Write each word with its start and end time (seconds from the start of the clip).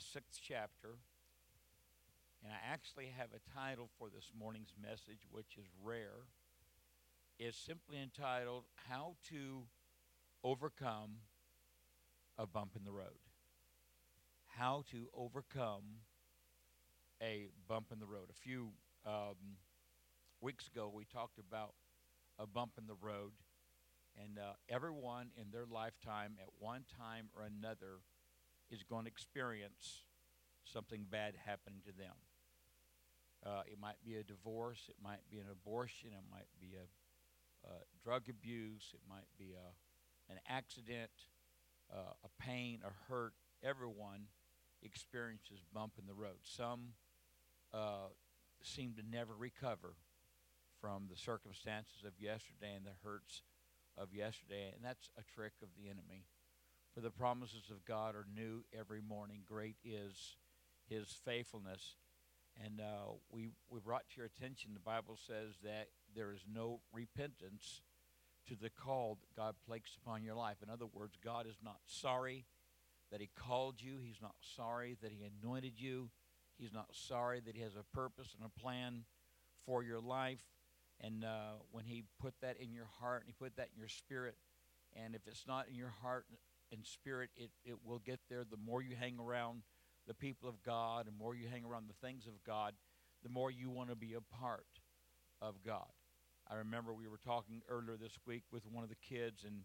the 0.00 0.06
sixth 0.06 0.40
chapter. 0.42 0.96
And 2.42 2.52
I 2.52 2.72
actually 2.72 3.12
have 3.18 3.28
a 3.34 3.58
title 3.58 3.90
for 3.98 4.08
this 4.08 4.32
morning's 4.38 4.72
message, 4.80 5.26
which 5.30 5.58
is 5.58 5.66
rare. 5.82 6.24
It's 7.38 7.58
simply 7.58 7.98
entitled, 8.02 8.64
How 8.88 9.16
to 9.28 9.64
Overcome 10.42 11.16
a 12.38 12.46
Bump 12.46 12.72
in 12.76 12.84
the 12.84 12.92
Road. 12.92 13.20
How 14.46 14.84
to 14.90 15.08
Overcome 15.14 15.84
a 17.22 17.48
Bump 17.68 17.88
in 17.92 17.98
the 17.98 18.06
Road. 18.06 18.30
A 18.30 18.40
few 18.40 18.68
um, 19.04 19.36
weeks 20.40 20.66
ago, 20.66 20.90
we 20.92 21.04
talked 21.04 21.38
about 21.38 21.74
a 22.38 22.46
bump 22.46 22.72
in 22.78 22.86
the 22.86 22.96
road. 23.02 23.32
And 24.22 24.38
uh, 24.38 24.52
everyone 24.68 25.28
in 25.36 25.50
their 25.52 25.66
lifetime, 25.70 26.36
at 26.40 26.48
one 26.58 26.84
time 26.98 27.28
or 27.36 27.42
another, 27.42 28.00
is 28.70 28.82
going 28.82 29.04
to 29.04 29.10
experience 29.10 30.04
something 30.64 31.06
bad 31.10 31.34
happening 31.44 31.80
to 31.86 31.92
them. 31.92 32.14
Uh, 33.44 33.62
it 33.66 33.78
might 33.80 33.96
be 34.04 34.16
a 34.16 34.22
divorce, 34.22 34.86
it 34.88 34.96
might 35.02 35.22
be 35.30 35.38
an 35.38 35.46
abortion, 35.50 36.10
it 36.12 36.24
might 36.30 36.48
be 36.60 36.74
a, 36.76 36.86
drug 38.02 38.22
abuse, 38.30 38.92
it 38.94 39.00
might 39.08 39.28
be 39.38 39.52
a, 39.52 40.32
an 40.32 40.38
accident, 40.48 41.10
uh, 41.92 42.12
a 42.24 42.42
pain, 42.42 42.80
a 42.84 43.12
hurt. 43.12 43.34
Everyone 43.62 44.22
experiences 44.82 45.60
bump 45.72 45.92
in 45.98 46.06
the 46.06 46.14
road. 46.14 46.38
Some 46.42 46.94
uh, 47.74 48.08
seem 48.62 48.94
to 48.94 49.02
never 49.10 49.34
recover 49.34 49.94
from 50.80 51.04
the 51.10 51.16
circumstances 51.16 52.04
of 52.06 52.12
yesterday 52.18 52.74
and 52.74 52.84
the 52.84 52.96
hurts 53.04 53.42
of 53.98 54.14
yesterday, 54.14 54.72
and 54.74 54.82
that's 54.82 55.10
a 55.18 55.22
trick 55.34 55.52
of 55.62 55.68
the 55.76 55.90
enemy. 55.90 56.24
For 56.94 57.00
the 57.00 57.10
promises 57.10 57.70
of 57.70 57.84
God 57.84 58.16
are 58.16 58.26
new 58.34 58.64
every 58.76 59.00
morning. 59.00 59.42
Great 59.46 59.76
is 59.84 60.36
his 60.88 61.06
faithfulness. 61.24 61.94
And 62.64 62.80
uh, 62.80 63.12
we, 63.30 63.50
we 63.70 63.78
brought 63.78 64.08
to 64.10 64.16
your 64.16 64.26
attention 64.26 64.72
the 64.74 64.80
Bible 64.80 65.16
says 65.16 65.54
that 65.62 65.88
there 66.16 66.32
is 66.32 66.40
no 66.52 66.80
repentance 66.92 67.82
to 68.48 68.56
the 68.56 68.70
call 68.70 69.18
that 69.20 69.40
God 69.40 69.54
placed 69.66 69.98
upon 70.02 70.24
your 70.24 70.34
life. 70.34 70.56
In 70.62 70.68
other 70.68 70.86
words, 70.92 71.16
God 71.24 71.46
is 71.46 71.58
not 71.64 71.78
sorry 71.86 72.44
that 73.12 73.20
He 73.20 73.30
called 73.36 73.76
you, 73.78 73.98
He's 74.02 74.20
not 74.20 74.34
sorry 74.56 74.96
that 75.00 75.12
He 75.12 75.24
anointed 75.42 75.74
you, 75.76 76.10
He's 76.58 76.72
not 76.72 76.88
sorry 76.90 77.40
that 77.46 77.54
He 77.54 77.62
has 77.62 77.76
a 77.76 77.96
purpose 77.96 78.34
and 78.36 78.44
a 78.44 78.60
plan 78.60 79.04
for 79.64 79.84
your 79.84 80.00
life. 80.00 80.42
And 81.00 81.24
uh, 81.24 81.62
when 81.70 81.84
He 81.84 82.02
put 82.20 82.34
that 82.40 82.56
in 82.60 82.72
your 82.72 82.88
heart 83.00 83.22
and 83.22 83.28
He 83.28 83.34
put 83.38 83.56
that 83.56 83.68
in 83.72 83.78
your 83.78 83.88
spirit, 83.88 84.34
and 84.96 85.14
if 85.14 85.22
it's 85.28 85.46
not 85.46 85.68
in 85.68 85.76
your 85.76 85.94
heart 86.02 86.26
and 86.72 86.84
spirit, 86.84 87.30
it, 87.36 87.50
it 87.64 87.76
will 87.84 87.98
get 87.98 88.20
there. 88.28 88.44
The 88.48 88.56
more 88.56 88.82
you 88.82 88.96
hang 88.98 89.18
around 89.18 89.62
the 90.06 90.14
people 90.14 90.48
of 90.48 90.62
God, 90.62 91.06
and 91.06 91.16
more 91.16 91.34
you 91.34 91.48
hang 91.48 91.64
around 91.64 91.88
the 91.88 92.06
things 92.06 92.26
of 92.26 92.32
God, 92.44 92.74
the 93.22 93.28
more 93.28 93.50
you 93.50 93.70
want 93.70 93.90
to 93.90 93.96
be 93.96 94.14
a 94.14 94.36
part 94.36 94.66
of 95.42 95.54
God. 95.64 95.88
I 96.50 96.56
remember 96.56 96.92
we 96.92 97.08
were 97.08 97.20
talking 97.24 97.62
earlier 97.68 97.96
this 97.96 98.18
week 98.26 98.42
with 98.50 98.62
one 98.70 98.82
of 98.82 98.90
the 98.90 98.96
kids, 98.96 99.44
and 99.44 99.62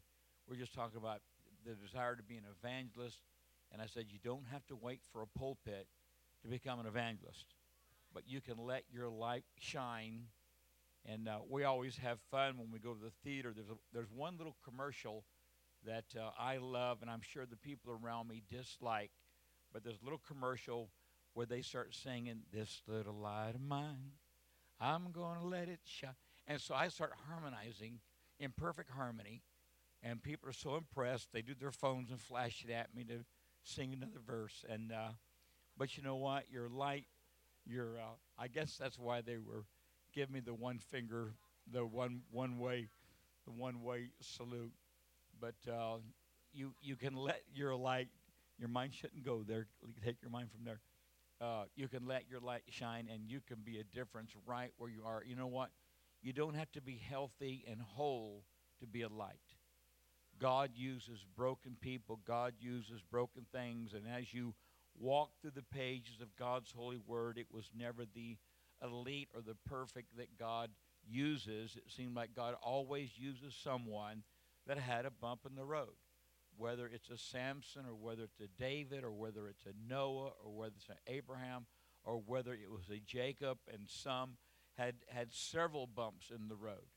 we 0.48 0.56
are 0.56 0.60
just 0.60 0.74
talking 0.74 0.98
about 0.98 1.22
the 1.66 1.74
desire 1.74 2.16
to 2.16 2.24
be 2.24 2.36
an 2.36 2.44
evangelist. 2.62 3.22
And 3.72 3.82
I 3.82 3.88
said, 3.88 4.06
You 4.10 4.20
don't 4.24 4.46
have 4.52 4.66
to 4.68 4.76
wait 4.76 5.02
for 5.12 5.22
a 5.22 5.40
pulpit 5.40 5.88
to 6.44 6.48
become 6.48 6.80
an 6.80 6.86
evangelist, 6.86 7.56
but 8.14 8.24
you 8.28 8.42
can 8.42 8.58
let 8.58 8.84
your 8.92 9.10
light 9.10 9.46
shine. 9.58 10.26
And 11.08 11.28
uh, 11.28 11.40
we 11.50 11.64
always 11.64 11.98
have 11.98 12.20
fun 12.32 12.58
when 12.58 12.72
we 12.72 12.80
go 12.80 12.94
to 12.94 13.00
the 13.00 13.12
theater. 13.24 13.52
There's, 13.56 13.70
a, 13.70 13.78
there's 13.94 14.12
one 14.12 14.38
little 14.38 14.56
commercial 14.64 15.24
that 15.86 16.06
uh, 16.20 16.30
I 16.40 16.58
love, 16.58 17.00
and 17.02 17.10
I'm 17.10 17.22
sure 17.22 17.46
the 17.46 17.56
people 17.56 17.98
around 18.04 18.28
me 18.28 18.42
dislike. 18.50 19.12
But 19.74 19.84
there's 19.84 20.02
a 20.02 20.04
little 20.04 20.22
commercial 20.28 20.90
where 21.34 21.46
they 21.46 21.62
start 21.62 21.94
singing, 21.94 22.42
This 22.52 22.82
little 22.88 23.14
light 23.16 23.52
of 23.56 23.62
mine, 23.62 24.14
I'm 24.80 25.12
going 25.12 25.40
to 25.40 25.46
let 25.46 25.68
it 25.68 25.80
shine. 25.84 26.16
And 26.48 26.62
so 26.62 26.76
I 26.76 26.88
start 26.90 27.14
harmonizing 27.28 28.00
in 28.40 28.52
perfect 28.52 28.90
harmony, 28.92 29.42
and 30.04 30.22
people 30.22 30.50
are 30.50 30.54
so 30.54 30.76
impressed. 30.76 31.32
They 31.34 31.42
do 31.42 31.54
their 31.60 31.72
phones 31.72 32.12
and 32.12 32.20
flash 32.20 32.64
it 32.68 32.72
at 32.72 32.96
me 32.96 33.04
to 33.06 33.26
sing 33.64 33.94
another 33.94 34.20
verse. 34.26 34.64
And 34.70 34.92
uh, 34.92 35.10
But 35.78 35.98
you 35.98 36.04
know 36.04 36.16
what? 36.16 36.46
Your 36.52 36.70
light, 36.70 37.06
your, 37.66 37.98
uh, 37.98 38.16
I 38.38 38.48
guess 38.48 38.78
that's 38.78 39.00
why 39.00 39.22
they 39.22 39.38
were 39.38 39.66
giving 40.14 40.34
me 40.34 40.40
the 40.40 40.54
one 40.54 40.78
finger, 40.80 41.34
the 41.72 41.86
one, 41.86 42.22
one 42.32 42.60
way, 42.60 42.90
the 43.46 43.52
one 43.52 43.82
way 43.82 44.12
salute 44.22 44.72
but 45.40 45.56
uh, 45.72 45.98
you 46.54 46.74
you 46.82 46.96
can 46.96 47.16
let 47.16 47.42
your 47.54 47.76
light. 47.76 48.10
Your 48.58 48.70
mind 48.70 48.94
shouldn't 48.94 49.26
go 49.26 49.44
there. 49.46 49.68
Take 50.04 50.22
your 50.22 50.32
mind 50.32 50.50
from 50.52 50.64
there. 50.64 50.80
Uh, 51.42 51.66
you 51.76 51.88
can 51.88 52.08
let 52.08 52.24
your 52.30 52.40
light 52.40 52.64
shine, 52.70 53.10
and 53.12 53.30
you 53.30 53.42
can 53.46 53.58
be 53.64 53.80
a 53.80 53.84
difference 53.84 54.32
right 54.46 54.72
where 54.78 54.90
you 54.90 55.04
are. 55.06 55.24
You 55.26 55.36
know 55.36 55.48
what? 55.48 55.70
You 56.22 56.32
don't 56.32 56.56
have 56.56 56.72
to 56.72 56.82
be 56.82 57.02
healthy 57.10 57.66
and 57.70 57.82
whole 57.82 58.44
to 58.80 58.88
be 58.88 59.02
a 59.02 59.10
light. 59.10 59.36
God 60.40 60.72
uses 60.76 61.26
broken 61.36 61.76
people. 61.80 62.20
God 62.26 62.54
uses 62.60 63.02
broken 63.12 63.46
things, 63.52 63.94
and 63.94 64.04
as 64.08 64.34
you 64.34 64.54
walk 64.98 65.32
through 65.42 65.52
the 65.52 65.64
pages 65.64 66.22
of 66.22 66.36
God's 66.38 66.72
holy 66.72 67.00
word, 67.06 67.38
it 67.38 67.48
was 67.52 67.70
never 67.78 68.04
the 68.06 68.38
elite 68.82 69.30
or 69.34 69.42
the 69.42 69.56
perfect 69.68 70.16
that 70.18 70.38
God 70.40 70.70
uses. 71.08 71.76
It 71.76 71.92
seemed 71.96 72.16
like 72.16 72.36
God 72.36 72.56
always 72.62 73.10
uses 73.18 73.56
someone 73.62 74.24
that 74.68 74.78
had 74.78 75.06
a 75.06 75.12
bump 75.12 75.42
in 75.48 75.56
the 75.56 75.66
road. 75.66 75.96
Whether 76.58 76.88
it's 76.88 77.10
a 77.10 77.18
Samson 77.18 77.86
or 77.86 77.96
whether 77.96 78.24
it's 78.24 78.40
a 78.40 78.48
David 78.62 79.04
or 79.04 79.12
whether 79.12 79.48
it's 79.48 79.66
a 79.66 79.74
Noah 79.90 80.32
or 80.44 80.52
whether 80.52 80.74
it's 80.78 80.90
an 80.90 80.96
Abraham 81.08 81.66
or 82.04 82.22
whether 82.26 82.54
it 82.54 82.72
was 82.72 82.90
a 82.90 83.00
Jacob 83.00 83.58
and 83.72 83.88
some 83.88 84.38
had 84.78 84.96
had 85.08 85.34
several 85.34 85.88
bumps 85.88 86.32
in 86.34 86.48
the 86.48 86.56
road. 86.56 86.88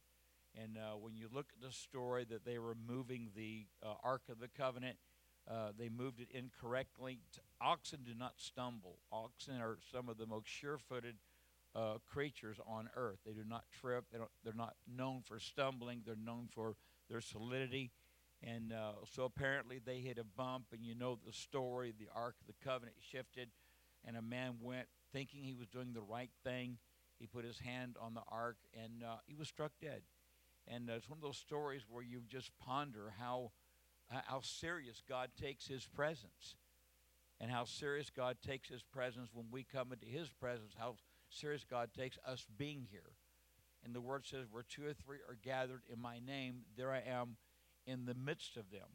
And 0.60 0.76
uh, 0.76 0.96
when 0.96 1.16
you 1.16 1.28
look 1.32 1.46
at 1.54 1.66
the 1.66 1.72
story 1.72 2.24
that 2.30 2.44
they 2.44 2.58
were 2.58 2.74
moving 2.74 3.30
the 3.36 3.66
uh, 3.82 3.94
Ark 4.02 4.22
of 4.30 4.40
the 4.40 4.48
Covenant, 4.48 4.96
uh, 5.48 5.72
they 5.78 5.88
moved 5.88 6.20
it 6.20 6.28
incorrectly. 6.32 7.20
Oxen 7.60 8.00
do 8.04 8.14
not 8.14 8.34
stumble. 8.36 8.98
Oxen 9.12 9.60
are 9.60 9.78
some 9.92 10.08
of 10.08 10.18
the 10.18 10.26
most 10.26 10.46
sure-footed 10.48 11.16
uh, 11.74 11.94
creatures 12.10 12.58
on 12.66 12.90
earth. 12.96 13.18
They 13.24 13.32
do 13.32 13.44
not 13.48 13.64
trip. 13.80 14.04
They 14.12 14.18
don't, 14.18 14.30
they're 14.44 14.52
not 14.52 14.74
known 14.86 15.22
for 15.24 15.38
stumbling. 15.38 16.02
They're 16.04 16.16
known 16.16 16.48
for 16.50 16.76
their 17.08 17.20
solidity. 17.20 17.91
And 18.42 18.72
uh, 18.72 18.92
so 19.12 19.24
apparently 19.24 19.80
they 19.84 19.98
hit 19.98 20.19
a 20.19 20.24
bump, 20.24 20.66
and 20.72 20.84
you 20.84 20.94
know 20.94 21.19
the 21.26 21.32
story. 21.32 21.92
The 21.98 22.08
Ark 22.14 22.36
of 22.41 22.46
the 22.46 22.64
Covenant 22.64 22.96
shifted, 23.00 23.48
and 24.04 24.16
a 24.16 24.22
man 24.22 24.54
went 24.62 24.86
thinking 25.12 25.42
he 25.42 25.54
was 25.54 25.66
doing 25.66 25.92
the 25.92 26.02
right 26.02 26.30
thing. 26.44 26.78
He 27.19 27.26
put 27.26 27.44
his 27.44 27.58
hand 27.58 27.96
on 28.00 28.14
the 28.14 28.22
ark, 28.30 28.58
and 28.72 29.02
uh, 29.02 29.16
he 29.26 29.34
was 29.34 29.48
struck 29.48 29.72
dead. 29.82 30.02
And 30.69 30.88
uh, 30.88 30.94
it's 30.94 31.08
one 31.08 31.19
of 31.19 31.22
those 31.22 31.36
stories 31.38 31.82
where 31.88 32.04
you 32.04 32.22
just 32.28 32.50
ponder 32.58 33.14
how 33.19 33.50
how 34.10 34.40
serious 34.40 35.02
God 35.06 35.30
takes 35.40 35.66
His 35.66 35.86
presence, 35.86 36.56
and 37.40 37.50
how 37.50 37.64
serious 37.64 38.10
God 38.10 38.38
takes 38.44 38.69
His 38.69 38.82
presence 38.82 39.28
when 39.32 39.46
we 39.50 39.64
come 39.64 39.92
into 39.92 40.06
His 40.06 40.30
presence. 40.30 40.72
How 40.78 40.96
serious 41.28 41.64
God 41.69 41.90
takes 41.96 42.19
us 42.26 42.46
being 42.56 42.86
here. 42.90 43.12
And 43.84 43.94
the 43.94 44.00
word 44.00 44.26
says, 44.26 44.46
Where 44.50 44.64
two 44.64 44.86
or 44.86 44.92
three 44.92 45.18
are 45.28 45.38
gathered 45.42 45.82
in 45.92 46.00
my 46.00 46.18
name, 46.18 46.62
there 46.76 46.92
I 46.92 47.02
am 47.08 47.36
in 47.86 48.04
the 48.04 48.14
midst 48.14 48.56
of 48.56 48.70
them. 48.70 48.88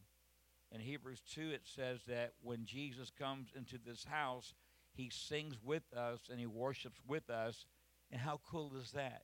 In 0.71 0.81
Hebrews 0.81 1.21
2, 1.33 1.51
it 1.51 1.61
says 1.63 1.99
that 2.07 2.33
when 2.41 2.65
Jesus 2.65 3.11
comes 3.11 3.49
into 3.55 3.77
this 3.77 4.05
house, 4.05 4.53
he 4.93 5.09
sings 5.11 5.55
with 5.63 5.83
us 5.95 6.19
and 6.29 6.39
he 6.39 6.47
worships 6.47 6.99
with 7.07 7.29
us. 7.29 7.65
And 8.11 8.19
how 8.19 8.39
cool 8.49 8.73
is 8.79 8.91
that? 8.91 9.23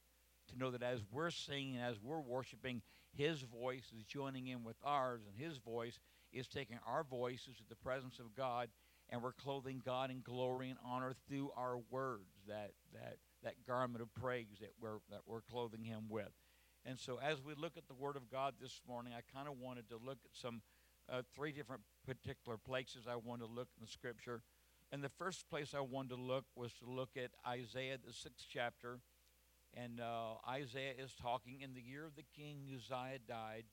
To 0.49 0.57
know 0.57 0.71
that 0.71 0.83
as 0.83 1.01
we're 1.11 1.31
singing, 1.31 1.77
as 1.77 2.01
we're 2.01 2.21
worshiping, 2.21 2.81
his 3.11 3.41
voice 3.41 3.91
is 3.95 4.03
joining 4.03 4.47
in 4.47 4.63
with 4.63 4.77
ours, 4.83 5.21
and 5.27 5.35
his 5.35 5.57
voice 5.57 5.99
is 6.31 6.47
taking 6.47 6.79
our 6.87 7.03
voices 7.03 7.57
to 7.57 7.63
the 7.67 7.75
presence 7.75 8.19
of 8.19 8.35
God, 8.35 8.69
and 9.09 9.21
we're 9.21 9.31
clothing 9.31 9.81
God 9.83 10.11
in 10.11 10.21
glory 10.21 10.69
and 10.69 10.79
honor 10.85 11.13
through 11.27 11.51
our 11.57 11.77
words, 11.89 12.29
that, 12.47 12.71
that 12.93 13.17
that 13.43 13.65
garment 13.65 14.01
of 14.01 14.13
praise 14.13 14.59
that 14.59 14.73
we're, 14.81 14.99
that 15.09 15.21
we're 15.25 15.41
clothing 15.41 15.83
him 15.83 16.05
with. 16.09 16.31
And 16.85 16.99
so, 16.99 17.19
as 17.21 17.41
we 17.43 17.53
look 17.55 17.77
at 17.77 17.87
the 17.87 17.93
Word 17.93 18.15
of 18.15 18.31
God 18.31 18.55
this 18.61 18.81
morning, 18.87 19.13
I 19.15 19.21
kind 19.35 19.47
of 19.47 19.57
wanted 19.59 19.89
to 19.89 19.97
look 19.97 20.19
at 20.23 20.31
some 20.33 20.61
uh, 21.11 21.21
three 21.35 21.51
different 21.51 21.81
particular 22.05 22.57
places 22.57 23.05
I 23.07 23.15
wanted 23.15 23.47
to 23.47 23.51
look 23.51 23.67
in 23.77 23.85
the 23.85 23.91
Scripture. 23.91 24.41
And 24.91 25.03
the 25.03 25.09
first 25.09 25.49
place 25.49 25.73
I 25.75 25.81
wanted 25.81 26.15
to 26.15 26.21
look 26.21 26.45
was 26.55 26.73
to 26.75 26.89
look 26.89 27.09
at 27.15 27.31
Isaiah, 27.47 27.97
the 28.03 28.13
sixth 28.13 28.45
chapter. 28.51 28.99
And 29.75 29.99
uh, 29.99 30.35
Isaiah 30.49 30.93
is 30.97 31.13
talking, 31.13 31.61
in 31.61 31.73
the 31.73 31.81
year 31.81 32.05
of 32.05 32.15
the 32.15 32.25
king 32.35 32.61
Uzziah 32.73 33.19
died, 33.27 33.65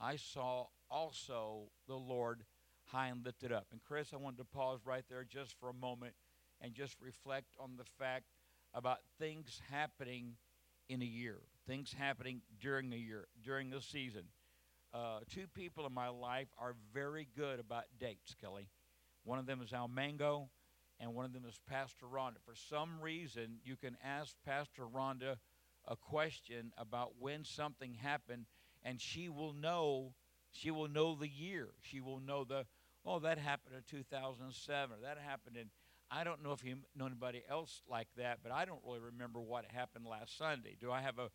I 0.00 0.16
saw 0.16 0.66
also 0.90 1.70
the 1.88 1.96
Lord 1.96 2.44
high 2.84 3.08
and 3.08 3.24
lifted 3.24 3.52
up. 3.52 3.66
And 3.72 3.80
Chris, 3.82 4.12
I 4.12 4.16
wanted 4.16 4.38
to 4.38 4.44
pause 4.44 4.80
right 4.84 5.04
there 5.08 5.24
just 5.24 5.58
for 5.58 5.68
a 5.68 5.74
moment 5.74 6.14
and 6.60 6.74
just 6.74 6.96
reflect 7.00 7.56
on 7.58 7.76
the 7.76 7.84
fact 7.98 8.26
about 8.74 8.98
things 9.18 9.60
happening 9.70 10.36
in 10.88 11.02
a 11.02 11.06
year, 11.06 11.38
things 11.66 11.94
happening 11.96 12.40
during 12.60 12.92
a 12.92 12.96
year, 12.96 13.26
during 13.44 13.72
a 13.72 13.80
season. 13.80 14.24
Uh, 14.94 15.20
two 15.30 15.46
people 15.54 15.86
in 15.86 15.92
my 15.92 16.08
life 16.08 16.48
are 16.58 16.74
very 16.92 17.26
good 17.36 17.58
about 17.58 17.84
dates, 17.98 18.34
Kelly. 18.40 18.68
One 19.24 19.38
of 19.38 19.46
them 19.46 19.62
is 19.62 19.72
Al 19.72 19.88
Mango, 19.88 20.50
and 21.00 21.14
one 21.14 21.24
of 21.24 21.32
them 21.32 21.44
is 21.48 21.58
Pastor 21.68 22.06
Rhonda. 22.06 22.36
For 22.44 22.54
some 22.54 23.00
reason, 23.00 23.58
you 23.64 23.76
can 23.76 23.96
ask 24.04 24.34
Pastor 24.44 24.82
Rhonda 24.82 25.36
a 25.86 25.96
question 25.96 26.72
about 26.76 27.12
when 27.18 27.44
something 27.44 27.94
happened, 27.94 28.46
and 28.82 29.00
she 29.00 29.28
will 29.28 29.52
know. 29.52 30.14
She 30.50 30.70
will 30.70 30.88
know 30.88 31.14
the 31.14 31.28
year. 31.28 31.68
She 31.80 32.00
will 32.00 32.20
know 32.20 32.44
the 32.44 32.66
oh 33.06 33.18
that 33.20 33.38
happened 33.38 33.74
in 33.74 33.82
2007 33.88 34.96
or 34.96 35.00
that 35.02 35.18
happened 35.18 35.56
in. 35.56 35.70
I 36.14 36.24
don't 36.24 36.42
know 36.42 36.52
if 36.52 36.62
you 36.62 36.76
know 36.94 37.06
anybody 37.06 37.42
else 37.48 37.80
like 37.88 38.08
that, 38.18 38.40
but 38.42 38.52
I 38.52 38.66
don't 38.66 38.80
really 38.84 39.00
remember 39.00 39.40
what 39.40 39.64
happened 39.64 40.04
last 40.06 40.36
Sunday. 40.36 40.76
Do 40.78 40.92
I 40.92 41.00
have 41.00 41.18
a, 41.18 41.30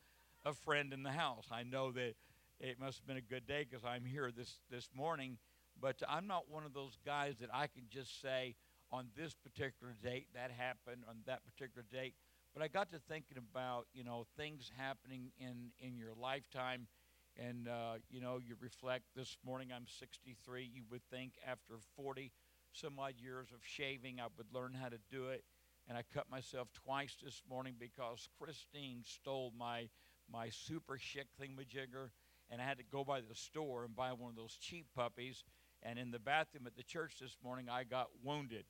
a 0.47 0.53
friend 0.53 0.93
in 0.93 1.01
the 1.01 1.11
house? 1.11 1.47
I 1.51 1.63
know 1.63 1.91
that 1.93 2.13
it 2.59 2.79
must 2.79 2.99
have 2.99 3.07
been 3.07 3.17
a 3.17 3.21
good 3.21 3.47
day 3.47 3.65
because 3.67 3.83
I'm 3.83 4.05
here 4.05 4.31
this 4.31 4.59
this 4.69 4.89
morning. 4.95 5.39
But 5.79 6.01
I'm 6.07 6.27
not 6.27 6.49
one 6.49 6.63
of 6.63 6.73
those 6.73 6.97
guys 7.05 7.37
that 7.39 7.49
I 7.53 7.67
can 7.67 7.83
just 7.89 8.21
say 8.21 8.55
on 8.91 9.07
this 9.15 9.33
particular 9.33 9.95
date 10.01 10.27
that 10.35 10.51
happened 10.51 11.03
on 11.09 11.17
that 11.25 11.41
particular 11.43 11.85
date. 11.91 12.13
But 12.53 12.63
I 12.63 12.67
got 12.67 12.91
to 12.91 12.99
thinking 12.99 13.37
about 13.37 13.87
you 13.93 14.03
know 14.03 14.27
things 14.37 14.71
happening 14.77 15.31
in 15.39 15.71
in 15.79 15.97
your 15.97 16.13
lifetime, 16.13 16.87
and 17.35 17.67
uh, 17.67 17.95
you 18.11 18.21
know 18.21 18.39
you 18.45 18.55
reflect. 18.59 19.05
This 19.15 19.37
morning 19.43 19.69
I'm 19.75 19.87
63. 19.87 20.69
You 20.71 20.83
would 20.91 21.01
think 21.09 21.33
after 21.47 21.79
40 21.95 22.31
some 22.73 22.99
odd 22.99 23.15
years 23.17 23.47
of 23.53 23.59
shaving 23.61 24.19
I 24.19 24.27
would 24.37 24.53
learn 24.53 24.73
how 24.73 24.89
to 24.89 24.97
do 25.11 25.29
it, 25.29 25.43
and 25.87 25.97
I 25.97 26.03
cut 26.13 26.29
myself 26.29 26.67
twice 26.73 27.15
this 27.23 27.41
morning 27.49 27.75
because 27.79 28.27
Christine 28.39 29.01
stole 29.03 29.53
my 29.57 29.89
my 30.31 30.49
super 30.49 30.97
chic 30.97 31.27
thingamajigger, 31.41 32.09
and 32.49 32.61
I 32.61 32.65
had 32.65 32.77
to 32.77 32.83
go 32.83 33.03
by 33.03 33.21
the 33.21 33.35
store 33.35 33.85
and 33.85 33.95
buy 33.95 34.11
one 34.11 34.29
of 34.29 34.35
those 34.35 34.57
cheap 34.59 34.87
puppies. 34.95 35.43
And 35.83 35.97
in 35.99 36.11
the 36.11 36.19
bathroom 36.19 36.67
at 36.67 36.75
the 36.75 36.83
church 36.83 37.15
this 37.21 37.37
morning, 37.43 37.67
I 37.69 37.83
got 37.83 38.07
wounded. 38.23 38.65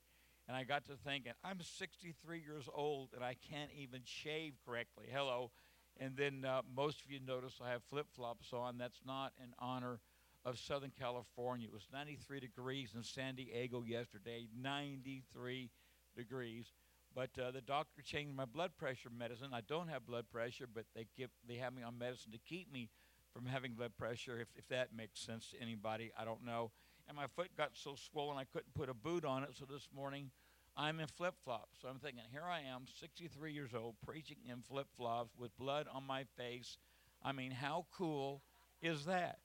And 0.47 0.55
I 0.55 0.63
got 0.63 0.85
to 0.85 0.94
thinking, 0.95 1.33
I'm 1.44 1.59
63 1.61 2.39
years 2.39 2.69
old 2.73 3.09
and 3.13 3.23
I 3.23 3.35
can't 3.49 3.71
even 3.77 4.01
shave 4.05 4.53
correctly. 4.65 5.05
Hello. 5.11 5.51
And 5.99 6.15
then 6.15 6.45
uh, 6.45 6.61
most 6.73 7.03
of 7.03 7.11
you 7.11 7.19
notice 7.19 7.59
I 7.61 7.71
have 7.71 7.83
flip 7.89 8.07
flops 8.15 8.53
on. 8.53 8.77
That's 8.77 9.01
not 9.05 9.33
an 9.41 9.53
honor 9.59 9.99
of 10.47 10.57
Southern 10.57 10.91
California. 10.97 11.67
It 11.67 11.73
was 11.73 11.88
93 11.91 12.39
degrees 12.39 12.94
in 12.95 13.03
San 13.03 13.35
Diego 13.35 13.83
yesterday, 13.85 14.47
93 14.59 15.69
degrees. 16.15 16.71
But 17.13 17.31
uh, 17.41 17.51
the 17.51 17.61
doctor 17.61 18.01
changed 18.01 18.35
my 18.35 18.45
blood 18.45 18.71
pressure 18.77 19.09
medicine. 19.09 19.49
I 19.53 19.61
don't 19.61 19.89
have 19.89 20.05
blood 20.05 20.25
pressure, 20.31 20.67
but 20.73 20.85
they 20.95 21.07
give 21.17 21.29
they 21.47 21.55
have 21.55 21.73
me 21.73 21.83
on 21.83 21.97
medicine 21.97 22.31
to 22.31 22.38
keep 22.38 22.71
me 22.71 22.89
from 23.33 23.45
having 23.45 23.73
blood 23.73 23.91
pressure. 23.97 24.39
If 24.39 24.47
if 24.55 24.67
that 24.69 24.95
makes 24.95 25.19
sense 25.19 25.49
to 25.51 25.61
anybody, 25.61 26.11
I 26.17 26.25
don't 26.25 26.45
know 26.45 26.71
and 27.07 27.15
my 27.15 27.27
foot 27.27 27.55
got 27.55 27.71
so 27.73 27.95
swollen 27.95 28.38
I 28.38 28.44
couldn't 28.44 28.73
put 28.73 28.89
a 28.89 28.94
boot 28.94 29.25
on 29.25 29.44
it. 29.44 29.49
So 29.53 29.65
this 29.65 29.88
morning 29.95 30.31
I'm 30.75 30.99
in 30.99 31.07
flip 31.07 31.35
flops. 31.44 31.79
So 31.81 31.88
I'm 31.88 31.99
thinking, 31.99 32.21
here 32.31 32.44
I 32.44 32.61
am, 32.61 32.85
63 32.99 33.51
years 33.51 33.71
old, 33.73 33.95
preaching 34.05 34.38
in 34.49 34.61
flip 34.61 34.88
flops 34.95 35.31
with 35.38 35.57
blood 35.57 35.88
on 35.91 36.05
my 36.05 36.25
face. 36.38 36.77
I 37.23 37.31
mean, 37.31 37.51
how 37.51 37.88
cool 37.97 38.44
is 38.81 39.05
that? 39.05 39.39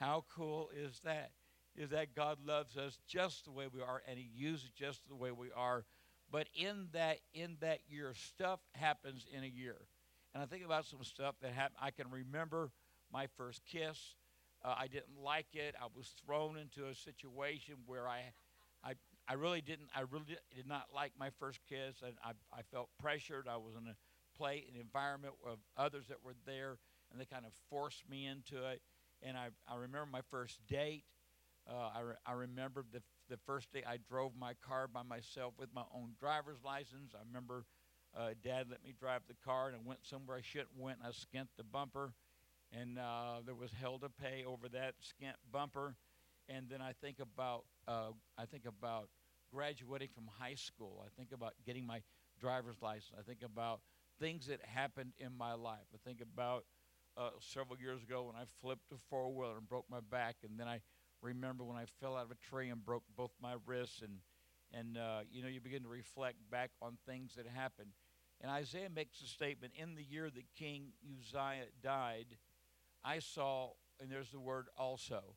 How 0.00 0.24
cool 0.34 0.70
is 0.74 0.98
that? 1.04 1.30
Is 1.76 1.90
that 1.90 2.14
God 2.14 2.38
loves 2.44 2.76
us 2.76 2.98
just 3.06 3.44
the 3.44 3.50
way 3.50 3.66
we 3.72 3.82
are 3.82 4.02
and 4.08 4.18
He 4.18 4.30
uses 4.34 4.70
just 4.70 5.06
the 5.08 5.14
way 5.14 5.30
we 5.30 5.48
are. 5.54 5.84
But 6.32 6.48
in 6.54 6.88
that 6.92 7.18
in 7.34 7.58
that 7.60 7.80
year, 7.88 8.14
stuff 8.14 8.60
happens 8.72 9.26
in 9.30 9.44
a 9.44 9.46
year. 9.46 9.76
And 10.32 10.42
I 10.42 10.46
think 10.46 10.64
about 10.64 10.86
some 10.86 11.02
stuff 11.04 11.34
that 11.42 11.52
happened. 11.52 11.78
I 11.80 11.90
can 11.90 12.10
remember 12.10 12.70
my 13.12 13.26
first 13.36 13.62
kiss. 13.70 14.14
Uh, 14.64 14.74
I 14.78 14.86
didn't 14.86 15.18
like 15.22 15.48
it. 15.54 15.74
I 15.80 15.86
was 15.94 16.12
thrown 16.24 16.56
into 16.56 16.86
a 16.86 16.94
situation 16.94 17.74
where 17.86 18.08
I, 18.08 18.32
I, 18.84 18.92
I 19.28 19.34
really 19.34 19.60
didn't. 19.60 19.88
I 19.94 20.02
really 20.10 20.36
did 20.54 20.66
not 20.66 20.84
like 20.94 21.12
my 21.18 21.30
first 21.38 21.60
kiss, 21.68 22.02
and 22.04 22.14
I, 22.24 22.32
I 22.56 22.62
felt 22.70 22.90
pressured. 23.00 23.48
I 23.48 23.56
was 23.56 23.74
in 23.74 23.88
a 23.88 23.96
play, 24.36 24.64
an 24.72 24.80
environment 24.80 25.34
of 25.46 25.58
others 25.76 26.06
that 26.08 26.18
were 26.24 26.34
there, 26.46 26.78
and 27.10 27.20
they 27.20 27.24
kind 27.24 27.44
of 27.44 27.52
forced 27.68 28.08
me 28.08 28.26
into 28.26 28.68
it. 28.68 28.80
And 29.22 29.36
I, 29.36 29.48
I 29.68 29.76
remember 29.76 30.08
my 30.10 30.22
first 30.30 30.58
date. 30.68 31.04
Uh, 31.68 31.90
I, 31.94 32.00
re- 32.00 32.14
I 32.26 32.32
remember 32.32 32.84
the 32.92 33.02
the 33.28 33.36
first 33.46 33.72
day 33.72 33.84
I 33.88 33.98
drove 34.08 34.32
my 34.38 34.54
car 34.54 34.88
by 34.88 35.02
myself 35.02 35.54
with 35.58 35.68
my 35.72 35.84
own 35.94 36.14
driver's 36.18 36.58
license. 36.64 37.14
I 37.14 37.20
remember 37.26 37.64
uh, 38.16 38.30
Dad 38.42 38.66
let 38.70 38.82
me 38.82 38.92
drive 38.98 39.22
the 39.28 39.36
car, 39.44 39.68
and 39.68 39.76
I 39.76 39.80
went 39.84 40.00
somewhere 40.04 40.36
I 40.36 40.42
shouldn't 40.42 40.76
went. 40.76 40.98
And 40.98 41.06
I 41.06 41.10
skint 41.10 41.46
the 41.56 41.62
bumper 41.64 42.12
and 42.72 42.98
uh, 42.98 43.40
there 43.44 43.54
was 43.54 43.70
hell 43.72 43.98
to 43.98 44.08
pay 44.08 44.44
over 44.46 44.68
that 44.68 44.94
skint 45.02 45.34
bumper. 45.52 45.96
And 46.48 46.68
then 46.68 46.80
I 46.82 46.92
think 47.00 47.18
about 47.20 47.64
uh, 47.86 48.10
I 48.38 48.46
think 48.46 48.64
about 48.66 49.08
graduating 49.52 50.08
from 50.14 50.24
high 50.38 50.54
school. 50.54 51.02
I 51.04 51.08
think 51.16 51.32
about 51.32 51.54
getting 51.66 51.86
my 51.86 52.02
driver's 52.40 52.76
license. 52.82 53.12
I 53.18 53.22
think 53.22 53.42
about 53.44 53.80
things 54.20 54.46
that 54.48 54.60
happened 54.64 55.12
in 55.18 55.36
my 55.36 55.54
life. 55.54 55.86
I 55.94 55.98
think 56.04 56.20
about 56.20 56.64
uh, 57.16 57.30
several 57.40 57.78
years 57.78 58.02
ago 58.02 58.24
when 58.24 58.36
I 58.36 58.44
flipped 58.60 58.92
a 58.92 58.96
four 59.08 59.32
wheeler 59.32 59.58
and 59.58 59.68
broke 59.68 59.86
my 59.90 60.00
back, 60.00 60.36
and 60.42 60.58
then 60.58 60.68
I 60.68 60.80
remember 61.22 61.64
when 61.64 61.76
I 61.76 61.84
fell 62.00 62.16
out 62.16 62.24
of 62.24 62.30
a 62.30 62.50
tree 62.50 62.68
and 62.70 62.84
broke 62.84 63.04
both 63.16 63.32
my 63.40 63.54
wrists. 63.66 64.02
And 64.02 64.18
and 64.72 64.96
uh, 64.96 65.20
you 65.30 65.42
know 65.42 65.48
you 65.48 65.60
begin 65.60 65.82
to 65.82 65.88
reflect 65.88 66.38
back 66.50 66.70
on 66.80 66.98
things 67.06 67.34
that 67.36 67.46
happened. 67.46 67.90
And 68.40 68.50
Isaiah 68.50 68.88
makes 68.88 69.20
a 69.20 69.26
statement 69.26 69.74
in 69.76 69.96
the 69.96 70.02
year 70.02 70.30
that 70.30 70.44
King 70.56 70.92
Uzziah 71.04 71.66
died 71.82 72.38
I 73.04 73.18
saw, 73.18 73.70
and 73.98 74.10
there's 74.10 74.30
the 74.30 74.40
word 74.40 74.66
also. 74.76 75.36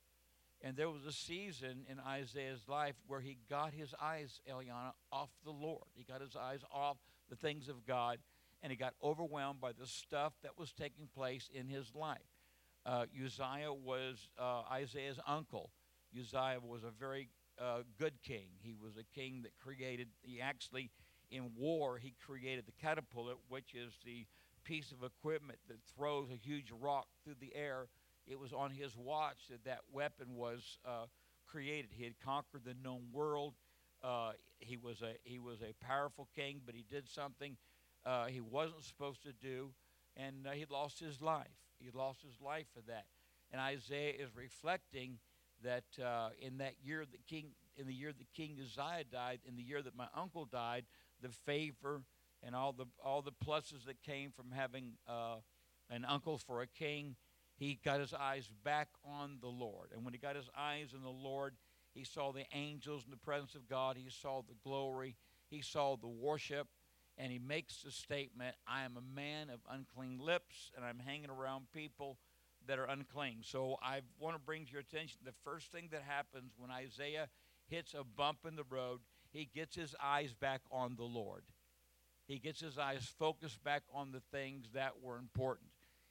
And 0.61 0.77
there 0.77 0.89
was 0.89 1.05
a 1.05 1.11
season 1.11 1.85
in 1.89 1.99
Isaiah's 1.99 2.67
life 2.67 2.95
where 3.07 3.19
he 3.19 3.37
got 3.49 3.73
his 3.73 3.93
eyes, 4.01 4.39
Eliana, 4.49 4.93
off 5.11 5.29
the 5.43 5.51
Lord. 5.51 5.83
He 5.93 6.03
got 6.03 6.21
his 6.21 6.35
eyes 6.35 6.61
off 6.71 6.97
the 7.29 7.35
things 7.35 7.67
of 7.67 7.85
God, 7.85 8.19
and 8.63 8.71
he 8.71 8.77
got 8.77 8.93
overwhelmed 9.03 9.59
by 9.59 9.73
the 9.73 9.85
stuff 9.85 10.33
that 10.41 10.57
was 10.57 10.71
taking 10.71 11.07
place 11.13 11.49
in 11.53 11.67
his 11.67 11.93
life. 11.93 12.17
Uh, 12.85 13.05
Uzziah 13.13 13.73
was 13.73 14.29
uh, 14.39 14.61
Isaiah's 14.71 15.19
uncle. 15.27 15.69
Uzziah 16.17 16.59
was 16.65 16.83
a 16.83 16.91
very 16.97 17.29
uh, 17.59 17.79
good 17.99 18.13
king. 18.23 18.47
He 18.61 18.73
was 18.73 18.93
a 18.97 19.03
king 19.19 19.41
that 19.43 19.51
created, 19.61 20.07
he 20.21 20.41
actually, 20.41 20.89
in 21.29 21.51
war, 21.57 21.97
he 21.97 22.15
created 22.25 22.65
the 22.65 22.73
catapult, 22.81 23.37
which 23.49 23.73
is 23.75 23.93
the 24.05 24.25
piece 24.63 24.91
of 24.91 25.03
equipment 25.03 25.59
that 25.67 25.77
throws 25.95 26.29
a 26.31 26.35
huge 26.35 26.71
rock 26.71 27.07
through 27.23 27.35
the 27.41 27.53
air. 27.55 27.87
It 28.25 28.39
was 28.39 28.53
on 28.53 28.71
his 28.71 28.95
watch 28.95 29.47
that 29.49 29.65
that 29.65 29.81
weapon 29.91 30.35
was 30.35 30.77
uh, 30.85 31.05
created. 31.45 31.91
He 31.91 32.05
had 32.05 32.13
conquered 32.23 32.63
the 32.65 32.75
known 32.81 33.03
world. 33.11 33.55
Uh, 34.01 34.31
he 34.59 34.77
was 34.77 35.01
a 35.01 35.13
he 35.23 35.39
was 35.39 35.61
a 35.61 35.73
powerful 35.85 36.27
king, 36.35 36.61
but 36.65 36.75
he 36.75 36.85
did 36.89 37.09
something 37.09 37.57
uh, 38.05 38.25
he 38.25 38.41
wasn't 38.41 38.83
supposed 38.83 39.23
to 39.23 39.33
do, 39.33 39.69
and 40.15 40.47
uh, 40.47 40.51
he 40.51 40.65
lost 40.69 40.99
his 40.99 41.21
life. 41.21 41.47
He 41.79 41.89
lost 41.93 42.21
his 42.21 42.39
life 42.41 42.65
for 42.73 42.81
that. 42.87 43.05
And 43.51 43.61
Isaiah 43.61 44.13
is 44.13 44.35
reflecting 44.35 45.19
that 45.63 45.83
uh, 46.03 46.29
in 46.39 46.57
that 46.57 46.75
year 46.83 47.05
the 47.09 47.19
king 47.27 47.51
in 47.75 47.87
the 47.87 47.93
year 47.93 48.11
that 48.11 48.33
King 48.33 48.57
Uzziah 48.61 49.05
died, 49.11 49.39
in 49.47 49.55
the 49.55 49.63
year 49.63 49.81
that 49.81 49.95
my 49.95 50.07
uncle 50.15 50.45
died, 50.45 50.85
the 51.21 51.29
favor 51.29 52.03
and 52.43 52.55
all 52.55 52.73
the 52.73 52.85
all 53.03 53.21
the 53.21 53.31
pluses 53.31 53.85
that 53.85 54.01
came 54.03 54.31
from 54.31 54.51
having 54.51 54.93
uh, 55.07 55.37
an 55.89 56.05
uncle 56.05 56.37
for 56.37 56.61
a 56.61 56.67
king, 56.67 57.15
he 57.55 57.79
got 57.83 57.99
his 57.99 58.13
eyes 58.13 58.49
back 58.63 58.89
on 59.05 59.37
the 59.41 59.47
Lord. 59.47 59.89
And 59.93 60.03
when 60.03 60.13
he 60.13 60.19
got 60.19 60.35
his 60.35 60.49
eyes 60.57 60.93
on 60.95 61.03
the 61.03 61.09
Lord, 61.09 61.55
he 61.93 62.03
saw 62.03 62.31
the 62.31 62.45
angels 62.53 63.03
in 63.05 63.11
the 63.11 63.17
presence 63.17 63.55
of 63.55 63.69
God. 63.69 63.97
He 63.97 64.09
saw 64.09 64.41
the 64.41 64.55
glory. 64.63 65.15
He 65.49 65.61
saw 65.61 65.95
the 65.95 66.07
worship. 66.07 66.67
And 67.17 67.31
he 67.31 67.39
makes 67.39 67.83
the 67.83 67.91
statement 67.91 68.55
I 68.67 68.83
am 68.83 68.97
a 68.97 69.15
man 69.15 69.49
of 69.49 69.59
unclean 69.69 70.19
lips, 70.19 70.71
and 70.75 70.83
I'm 70.83 70.99
hanging 70.99 71.29
around 71.29 71.65
people 71.73 72.17
that 72.67 72.79
are 72.79 72.85
unclean. 72.85 73.39
So 73.41 73.77
I 73.83 74.01
want 74.19 74.35
to 74.35 74.41
bring 74.41 74.65
to 74.65 74.71
your 74.71 74.81
attention 74.81 75.19
the 75.23 75.33
first 75.43 75.71
thing 75.71 75.89
that 75.91 76.01
happens 76.01 76.53
when 76.57 76.71
Isaiah 76.71 77.27
hits 77.67 77.93
a 77.93 78.03
bump 78.03 78.39
in 78.47 78.55
the 78.55 78.63
road, 78.63 78.99
he 79.31 79.49
gets 79.53 79.75
his 79.75 79.95
eyes 80.01 80.33
back 80.33 80.61
on 80.71 80.95
the 80.95 81.03
Lord. 81.03 81.43
He 82.25 82.39
gets 82.39 82.61
his 82.61 82.77
eyes 82.77 83.11
focused 83.19 83.63
back 83.63 83.83
on 83.93 84.11
the 84.11 84.21
things 84.31 84.67
that 84.73 84.93
were 85.01 85.17
important. 85.17 85.69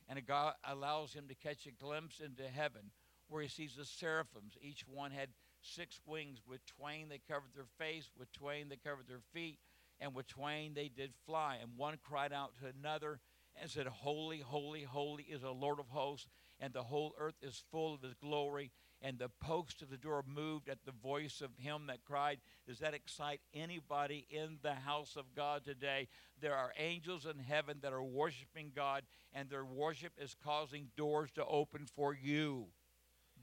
And 0.08 0.24
God 0.26 0.54
allows 0.68 1.14
him 1.14 1.26
to 1.28 1.34
catch 1.34 1.66
a 1.66 1.70
glimpse 1.70 2.20
into 2.20 2.42
heaven 2.42 2.90
where 3.28 3.42
he 3.42 3.48
sees 3.48 3.76
the 3.76 3.84
seraphims. 3.84 4.58
Each 4.60 4.84
one 4.86 5.10
had 5.10 5.30
six 5.62 6.00
wings. 6.04 6.40
With 6.46 6.66
twain 6.66 7.08
they 7.08 7.20
covered 7.26 7.54
their 7.54 7.70
face, 7.78 8.10
with 8.18 8.30
twain 8.32 8.68
they 8.68 8.76
covered 8.76 9.08
their 9.08 9.22
feet, 9.32 9.58
and 10.02 10.14
with 10.14 10.26
twain 10.26 10.74
they 10.74 10.88
did 10.88 11.12
fly. 11.24 11.58
And 11.62 11.76
one 11.76 11.98
cried 12.02 12.32
out 12.32 12.52
to 12.60 12.66
another 12.66 13.20
and 13.60 13.70
said, 13.70 13.86
Holy, 13.86 14.40
holy, 14.40 14.82
holy 14.82 15.24
is 15.24 15.42
the 15.42 15.50
Lord 15.50 15.78
of 15.78 15.88
hosts, 15.88 16.28
and 16.60 16.72
the 16.72 16.82
whole 16.82 17.14
earth 17.18 17.36
is 17.42 17.62
full 17.70 17.94
of 17.94 18.02
his 18.02 18.14
glory 18.14 18.72
and 19.02 19.18
the 19.18 19.30
post 19.40 19.82
of 19.82 19.90
the 19.90 19.96
door 19.96 20.24
moved 20.26 20.68
at 20.68 20.84
the 20.84 20.92
voice 20.92 21.40
of 21.40 21.50
him 21.58 21.88
that 21.88 22.04
cried. 22.04 22.38
Does 22.66 22.78
that 22.78 22.94
excite 22.94 23.40
anybody 23.52 24.26
in 24.30 24.58
the 24.62 24.74
house 24.74 25.16
of 25.16 25.34
God 25.34 25.64
today? 25.64 26.08
There 26.40 26.54
are 26.54 26.72
angels 26.78 27.26
in 27.26 27.42
heaven 27.42 27.78
that 27.82 27.92
are 27.92 28.02
worshiping 28.02 28.70
God, 28.74 29.02
and 29.32 29.50
their 29.50 29.64
worship 29.64 30.12
is 30.18 30.36
causing 30.44 30.88
doors 30.96 31.30
to 31.32 31.44
open 31.44 31.86
for 31.86 32.14
you. 32.14 32.68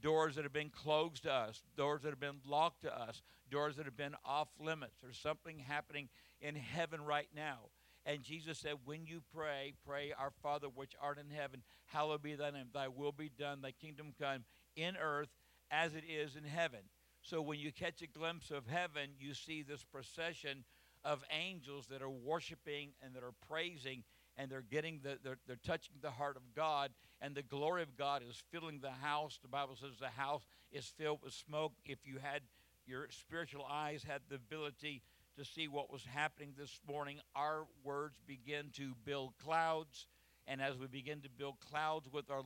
doors 0.00 0.34
that 0.34 0.44
have 0.44 0.52
been 0.54 0.70
closed 0.70 1.24
to 1.24 1.30
us, 1.30 1.62
doors 1.76 2.00
that 2.00 2.08
have 2.08 2.18
been 2.18 2.40
locked 2.46 2.80
to 2.80 2.98
us, 2.98 3.20
doors 3.50 3.76
that 3.76 3.84
have 3.84 3.98
been 3.98 4.14
off 4.24 4.48
limits. 4.58 4.94
There's 5.02 5.18
something 5.18 5.58
happening 5.58 6.08
in 6.40 6.54
heaven 6.54 7.02
right 7.02 7.28
now. 7.34 7.58
And 8.06 8.22
Jesus 8.22 8.58
said, 8.58 8.74
When 8.84 9.06
you 9.06 9.20
pray, 9.34 9.74
pray, 9.86 10.12
Our 10.18 10.32
Father 10.42 10.68
which 10.68 10.94
art 11.00 11.18
in 11.18 11.34
heaven, 11.34 11.62
hallowed 11.86 12.22
be 12.22 12.34
thy 12.34 12.50
name. 12.50 12.66
Thy 12.72 12.88
will 12.88 13.12
be 13.12 13.30
done, 13.38 13.60
thy 13.60 13.72
kingdom 13.72 14.14
come 14.18 14.44
in 14.76 14.96
earth 14.96 15.28
as 15.70 15.94
it 15.94 16.04
is 16.08 16.36
in 16.36 16.44
heaven. 16.44 16.80
So 17.22 17.42
when 17.42 17.58
you 17.58 17.70
catch 17.72 18.02
a 18.02 18.06
glimpse 18.06 18.50
of 18.50 18.66
heaven, 18.66 19.10
you 19.18 19.34
see 19.34 19.62
this 19.62 19.84
procession 19.84 20.64
of 21.04 21.22
angels 21.30 21.86
that 21.88 22.02
are 22.02 22.10
worshiping 22.10 22.90
and 23.02 23.14
that 23.14 23.22
are 23.22 23.34
praising 23.48 24.04
and 24.36 24.50
they're 24.50 24.62
getting 24.62 25.00
the 25.02 25.18
they're, 25.22 25.38
they're 25.46 25.58
touching 25.64 25.96
the 26.00 26.10
heart 26.10 26.36
of 26.36 26.42
God 26.54 26.90
and 27.20 27.34
the 27.34 27.42
glory 27.42 27.82
of 27.82 27.96
God 27.96 28.22
is 28.26 28.42
filling 28.50 28.80
the 28.80 28.90
house. 28.90 29.38
The 29.42 29.48
Bible 29.48 29.76
says 29.76 29.98
the 30.00 30.08
house 30.08 30.46
is 30.72 30.86
filled 30.86 31.20
with 31.22 31.32
smoke. 31.32 31.72
If 31.84 31.98
you 32.04 32.18
had 32.22 32.42
your 32.86 33.06
spiritual 33.10 33.66
eyes 33.70 34.02
had 34.02 34.22
the 34.28 34.36
ability 34.36 35.02
to 35.40 35.46
see 35.46 35.68
what 35.68 35.90
was 35.90 36.04
happening 36.04 36.52
this 36.58 36.80
morning, 36.86 37.18
our 37.34 37.64
words 37.82 38.20
begin 38.26 38.66
to 38.74 38.92
build 39.06 39.32
clouds. 39.42 40.06
And 40.46 40.60
as 40.60 40.76
we 40.76 40.86
begin 40.86 41.22
to 41.22 41.30
build 41.30 41.54
clouds 41.60 42.08
with 42.12 42.30
our 42.30 42.42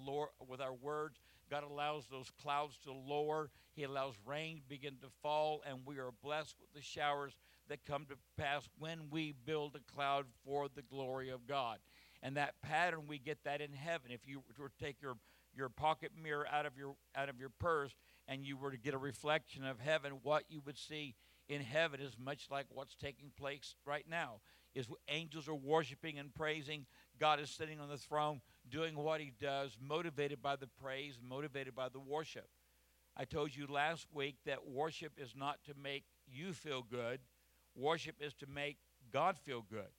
with 0.48 0.60
our 0.60 0.74
words, 0.74 1.18
God 1.50 1.64
allows 1.64 2.06
those 2.06 2.30
clouds 2.40 2.78
to 2.84 2.92
lower. 2.92 3.50
He 3.74 3.82
allows 3.82 4.14
rain 4.24 4.58
to 4.58 4.68
begin 4.68 4.94
to 5.02 5.08
fall, 5.22 5.62
and 5.68 5.78
we 5.84 5.98
are 5.98 6.10
blessed 6.22 6.54
with 6.60 6.72
the 6.72 6.82
showers 6.82 7.36
that 7.68 7.84
come 7.84 8.06
to 8.06 8.14
pass 8.36 8.68
when 8.78 9.10
we 9.10 9.34
build 9.44 9.74
a 9.74 9.92
cloud 9.92 10.26
for 10.44 10.68
the 10.68 10.82
glory 10.82 11.30
of 11.30 11.48
God. 11.48 11.78
And 12.22 12.36
that 12.36 12.54
pattern, 12.62 13.06
we 13.08 13.18
get 13.18 13.42
that 13.44 13.60
in 13.60 13.72
heaven. 13.72 14.12
If 14.12 14.20
you 14.24 14.42
were 14.58 14.68
to 14.68 14.84
take 14.84 15.02
your, 15.02 15.16
your 15.52 15.68
pocket 15.68 16.12
mirror 16.22 16.46
out 16.52 16.64
of 16.64 16.78
your 16.78 16.94
out 17.16 17.28
of 17.28 17.40
your 17.40 17.50
purse 17.58 17.94
and 18.28 18.44
you 18.44 18.56
were 18.56 18.70
to 18.70 18.78
get 18.78 18.94
a 18.94 18.98
reflection 18.98 19.64
of 19.64 19.80
heaven, 19.80 20.12
what 20.22 20.44
you 20.48 20.60
would 20.64 20.78
see 20.78 21.16
in 21.48 21.60
heaven 21.60 22.00
is 22.00 22.16
much 22.18 22.48
like 22.50 22.66
what's 22.70 22.94
taking 22.94 23.30
place 23.38 23.74
right 23.86 24.04
now. 24.08 24.40
Is 24.74 24.88
angels 25.08 25.48
are 25.48 25.54
worshiping 25.54 26.18
and 26.18 26.34
praising. 26.34 26.86
God 27.20 27.38
is 27.38 27.50
sitting 27.50 27.78
on 27.78 27.88
the 27.88 27.96
throne, 27.96 28.40
doing 28.68 28.96
what 28.96 29.20
He 29.20 29.32
does, 29.40 29.76
motivated 29.80 30.42
by 30.42 30.56
the 30.56 30.66
praise, 30.66 31.18
motivated 31.22 31.74
by 31.76 31.88
the 31.88 32.00
worship. 32.00 32.48
I 33.16 33.24
told 33.24 33.54
you 33.54 33.68
last 33.68 34.08
week 34.12 34.36
that 34.46 34.66
worship 34.66 35.12
is 35.16 35.34
not 35.36 35.62
to 35.66 35.74
make 35.80 36.04
you 36.26 36.52
feel 36.52 36.82
good. 36.82 37.20
Worship 37.76 38.16
is 38.20 38.34
to 38.34 38.46
make 38.48 38.78
God 39.12 39.38
feel 39.38 39.64
good. 39.70 39.92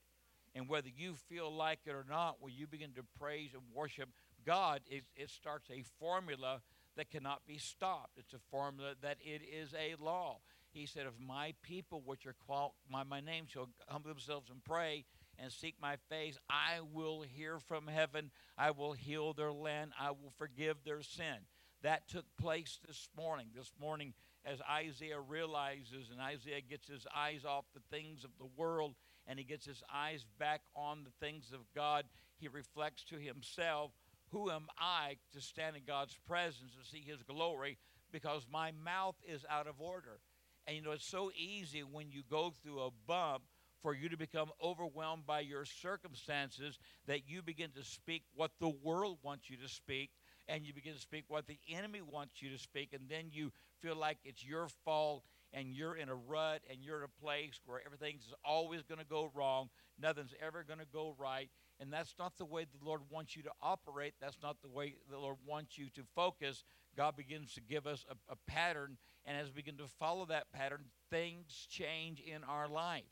And 0.54 0.68
whether 0.68 0.88
you 0.94 1.14
feel 1.14 1.54
like 1.54 1.80
it 1.86 1.92
or 1.92 2.04
not, 2.08 2.36
when 2.40 2.52
you 2.54 2.66
begin 2.66 2.92
to 2.92 3.04
praise 3.18 3.50
and 3.54 3.62
worship 3.74 4.10
God, 4.44 4.80
it, 4.88 5.04
it 5.14 5.30
starts 5.30 5.70
a 5.70 5.82
formula 5.98 6.60
that 6.96 7.10
cannot 7.10 7.46
be 7.46 7.58
stopped. 7.58 8.12
It's 8.16 8.32
a 8.32 8.38
formula 8.50 8.94
that 9.02 9.18
it 9.20 9.42
is 9.42 9.74
a 9.74 10.02
law. 10.02 10.38
He 10.76 10.84
said, 10.84 11.06
If 11.06 11.18
my 11.18 11.54
people, 11.62 12.02
which 12.04 12.26
are 12.26 12.36
called 12.46 12.72
by 12.92 13.02
my 13.02 13.20
name, 13.20 13.46
shall 13.48 13.70
humble 13.88 14.10
themselves 14.10 14.50
and 14.50 14.62
pray 14.62 15.06
and 15.38 15.50
seek 15.50 15.74
my 15.80 15.96
face, 16.10 16.36
I 16.50 16.80
will 16.92 17.22
hear 17.22 17.58
from 17.60 17.86
heaven. 17.86 18.30
I 18.58 18.72
will 18.72 18.92
heal 18.92 19.32
their 19.32 19.52
land. 19.52 19.92
I 19.98 20.10
will 20.10 20.34
forgive 20.36 20.76
their 20.84 21.00
sin. 21.00 21.46
That 21.82 22.08
took 22.08 22.26
place 22.38 22.78
this 22.86 23.08
morning. 23.16 23.46
This 23.54 23.72
morning, 23.80 24.12
as 24.44 24.60
Isaiah 24.70 25.18
realizes 25.18 26.10
and 26.10 26.20
Isaiah 26.20 26.60
gets 26.60 26.88
his 26.88 27.06
eyes 27.14 27.46
off 27.46 27.64
the 27.72 27.80
things 27.90 28.22
of 28.22 28.30
the 28.38 28.50
world 28.54 28.96
and 29.26 29.38
he 29.38 29.46
gets 29.46 29.64
his 29.64 29.82
eyes 29.92 30.26
back 30.38 30.60
on 30.74 31.04
the 31.04 31.26
things 31.26 31.52
of 31.54 31.60
God, 31.74 32.04
he 32.36 32.48
reflects 32.48 33.02
to 33.04 33.16
himself, 33.16 33.92
Who 34.30 34.50
am 34.50 34.66
I 34.78 35.16
to 35.32 35.40
stand 35.40 35.76
in 35.76 35.84
God's 35.86 36.18
presence 36.26 36.72
and 36.76 36.84
see 36.84 37.00
his 37.00 37.22
glory? 37.22 37.78
Because 38.12 38.46
my 38.52 38.72
mouth 38.72 39.16
is 39.26 39.46
out 39.48 39.66
of 39.66 39.80
order. 39.80 40.20
And 40.66 40.76
you 40.76 40.82
know, 40.82 40.92
it's 40.92 41.06
so 41.06 41.30
easy 41.36 41.80
when 41.80 42.10
you 42.10 42.22
go 42.28 42.52
through 42.62 42.80
a 42.80 42.90
bump 43.06 43.42
for 43.82 43.94
you 43.94 44.08
to 44.08 44.16
become 44.16 44.50
overwhelmed 44.62 45.26
by 45.26 45.40
your 45.40 45.64
circumstances 45.64 46.78
that 47.06 47.28
you 47.28 47.42
begin 47.42 47.70
to 47.76 47.84
speak 47.84 48.22
what 48.34 48.50
the 48.58 48.72
world 48.82 49.18
wants 49.22 49.48
you 49.48 49.56
to 49.58 49.68
speak 49.68 50.10
and 50.48 50.64
you 50.64 50.72
begin 50.72 50.94
to 50.94 51.00
speak 51.00 51.24
what 51.28 51.46
the 51.46 51.58
enemy 51.68 52.00
wants 52.00 52.40
you 52.40 52.50
to 52.50 52.58
speak, 52.58 52.92
and 52.92 53.08
then 53.08 53.26
you 53.32 53.52
feel 53.82 53.96
like 53.96 54.18
it's 54.24 54.44
your 54.44 54.68
fault 54.84 55.24
and 55.52 55.68
you're 55.68 55.96
in 55.96 56.08
a 56.08 56.14
rut 56.14 56.62
and 56.70 56.80
you're 56.82 56.98
in 56.98 57.04
a 57.04 57.24
place 57.24 57.60
where 57.66 57.80
everything's 57.84 58.32
always 58.44 58.82
going 58.82 59.00
to 59.00 59.06
go 59.06 59.30
wrong, 59.34 59.68
nothing's 60.00 60.34
ever 60.44 60.64
going 60.64 60.78
to 60.78 60.86
go 60.92 61.14
right. 61.18 61.50
And 61.80 61.92
that's 61.92 62.14
not 62.18 62.38
the 62.38 62.44
way 62.44 62.64
the 62.64 62.84
Lord 62.84 63.02
wants 63.10 63.36
you 63.36 63.42
to 63.42 63.50
operate. 63.60 64.14
That's 64.20 64.38
not 64.42 64.56
the 64.62 64.68
way 64.68 64.94
the 65.10 65.18
Lord 65.18 65.36
wants 65.46 65.76
you 65.76 65.86
to 65.94 66.02
focus. 66.14 66.64
God 66.96 67.16
begins 67.16 67.52
to 67.54 67.60
give 67.60 67.86
us 67.86 68.04
a, 68.10 68.32
a 68.32 68.36
pattern, 68.46 68.96
and 69.24 69.36
as 69.36 69.48
we 69.48 69.62
begin 69.62 69.76
to 69.78 69.88
follow 69.98 70.24
that 70.26 70.52
pattern, 70.52 70.84
things 71.10 71.66
change 71.70 72.20
in 72.20 72.42
our 72.44 72.68
life. 72.68 73.04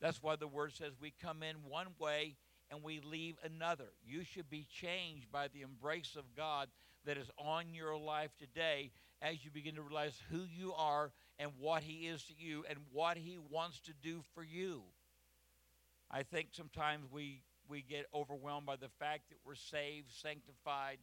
That's 0.00 0.22
why 0.22 0.36
the 0.36 0.48
word 0.48 0.72
says 0.72 0.92
we 1.00 1.12
come 1.22 1.42
in 1.42 1.56
one 1.68 1.88
way 1.98 2.36
and 2.70 2.82
we 2.82 3.00
leave 3.00 3.36
another. 3.44 3.92
You 4.04 4.24
should 4.24 4.50
be 4.50 4.66
changed 4.70 5.30
by 5.30 5.48
the 5.48 5.62
embrace 5.62 6.16
of 6.16 6.24
God 6.36 6.68
that 7.04 7.16
is 7.16 7.30
on 7.38 7.72
your 7.72 7.96
life 7.96 8.30
today 8.38 8.90
as 9.22 9.44
you 9.44 9.50
begin 9.50 9.76
to 9.76 9.82
realize 9.82 10.18
who 10.30 10.42
you 10.44 10.72
are 10.74 11.12
and 11.38 11.50
what 11.58 11.82
He 11.82 12.06
is 12.08 12.24
to 12.24 12.34
you 12.36 12.64
and 12.68 12.78
what 12.92 13.16
He 13.16 13.38
wants 13.50 13.80
to 13.80 13.92
do 14.02 14.22
for 14.34 14.42
you. 14.42 14.82
I 16.10 16.22
think 16.22 16.48
sometimes 16.52 17.04
we, 17.10 17.42
we 17.68 17.82
get 17.82 18.06
overwhelmed 18.14 18.66
by 18.66 18.76
the 18.76 18.88
fact 18.98 19.28
that 19.30 19.38
we're 19.44 19.54
saved, 19.54 20.10
sanctified, 20.10 20.98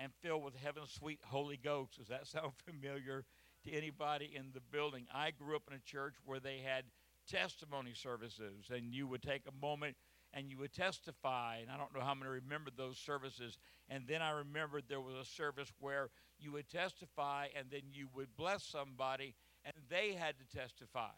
and 0.00 0.12
filled 0.22 0.42
with 0.42 0.54
heaven's 0.56 0.90
sweet 0.90 1.20
Holy 1.24 1.58
Ghost. 1.62 1.98
Does 1.98 2.08
that 2.08 2.26
sound 2.26 2.52
familiar 2.64 3.24
to 3.64 3.72
anybody 3.72 4.32
in 4.34 4.46
the 4.54 4.60
building? 4.72 5.06
I 5.14 5.30
grew 5.30 5.56
up 5.56 5.64
in 5.68 5.76
a 5.76 5.80
church 5.80 6.14
where 6.24 6.40
they 6.40 6.58
had 6.58 6.84
testimony 7.28 7.92
services, 7.94 8.70
and 8.74 8.94
you 8.94 9.06
would 9.06 9.22
take 9.22 9.42
a 9.46 9.64
moment 9.64 9.96
and 10.32 10.48
you 10.48 10.58
would 10.58 10.72
testify. 10.72 11.58
And 11.60 11.70
I 11.70 11.76
don't 11.76 11.94
know 11.94 12.00
how 12.04 12.14
many 12.14 12.30
remembered 12.30 12.74
those 12.76 12.98
services. 12.98 13.58
And 13.88 14.04
then 14.06 14.22
I 14.22 14.30
remembered 14.30 14.84
there 14.88 15.00
was 15.00 15.16
a 15.16 15.24
service 15.24 15.72
where 15.80 16.10
you 16.38 16.52
would 16.52 16.68
testify 16.68 17.48
and 17.56 17.66
then 17.70 17.82
you 17.92 18.08
would 18.14 18.28
bless 18.36 18.64
somebody 18.64 19.34
and 19.64 19.74
they 19.88 20.12
had 20.12 20.36
to 20.38 20.56
testify. 20.56 21.10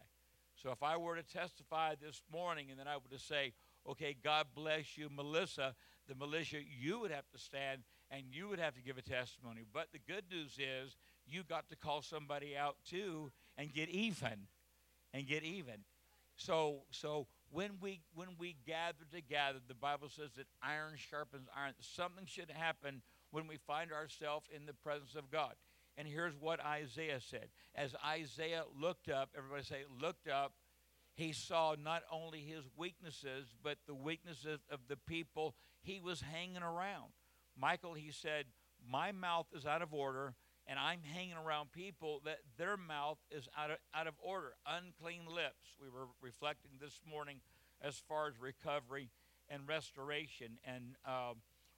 So 0.55 0.71
if 0.71 0.81
I 0.81 0.97
were 0.97 1.15
to 1.15 1.23
testify 1.23 1.93
this 1.95 2.21
morning 2.31 2.67
and 2.71 2.79
then 2.79 2.87
I 2.87 2.95
were 2.95 3.15
to 3.15 3.23
say, 3.23 3.53
okay, 3.87 4.15
God 4.23 4.47
bless 4.55 4.97
you, 4.97 5.09
Melissa, 5.11 5.75
the 6.07 6.15
militia, 6.15 6.57
you 6.81 6.99
would 6.99 7.11
have 7.11 7.29
to 7.31 7.37
stand 7.37 7.83
and 8.13 8.23
you 8.31 8.47
would 8.47 8.59
have 8.59 8.75
to 8.75 8.81
give 8.81 8.97
a 8.97 9.01
testimony. 9.01 9.61
But 9.73 9.87
the 9.91 9.99
good 10.07 10.25
news 10.29 10.57
is 10.59 10.95
you 11.25 11.43
got 11.43 11.69
to 11.69 11.75
call 11.75 12.01
somebody 12.01 12.55
out 12.55 12.75
too 12.87 13.31
and 13.57 13.73
get 13.73 13.89
even 13.89 14.47
and 15.13 15.27
get 15.27 15.43
even. 15.43 15.83
So 16.35 16.83
so 16.91 17.27
when 17.49 17.71
we 17.81 18.01
when 18.13 18.29
we 18.37 18.55
gather 18.65 19.05
together, 19.11 19.59
the 19.67 19.73
Bible 19.73 20.09
says 20.09 20.31
that 20.37 20.45
iron 20.61 20.93
sharpens 20.95 21.47
iron. 21.55 21.73
Something 21.79 22.25
should 22.25 22.51
happen 22.51 23.01
when 23.31 23.47
we 23.47 23.57
find 23.57 23.91
ourselves 23.91 24.47
in 24.55 24.65
the 24.65 24.73
presence 24.73 25.15
of 25.15 25.31
God. 25.31 25.53
And 25.97 26.07
here's 26.07 26.33
what 26.39 26.59
Isaiah 26.63 27.19
said. 27.19 27.49
As 27.75 27.95
Isaiah 28.05 28.63
looked 28.79 29.09
up, 29.09 29.29
everybody 29.37 29.63
say, 29.63 29.83
looked 30.01 30.27
up, 30.27 30.53
he 31.15 31.33
saw 31.33 31.75
not 31.75 32.01
only 32.11 32.39
his 32.39 32.63
weaknesses, 32.75 33.53
but 33.63 33.77
the 33.85 33.93
weaknesses 33.93 34.59
of 34.71 34.79
the 34.87 34.97
people 34.97 35.53
he 35.83 35.99
was 35.99 36.21
hanging 36.21 36.63
around. 36.63 37.11
Michael, 37.59 37.93
he 37.93 38.11
said, 38.11 38.45
My 38.89 39.11
mouth 39.11 39.47
is 39.53 39.65
out 39.65 39.81
of 39.81 39.93
order, 39.93 40.35
and 40.67 40.79
I'm 40.79 41.01
hanging 41.03 41.35
around 41.35 41.71
people 41.71 42.21
that 42.25 42.39
their 42.57 42.77
mouth 42.77 43.17
is 43.31 43.47
out 43.57 43.71
of, 43.71 43.77
out 43.93 44.07
of 44.07 44.13
order, 44.19 44.53
unclean 44.65 45.25
lips. 45.27 45.77
We 45.81 45.89
were 45.89 46.07
reflecting 46.21 46.71
this 46.79 46.99
morning 47.09 47.41
as 47.81 48.01
far 48.07 48.27
as 48.27 48.39
recovery 48.39 49.09
and 49.49 49.67
restoration. 49.67 50.57
And 50.63 50.95
uh, 51.05 51.33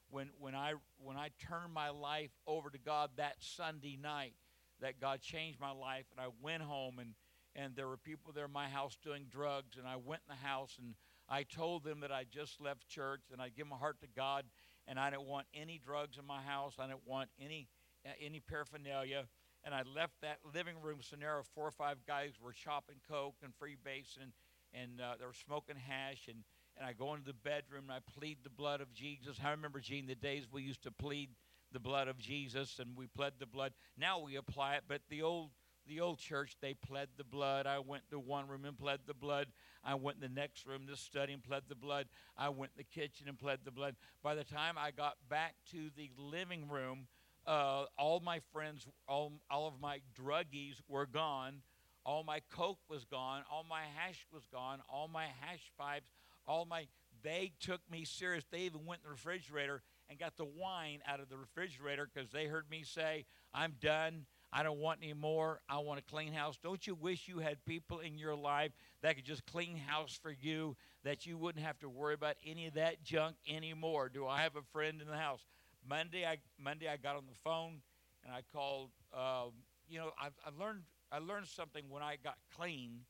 when 0.09 0.29
when 0.39 0.55
I 0.55 0.73
when 0.97 1.17
I 1.17 1.29
turned 1.39 1.73
my 1.73 1.89
life 1.89 2.31
over 2.47 2.69
to 2.69 2.77
God 2.77 3.11
that 3.17 3.35
Sunday 3.39 3.97
night, 4.01 4.35
that 4.81 4.99
God 4.99 5.21
changed 5.21 5.59
my 5.59 5.71
life, 5.71 6.05
and 6.11 6.19
I 6.19 6.29
went 6.41 6.63
home 6.63 6.99
and 6.99 7.15
and 7.55 7.75
there 7.75 7.87
were 7.87 7.97
people 7.97 8.33
there 8.33 8.45
in 8.45 8.51
my 8.51 8.67
house 8.67 8.97
doing 9.01 9.27
drugs, 9.31 9.77
and 9.77 9.87
I 9.87 9.95
went 9.95 10.21
in 10.27 10.35
the 10.35 10.47
house 10.47 10.77
and 10.77 10.95
I 11.29 11.43
told 11.43 11.83
them 11.83 12.01
that 12.01 12.11
I 12.11 12.25
just 12.29 12.61
left 12.61 12.87
church 12.87 13.21
and 13.31 13.41
I 13.41 13.49
give 13.49 13.67
my 13.67 13.77
heart 13.77 13.99
to 14.01 14.07
God, 14.15 14.43
and 14.87 14.99
I 14.99 15.09
didn't 15.09 15.27
want 15.27 15.47
any 15.53 15.79
drugs 15.83 16.17
in 16.17 16.25
my 16.25 16.41
house. 16.41 16.75
I 16.79 16.87
didn't 16.87 17.07
want 17.07 17.29
any 17.39 17.67
uh, 18.05 18.11
any 18.23 18.39
paraphernalia. 18.39 19.25
And 19.63 19.73
I 19.73 19.81
left 19.95 20.13
that 20.21 20.37
living 20.53 20.75
room 20.81 20.99
scenario. 21.01 21.43
Four 21.55 21.67
or 21.67 21.71
five 21.71 21.97
guys 22.05 22.33
were 22.41 22.53
chopping 22.53 22.97
coke 23.09 23.35
and 23.43 23.51
freebase, 23.53 24.17
and 24.21 24.31
and 24.73 25.01
uh, 25.01 25.15
they 25.19 25.25
were 25.25 25.33
smoking 25.33 25.75
hash. 25.75 26.27
And 26.27 26.43
and 26.77 26.85
I 26.85 26.93
go 26.93 27.13
into 27.13 27.25
the 27.25 27.33
bedroom 27.33 27.85
and 27.89 27.93
I 27.93 27.99
plead 28.17 28.39
the 28.43 28.49
blood 28.49 28.81
of 28.81 28.93
Jesus. 28.93 29.37
I 29.43 29.51
remember, 29.51 29.79
Gene, 29.79 30.07
the 30.07 30.15
days 30.15 30.45
we 30.51 30.61
used 30.61 30.83
to 30.83 30.91
plead 30.91 31.29
the 31.71 31.79
blood 31.79 32.07
of 32.07 32.17
Jesus, 32.17 32.79
and 32.79 32.95
we 32.95 33.07
pled 33.07 33.33
the 33.39 33.45
blood. 33.45 33.73
Now 33.97 34.19
we 34.19 34.35
apply 34.35 34.75
it, 34.75 34.83
but 34.87 35.01
the 35.09 35.21
old 35.21 35.49
the 35.87 36.01
old 36.01 36.19
church 36.19 36.55
they 36.61 36.73
pled 36.73 37.09
the 37.17 37.23
blood. 37.23 37.67
I 37.67 37.79
went 37.79 38.09
to 38.11 38.19
one 38.19 38.47
room 38.47 38.65
and 38.65 38.77
pled 38.77 39.01
the 39.05 39.13
blood. 39.13 39.47
I 39.83 39.95
went 39.95 40.17
in 40.17 40.21
the 40.21 40.41
next 40.41 40.65
room 40.65 40.87
to 40.87 40.95
study 40.95 41.33
and 41.33 41.43
pled 41.43 41.63
the 41.69 41.75
blood. 41.75 42.07
I 42.37 42.49
went 42.49 42.71
in 42.75 42.83
the 42.83 43.01
kitchen 43.01 43.27
and 43.27 43.37
pled 43.37 43.59
the 43.63 43.71
blood. 43.71 43.95
By 44.23 44.35
the 44.35 44.43
time 44.43 44.75
I 44.77 44.91
got 44.91 45.15
back 45.29 45.55
to 45.71 45.89
the 45.95 46.09
living 46.17 46.67
room, 46.69 47.07
Uh, 47.47 47.85
all 47.99 48.19
my 48.19 48.39
friends, 48.51 48.87
all, 49.07 49.31
all 49.51 49.67
of 49.67 49.79
my 49.79 50.01
druggies 50.19 50.81
were 50.87 51.05
gone. 51.05 51.61
All 52.03 52.23
my 52.23 52.39
coke 52.49 52.79
was 52.89 53.05
gone. 53.05 53.43
All 53.51 53.63
my 53.63 53.83
hash 53.95 54.25
was 54.31 54.47
gone. 54.51 54.81
All 54.89 55.07
my 55.07 55.27
hash 55.41 55.71
pipes. 55.77 56.09
All 56.47 56.65
my 56.65 56.87
they 57.21 57.51
took 57.59 57.81
me 57.89 58.03
serious. 58.03 58.45
They 58.49 58.61
even 58.61 58.85
went 58.85 59.01
in 59.03 59.09
the 59.09 59.11
refrigerator 59.11 59.83
and 60.09 60.17
got 60.19 60.37
the 60.37 60.45
wine 60.45 61.01
out 61.07 61.19
of 61.19 61.29
the 61.29 61.37
refrigerator 61.37 62.09
because 62.11 62.31
they 62.31 62.45
heard 62.47 62.67
me 62.69 62.83
say, 62.83 63.25
"I'm 63.53 63.73
done. 63.79 64.25
I 64.57 64.63
don't 64.63 64.79
want 64.79 64.99
any 65.03 65.13
more. 65.13 65.59
I 65.67 65.79
want 65.79 65.99
a 65.99 66.03
clean 66.03 66.31
house." 66.31 66.57
Don't 66.63 66.87
you 66.87 66.95
wish 66.95 67.27
you 67.27 67.39
had 67.39 67.63
people 67.65 67.99
in 67.99 68.17
your 68.17 68.35
life 68.35 68.71
that 69.01 69.17
could 69.17 69.25
just 69.25 69.45
clean 69.45 69.75
house 69.75 70.17
for 70.21 70.31
you, 70.31 70.77
that 71.03 71.25
you 71.25 71.37
wouldn't 71.37 71.65
have 71.65 71.77
to 71.79 71.89
worry 71.89 72.13
about 72.13 72.37
any 72.45 72.65
of 72.67 72.75
that 72.75 73.03
junk 73.03 73.35
anymore? 73.47 74.07
Do 74.07 74.25
I 74.25 74.41
have 74.43 74.55
a 74.55 74.61
friend 74.71 75.01
in 75.01 75.07
the 75.07 75.17
house? 75.17 75.45
Monday, 75.87 76.25
I 76.25 76.37
Monday 76.57 76.87
I 76.87 76.95
got 76.95 77.17
on 77.17 77.25
the 77.27 77.37
phone 77.43 77.81
and 78.23 78.33
I 78.33 78.43
called. 78.53 78.91
Um, 79.13 79.51
you 79.87 79.99
know, 79.99 80.11
I, 80.19 80.27
I 80.45 80.49
learned 80.57 80.83
I 81.11 81.19
learned 81.19 81.47
something 81.47 81.83
when 81.89 82.01
I 82.01 82.17
got 82.23 82.37
clean. 82.55 83.01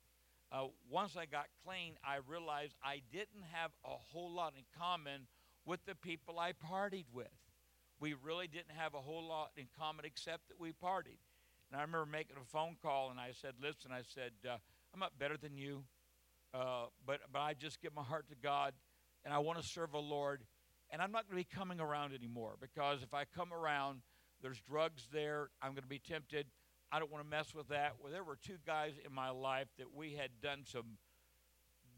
Uh, 0.52 0.68
once 0.90 1.16
I 1.16 1.26
got 1.26 1.46
clean, 1.66 1.94
I 2.04 2.18
realized 2.28 2.76
I 2.84 3.02
didn't 3.12 3.44
have 3.52 3.72
a 3.84 3.90
whole 3.90 4.32
lot 4.32 4.54
in 4.58 4.64
common 4.78 5.28
with 5.66 5.84
the 5.86 5.96
people 5.96 6.40
I 6.40 6.54
partied 6.54 7.06
with. 7.14 7.28
We 8.00 8.14
really 8.14 8.48
didn't 8.48 8.76
have 8.76 8.94
a 8.94 9.02
whole 9.02 9.28
lot 9.28 9.52
in 9.58 9.68
common 9.78 10.06
except 10.06 10.48
that 10.50 10.60
we 10.60 10.72
partied. 10.72 11.18
And 11.76 11.82
I 11.82 11.84
remember 11.84 12.06
making 12.10 12.38
a 12.42 12.46
phone 12.46 12.78
call 12.82 13.12
and 13.12 13.20
I 13.20 13.34
said, 13.34 13.56
"Listen," 13.62 13.92
I 13.92 14.02
said, 14.02 14.32
uh, 14.48 14.56
"I'm 14.94 15.00
not 15.02 15.20
better 15.20 15.36
than 15.36 15.58
you, 15.58 15.84
uh, 16.54 16.86
but 17.06 17.20
but 17.34 17.40
I 17.40 17.54
just 17.54 17.82
give 17.82 17.94
my 17.94 18.04
heart 18.04 18.30
to 18.30 18.36
God, 18.36 18.74
and 19.26 19.34
I 19.34 19.40
want 19.40 19.62
to 19.62 19.68
serve 19.68 19.92
the 19.92 20.00
Lord." 20.00 20.46
and 20.92 21.02
I'm 21.02 21.12
not 21.12 21.28
going 21.28 21.44
to 21.44 21.50
be 21.50 21.56
coming 21.58 21.80
around 21.80 22.14
anymore 22.14 22.56
because 22.62 23.02
if 23.02 23.14
I 23.14 23.26
come 23.26 23.52
around, 23.52 24.02
there's 24.42 24.62
drugs 24.62 25.08
there. 25.12 25.50
I'm 25.62 25.72
going 25.72 25.84
to 25.84 25.90
be 25.90 26.00
tempted. 26.00 26.46
I 26.92 27.00
don't 27.00 27.12
want 27.12 27.24
to 27.24 27.30
mess 27.30 27.54
with 27.54 27.70
that. 27.70 27.94
Well, 28.02 28.12
there 28.12 28.24
were 28.24 28.38
two 28.42 28.58
guys 28.66 28.94
in 29.04 29.14
my 29.14 29.30
life 29.30 29.68
that 29.78 29.94
we 29.94 30.14
had 30.14 30.30
done 30.42 30.64
some 30.64 30.98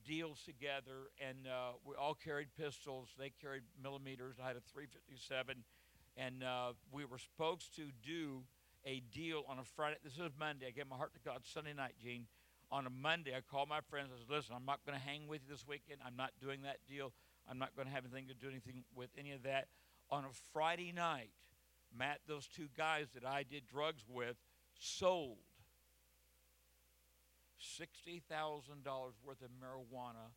deals 0.05 0.41
together, 0.45 1.11
and 1.19 1.45
uh, 1.45 1.73
we 1.85 1.95
all 1.95 2.15
carried 2.15 2.47
pistols. 2.57 3.09
They 3.19 3.31
carried 3.41 3.63
millimeters. 3.83 4.37
I 4.41 4.47
had 4.47 4.55
a 4.55 4.61
357, 4.61 5.63
and 6.15 6.43
uh, 6.43 6.73
we 6.91 7.03
were 7.03 7.17
supposed 7.17 7.75
to 7.75 7.89
do 8.01 8.43
a 8.85 9.01
deal 9.13 9.43
on 9.47 9.59
a 9.59 9.63
Friday. 9.63 9.97
This 10.03 10.13
is 10.13 10.31
Monday. 10.39 10.67
I 10.67 10.71
gave 10.71 10.87
my 10.87 10.95
heart 10.95 11.13
to 11.13 11.19
God 11.23 11.41
Sunday 11.43 11.73
night, 11.73 11.93
Gene. 12.01 12.27
On 12.71 12.85
a 12.85 12.89
Monday, 12.89 13.33
I 13.35 13.41
called 13.41 13.69
my 13.69 13.79
friends. 13.89 14.09
I 14.13 14.19
said, 14.19 14.29
"Listen, 14.29 14.55
I'm 14.55 14.65
not 14.65 14.85
going 14.85 14.97
to 14.97 15.03
hang 15.03 15.27
with 15.27 15.41
you 15.45 15.49
this 15.49 15.65
weekend. 15.67 15.99
I'm 16.05 16.17
not 16.17 16.31
doing 16.41 16.63
that 16.63 16.77
deal. 16.87 17.13
I'm 17.49 17.57
not 17.57 17.75
going 17.75 17.87
to 17.87 17.93
have 17.93 18.03
anything 18.03 18.27
to 18.27 18.33
do 18.33 18.49
anything 18.49 18.83
with 18.95 19.09
any 19.17 19.31
of 19.31 19.43
that. 19.43 19.67
On 20.09 20.23
a 20.25 20.33
Friday 20.53 20.91
night, 20.91 21.31
Matt, 21.97 22.19
those 22.27 22.47
two 22.47 22.67
guys 22.77 23.07
that 23.13 23.25
I 23.25 23.43
did 23.43 23.67
drugs 23.67 24.03
with, 24.09 24.35
sold 24.79 25.37
$60,000 27.79 28.21
worth 29.25 29.41
of 29.41 29.49
marijuana 29.61 30.31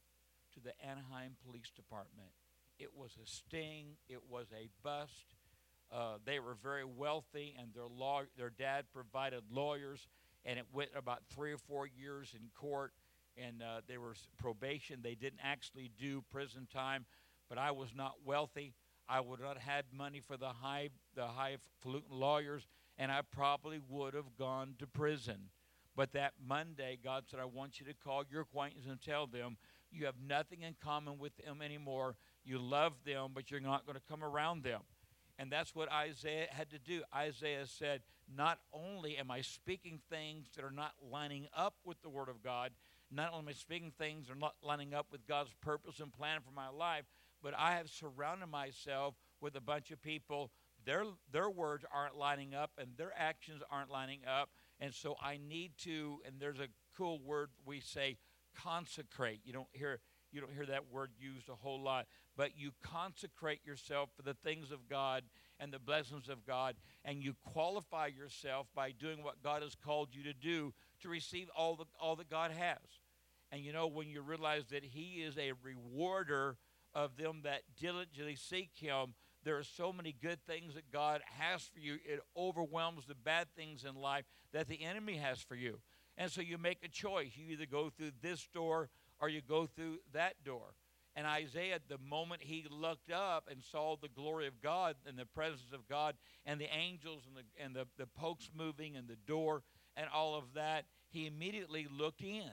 to 0.54 0.60
the 0.60 0.72
Anaheim 0.84 1.36
Police 1.44 1.70
Department. 1.74 2.30
It 2.78 2.90
was 2.96 3.18
a 3.22 3.26
sting, 3.26 3.96
it 4.08 4.22
was 4.28 4.46
a 4.52 4.68
bust. 4.82 5.34
Uh, 5.92 6.18
they 6.24 6.38
were 6.38 6.56
very 6.62 6.84
wealthy, 6.84 7.54
and 7.58 7.74
their, 7.74 7.86
law, 7.88 8.22
their 8.36 8.50
dad 8.50 8.84
provided 8.92 9.42
lawyers, 9.50 10.06
and 10.44 10.58
it 10.58 10.66
went 10.72 10.90
about 10.94 11.22
three 11.34 11.52
or 11.52 11.58
four 11.58 11.86
years 11.86 12.34
in 12.34 12.48
court 12.54 12.92
and 13.36 13.62
uh, 13.62 13.80
they 13.88 13.98
were 13.98 14.14
probation. 14.38 15.00
They 15.02 15.14
didn't 15.14 15.40
actually 15.42 15.90
do 15.98 16.22
prison 16.30 16.66
time, 16.72 17.06
but 17.48 17.58
I 17.58 17.70
was 17.70 17.90
not 17.94 18.14
wealthy. 18.24 18.74
I 19.08 19.20
would 19.20 19.40
not 19.40 19.58
have 19.58 19.62
had 19.62 19.84
money 19.92 20.20
for 20.20 20.36
the 20.36 20.48
high 20.48 20.90
the 21.14 21.26
highfalutin 21.26 22.10
lawyers, 22.10 22.66
and 22.98 23.10
I 23.10 23.22
probably 23.22 23.80
would 23.88 24.14
have 24.14 24.36
gone 24.38 24.74
to 24.78 24.86
prison. 24.86 25.50
But 25.96 26.12
that 26.12 26.34
Monday, 26.46 26.98
God 27.02 27.24
said, 27.28 27.40
I 27.40 27.44
want 27.44 27.80
you 27.80 27.86
to 27.86 27.94
call 27.94 28.22
your 28.30 28.42
acquaintance 28.42 28.86
and 28.88 29.00
tell 29.00 29.26
them 29.26 29.56
you 29.90 30.06
have 30.06 30.14
nothing 30.24 30.62
in 30.62 30.76
common 30.82 31.18
with 31.18 31.36
them 31.36 31.60
anymore. 31.60 32.14
You 32.44 32.58
love 32.58 32.92
them, 33.04 33.32
but 33.34 33.50
you're 33.50 33.60
not 33.60 33.84
going 33.84 33.96
to 33.96 34.02
come 34.08 34.22
around 34.22 34.62
them. 34.62 34.82
And 35.40 35.50
that's 35.50 35.74
what 35.74 35.90
Isaiah 35.90 36.48
had 36.50 36.68
to 36.70 36.78
do. 36.78 37.00
Isaiah 37.16 37.64
said, 37.64 38.02
Not 38.36 38.58
only 38.74 39.16
am 39.16 39.30
I 39.30 39.40
speaking 39.40 39.98
things 40.10 40.48
that 40.54 40.66
are 40.66 40.70
not 40.70 40.92
lining 41.10 41.48
up 41.56 41.76
with 41.82 42.02
the 42.02 42.10
Word 42.10 42.28
of 42.28 42.42
God, 42.42 42.72
not 43.10 43.32
only 43.32 43.44
am 43.44 43.48
I 43.48 43.52
speaking 43.52 43.90
things 43.96 44.26
that 44.26 44.34
are 44.34 44.38
not 44.38 44.56
lining 44.62 44.92
up 44.92 45.06
with 45.10 45.26
God's 45.26 45.54
purpose 45.62 45.98
and 45.98 46.12
plan 46.12 46.40
for 46.44 46.52
my 46.52 46.68
life, 46.68 47.06
but 47.42 47.54
I 47.56 47.76
have 47.76 47.88
surrounded 47.88 48.48
myself 48.48 49.14
with 49.40 49.56
a 49.56 49.62
bunch 49.62 49.90
of 49.90 50.02
people. 50.02 50.50
Their, 50.84 51.04
their 51.32 51.48
words 51.48 51.86
aren't 51.90 52.18
lining 52.18 52.54
up 52.54 52.72
and 52.76 52.90
their 52.98 53.12
actions 53.16 53.62
aren't 53.70 53.90
lining 53.90 54.20
up. 54.30 54.50
And 54.78 54.92
so 54.92 55.16
I 55.22 55.38
need 55.38 55.72
to, 55.84 56.18
and 56.26 56.34
there's 56.38 56.60
a 56.60 56.68
cool 56.98 57.18
word 57.18 57.48
we 57.64 57.80
say, 57.80 58.18
consecrate. 58.54 59.40
You 59.44 59.54
don't 59.54 59.68
hear 59.72 60.00
you 60.32 60.40
don't 60.40 60.52
hear 60.52 60.66
that 60.66 60.90
word 60.90 61.10
used 61.18 61.48
a 61.48 61.54
whole 61.54 61.80
lot, 61.80 62.06
but 62.36 62.50
you 62.56 62.72
consecrate 62.82 63.64
yourself 63.64 64.10
for 64.16 64.22
the 64.22 64.34
things 64.34 64.70
of 64.70 64.88
God 64.88 65.24
and 65.58 65.72
the 65.72 65.78
blessings 65.78 66.28
of 66.28 66.46
God, 66.46 66.76
and 67.04 67.22
you 67.22 67.34
qualify 67.52 68.06
yourself 68.06 68.66
by 68.74 68.92
doing 68.92 69.22
what 69.22 69.42
God 69.42 69.62
has 69.62 69.74
called 69.74 70.08
you 70.12 70.22
to 70.24 70.32
do 70.32 70.72
to 71.02 71.08
receive 71.08 71.48
all 71.56 71.76
the 71.76 71.84
all 72.00 72.16
that 72.16 72.30
God 72.30 72.50
has. 72.50 72.78
And 73.52 73.62
you 73.62 73.72
know, 73.72 73.86
when 73.86 74.08
you 74.08 74.22
realize 74.22 74.66
that 74.70 74.84
He 74.84 75.22
is 75.22 75.36
a 75.36 75.52
rewarder 75.62 76.56
of 76.94 77.16
them 77.16 77.40
that 77.44 77.62
diligently 77.78 78.36
seek 78.36 78.70
Him, 78.74 79.14
there 79.44 79.58
are 79.58 79.64
so 79.64 79.92
many 79.92 80.14
good 80.20 80.38
things 80.46 80.74
that 80.74 80.90
God 80.92 81.22
has 81.38 81.62
for 81.62 81.80
you. 81.80 81.94
It 82.04 82.20
overwhelms 82.36 83.06
the 83.06 83.14
bad 83.14 83.48
things 83.56 83.84
in 83.84 83.94
life 83.94 84.24
that 84.52 84.68
the 84.68 84.82
enemy 84.82 85.16
has 85.16 85.40
for 85.40 85.54
you. 85.54 85.80
And 86.16 86.30
so 86.30 86.42
you 86.42 86.58
make 86.58 86.78
a 86.84 86.88
choice. 86.88 87.30
You 87.34 87.52
either 87.52 87.66
go 87.66 87.88
through 87.88 88.10
this 88.20 88.46
door 88.52 88.90
or 89.20 89.28
you 89.28 89.40
go 89.40 89.66
through 89.66 89.98
that 90.12 90.42
door. 90.44 90.74
And 91.16 91.26
Isaiah, 91.26 91.80
the 91.88 91.98
moment 91.98 92.42
he 92.42 92.66
looked 92.70 93.10
up 93.10 93.48
and 93.50 93.62
saw 93.62 93.96
the 93.96 94.08
glory 94.08 94.46
of 94.46 94.62
God 94.62 94.96
and 95.06 95.18
the 95.18 95.26
presence 95.26 95.72
of 95.72 95.88
God 95.88 96.14
and 96.46 96.60
the 96.60 96.72
angels 96.72 97.24
and 97.26 97.36
the, 97.36 97.62
and 97.62 97.74
the, 97.74 97.86
the 97.98 98.06
pokes 98.06 98.50
moving 98.56 98.96
and 98.96 99.08
the 99.08 99.18
door 99.26 99.62
and 99.96 100.06
all 100.14 100.36
of 100.36 100.54
that, 100.54 100.86
he 101.08 101.26
immediately 101.26 101.88
looked 101.90 102.22
in. 102.22 102.50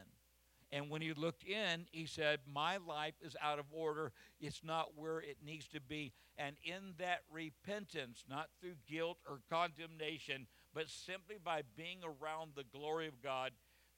And 0.71 0.89
when 0.89 1.01
he 1.01 1.13
looked 1.13 1.45
in, 1.45 1.85
he 1.91 2.05
said, 2.05 2.39
My 2.51 2.77
life 2.77 3.13
is 3.21 3.37
out 3.41 3.59
of 3.59 3.65
order. 3.71 4.11
It's 4.41 4.63
not 4.63 4.97
where 4.97 5.19
it 5.19 5.37
needs 5.45 5.67
to 5.69 5.79
be. 5.79 6.11
And 6.37 6.57
in 6.63 6.93
that 6.97 7.21
repentance, 7.31 8.25
not 8.29 8.49
through 8.59 8.75
guilt 8.87 9.17
or 9.27 9.39
condemnation, 9.49 10.47
but 10.73 10.89
simply 10.89 11.37
by 11.41 11.61
being 11.77 11.99
around 12.03 12.51
the 12.55 12.65
glory 12.65 13.07
of 13.07 13.23
God, 13.23 13.51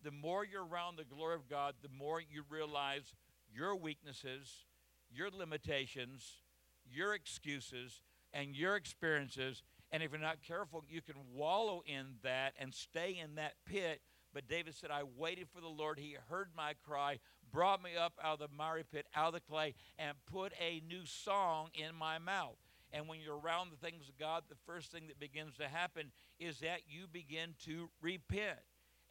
the 0.04 0.12
more 0.12 0.46
you're 0.46 0.66
around 0.66 0.98
the 0.98 1.04
glory 1.04 1.36
of 1.36 1.50
God, 1.50 1.76
the 1.82 1.90
more 1.90 2.22
you 2.22 2.44
realize 2.50 3.14
your 3.54 3.76
weaknesses, 3.76 4.66
your 5.12 5.30
limitations, 5.30 6.44
your 6.86 7.14
excuses, 7.14 8.02
and 8.34 8.56
your 8.56 8.76
experiences. 8.76 9.64
And 9.92 10.04
if 10.04 10.12
you're 10.12 10.22
not 10.22 10.42
careful, 10.42 10.84
you 10.88 11.02
can 11.02 11.16
wallow 11.34 11.82
in 11.86 12.16
that 12.24 12.54
and 12.60 12.74
stay 12.74 13.20
in 13.22 13.36
that 13.36 13.54
pit 13.66 14.02
but 14.34 14.48
David 14.48 14.76
said, 14.76 14.92
I 14.92 15.04
waited 15.18 15.48
for 15.54 15.62
the 15.62 15.68
Lord. 15.68 15.98
He 15.98 16.16
heard 16.30 16.50
my 16.56 16.74
cry, 16.86 17.20
brought 17.52 17.82
me 17.82 17.92
up 17.98 18.14
out 18.24 18.42
of 18.42 18.50
the 18.50 18.56
miry 18.56 18.84
pit, 18.84 19.08
out 19.16 19.30
of 19.30 19.34
the 19.34 19.40
clay, 19.40 19.74
and 19.98 20.16
put 20.32 20.54
a 20.60 20.82
new 20.88 21.06
song 21.06 21.70
in 21.74 21.96
my 21.96 22.20
mouth. 22.20 22.58
And 22.92 23.08
when 23.08 23.20
you're 23.20 23.40
around 23.40 23.72
the 23.72 23.78
things 23.78 24.10
of 24.10 24.18
God, 24.18 24.44
the 24.50 24.56
first 24.66 24.92
thing 24.92 25.08
that 25.08 25.20
begins 25.20 25.58
to 25.58 25.68
happen 25.68 26.12
is 26.40 26.60
that 26.60 26.82
you 26.88 27.06
begin 27.12 27.56
to 27.66 27.90
repent. 28.02 28.60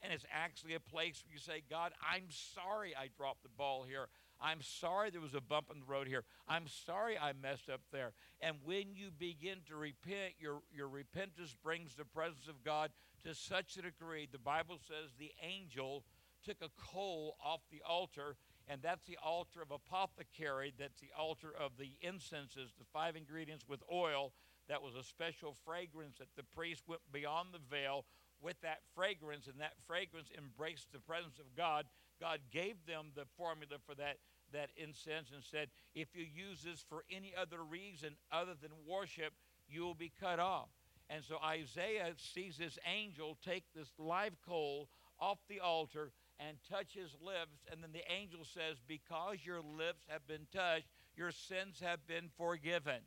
And 0.03 0.13
it's 0.13 0.27
actually 0.33 0.75
a 0.75 0.81
place 0.81 1.23
where 1.25 1.35
you 1.35 1.41
say, 1.41 1.63
God, 1.69 1.93
I'm 2.01 2.27
sorry 2.31 2.95
I 2.95 3.09
dropped 3.17 3.43
the 3.43 3.49
ball 3.49 3.85
here. 3.89 4.09
I'm 4.41 4.63
sorry 4.63 5.11
there 5.11 5.21
was 5.21 5.35
a 5.35 5.41
bump 5.41 5.67
in 5.73 5.81
the 5.81 5.87
road 5.87 6.07
here. 6.07 6.23
I'm 6.47 6.69
sorry 6.69 7.19
I 7.19 7.33
messed 7.33 7.69
up 7.69 7.81
there. 7.93 8.13
And 8.41 8.57
when 8.65 8.95
you 8.95 9.11
begin 9.19 9.59
to 9.69 9.77
repent, 9.77 10.35
your, 10.39 10.63
your 10.73 10.89
repentance 10.89 11.57
brings 11.63 11.97
the 11.97 12.05
presence 12.05 12.47
of 12.49 12.63
God 12.63 12.91
to 13.25 13.35
such 13.35 13.77
a 13.77 13.83
degree. 13.83 14.29
The 14.31 14.39
Bible 14.39 14.79
says 14.87 15.11
the 15.19 15.33
angel 15.43 16.05
took 16.45 16.59
a 16.63 16.71
coal 16.79 17.37
off 17.45 17.61
the 17.73 17.83
altar, 17.89 18.37
and 18.69 18.81
that's 18.81 19.05
the 19.07 19.19
altar 19.25 19.61
of 19.61 19.73
apothecary. 19.73 20.73
That's 20.79 21.01
the 21.01 21.11
altar 21.19 21.53
of 21.59 21.73
the 21.77 21.97
incenses, 22.01 22.71
the 22.79 22.85
five 22.93 23.17
ingredients 23.17 23.65
with 23.69 23.83
oil. 23.93 24.33
That 24.69 24.83
was 24.83 24.95
a 24.95 25.03
special 25.03 25.57
fragrance 25.65 26.19
that 26.19 26.29
the 26.37 26.45
priest 26.45 26.85
went 26.87 27.01
beyond 27.11 27.49
the 27.53 27.59
veil 27.59 28.05
with 28.43 28.61
that 28.63 28.79
fragrance, 28.95 29.47
and 29.47 29.61
that 29.61 29.75
fragrance 29.87 30.29
embraced 30.37 30.93
the 30.93 31.01
presence 31.01 31.39
of 31.39 31.57
God. 31.57 31.87
God 32.21 32.41
gave 32.53 32.77
them 32.87 33.11
the 33.15 33.25
formula 33.37 33.77
for 33.87 33.95
that, 33.97 34.19
that 34.53 34.71
incense 34.77 35.31
and 35.35 35.43
said, 35.43 35.69
if 35.95 36.09
you 36.15 36.25
use 36.25 36.63
this 36.63 36.85
for 36.89 37.05
any 37.11 37.33
other 37.39 37.63
reason 37.63 38.17
other 38.33 38.55
than 38.61 38.71
worship, 38.87 39.33
you 39.69 39.83
will 39.83 39.95
be 39.95 40.13
cut 40.21 40.39
off. 40.39 40.69
And 41.11 41.25
so 41.25 41.39
Isaiah 41.45 42.13
sees 42.17 42.59
this 42.59 42.79
angel 42.87 43.39
take 43.45 43.65
this 43.75 43.93
live 43.99 44.37
coal 44.47 44.89
off 45.21 45.39
the 45.49 45.61
altar 45.61 46.13
and 46.39 46.57
touch 46.71 46.95
his 46.95 47.17
lips. 47.21 47.65
And 47.71 47.83
then 47.83 47.93
the 47.93 48.13
angel 48.13 48.41
says, 48.45 48.77
Because 48.87 49.39
your 49.45 49.61
lips 49.61 50.05
have 50.09 50.27
been 50.27 50.47
touched, 50.53 50.87
your 51.17 51.33
sins 51.33 51.81
have 51.81 52.07
been 52.07 52.29
forgiven. 52.37 53.01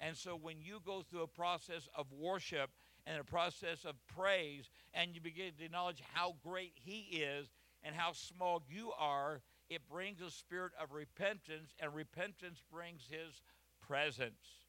And 0.00 0.16
so 0.16 0.38
when 0.40 0.56
you 0.60 0.80
go 0.84 1.02
through 1.02 1.22
a 1.22 1.28
process 1.28 1.88
of 1.94 2.06
worship 2.10 2.70
and 3.06 3.20
a 3.20 3.24
process 3.24 3.84
of 3.84 3.94
praise, 4.06 4.70
and 4.94 5.14
you 5.14 5.20
begin 5.20 5.52
to 5.58 5.64
acknowledge 5.64 6.02
how 6.14 6.36
great 6.44 6.72
He 6.74 7.20
is 7.20 7.48
and 7.82 7.94
how 7.94 8.12
small 8.12 8.62
you 8.68 8.92
are, 8.98 9.40
it 9.68 9.88
brings 9.88 10.20
a 10.20 10.30
spirit 10.30 10.72
of 10.80 10.92
repentance, 10.92 11.74
and 11.80 11.94
repentance 11.94 12.62
brings 12.70 13.02
His 13.08 13.40
presence. 13.86 14.66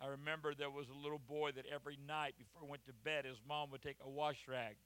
I 0.00 0.08
remember 0.08 0.54
there 0.54 0.70
was 0.70 0.88
a 0.88 1.02
little 1.02 1.20
boy 1.20 1.52
that 1.52 1.64
every 1.72 1.98
night 2.06 2.34
before 2.38 2.62
he 2.62 2.70
went 2.70 2.84
to 2.86 2.92
bed, 2.92 3.24
his 3.24 3.40
mom 3.48 3.70
would 3.70 3.82
take 3.82 3.96
a 4.04 4.10
wash 4.10 4.46
rag 4.46 4.76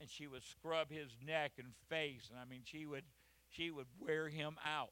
and 0.00 0.08
she 0.08 0.26
would 0.26 0.44
scrub 0.44 0.90
his 0.90 1.10
neck 1.26 1.52
and 1.58 1.68
face, 1.88 2.28
and 2.30 2.38
I 2.38 2.44
mean, 2.44 2.60
she 2.64 2.86
would 2.86 3.04
she 3.50 3.70
would 3.70 3.86
wear 3.98 4.28
him 4.28 4.56
out. 4.64 4.90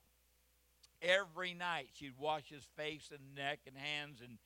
Every 1.02 1.52
night 1.52 1.88
she'd 1.92 2.18
wash 2.18 2.48
his 2.48 2.64
face 2.76 3.11
and 3.12 3.35
neck 3.35 3.61
and 3.66 3.76
hands 3.76 4.20
and 4.22 4.38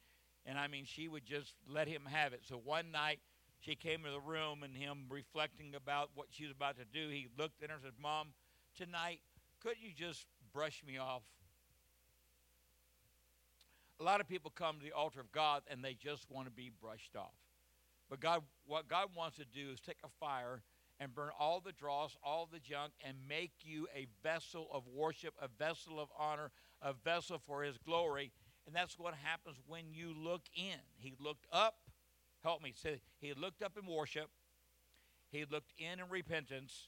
and 0.47 0.59
I 0.59 0.69
mean 0.69 0.85
she 0.85 1.09
would 1.09 1.25
just 1.25 1.55
let 1.69 1.89
him 1.89 2.03
have 2.11 2.33
it. 2.33 2.41
So 2.45 2.61
one 2.63 2.91
night 2.91 3.21
she 3.61 3.75
came 3.75 4.03
to 4.05 4.11
the 4.11 4.21
room 4.21 4.63
and 4.63 4.75
him 4.75 5.05
reflecting 5.09 5.75
about 5.75 6.11
what 6.15 6.29
she 6.31 6.45
was 6.45 6.53
about 6.53 6.77
to 6.79 6.85
do, 6.85 7.09
he 7.09 7.29
looked 7.39 7.63
at 7.63 7.69
her 7.69 7.77
and 7.77 7.85
said, 7.85 7.93
Mom, 8.01 8.29
tonight, 8.77 9.21
could 9.61 9.77
you 9.81 9.91
just 9.95 10.27
brush 10.53 10.83
me 10.87 10.97
off? 10.99 11.23
A 14.01 14.03
lot 14.03 14.21
of 14.23 14.29
people 14.29 14.51
come 14.55 14.79
to 14.79 14.85
the 14.85 14.93
altar 14.93 15.21
of 15.21 15.31
God 15.31 15.63
and 15.71 15.85
they 15.85 15.93
just 15.93 16.31
want 16.31 16.47
to 16.47 16.53
be 16.53 16.71
brushed 16.81 17.17
off. 17.17 17.35
But 18.09 18.21
God, 18.21 18.43
what 18.67 18.89
God 18.89 19.09
wants 19.15 19.37
to 19.37 19.45
do 19.45 19.71
is 19.71 19.79
take 19.79 19.99
a 20.03 20.09
fire 20.09 20.63
and 20.99 21.15
burn 21.15 21.31
all 21.39 21.61
the 21.61 21.73
dross, 21.73 22.17
all 22.23 22.49
the 22.51 22.59
junk, 22.59 22.93
and 23.05 23.17
make 23.29 23.53
you 23.63 23.89
a 23.95 24.07
vessel 24.23 24.69
of 24.73 24.85
worship, 24.87 25.35
a 25.41 25.49
vessel 25.49 25.99
of 25.99 26.09
honor, 26.19 26.51
a 26.83 26.93
vessel 26.93 27.39
for 27.39 27.63
His 27.63 27.79
glory. 27.79 28.33
And 28.71 28.77
that's 28.77 29.01
what 29.01 29.15
happens 29.25 29.57
when 29.67 29.87
you 29.91 30.15
look 30.17 30.43
in. 30.55 30.79
He 30.97 31.15
looked 31.19 31.45
up, 31.53 31.75
help 32.45 32.63
me 32.63 32.73
say, 32.73 33.01
He 33.21 33.35
looked 33.35 33.65
up 33.65 33.73
in 33.77 33.85
worship, 33.85 34.31
He 35.33 35.45
looked 35.45 35.73
in 35.77 35.99
in 35.99 36.09
repentance, 36.09 36.87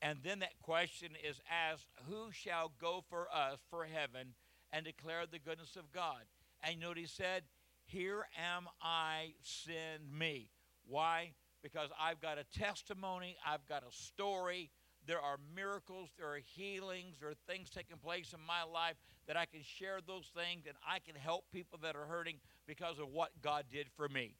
and 0.00 0.20
then 0.24 0.38
that 0.38 0.58
question 0.62 1.10
is 1.22 1.42
asked 1.50 1.88
Who 2.08 2.32
shall 2.32 2.72
go 2.80 3.04
for 3.10 3.28
us 3.30 3.58
for 3.68 3.84
heaven 3.84 4.28
and 4.72 4.86
declare 4.86 5.26
the 5.30 5.38
goodness 5.38 5.76
of 5.76 5.92
God? 5.92 6.22
And 6.62 6.76
you 6.76 6.80
know 6.80 6.88
what 6.88 6.96
He 6.96 7.04
said? 7.04 7.42
Here 7.84 8.26
am 8.42 8.66
I, 8.80 9.34
send 9.42 10.10
me. 10.10 10.48
Why? 10.86 11.34
because 11.62 11.88
I've 11.98 12.20
got 12.20 12.36
a 12.36 12.44
testimony, 12.56 13.38
I've 13.44 13.66
got 13.66 13.82
a 13.82 13.90
story. 13.90 14.70
There 15.06 15.20
are 15.20 15.38
miracles, 15.54 16.10
there 16.18 16.32
are 16.32 16.40
healings, 16.56 17.16
there 17.20 17.30
are 17.30 17.34
things 17.46 17.70
taking 17.70 17.98
place 17.98 18.32
in 18.32 18.40
my 18.46 18.62
life 18.62 18.96
that 19.26 19.36
I 19.36 19.46
can 19.46 19.62
share 19.62 20.00
those 20.06 20.30
things 20.34 20.64
and 20.66 20.76
I 20.86 20.98
can 20.98 21.14
help 21.14 21.44
people 21.52 21.78
that 21.82 21.96
are 21.96 22.06
hurting 22.06 22.38
because 22.66 22.98
of 22.98 23.08
what 23.08 23.30
God 23.42 23.64
did 23.70 23.88
for 23.96 24.08
me. 24.08 24.34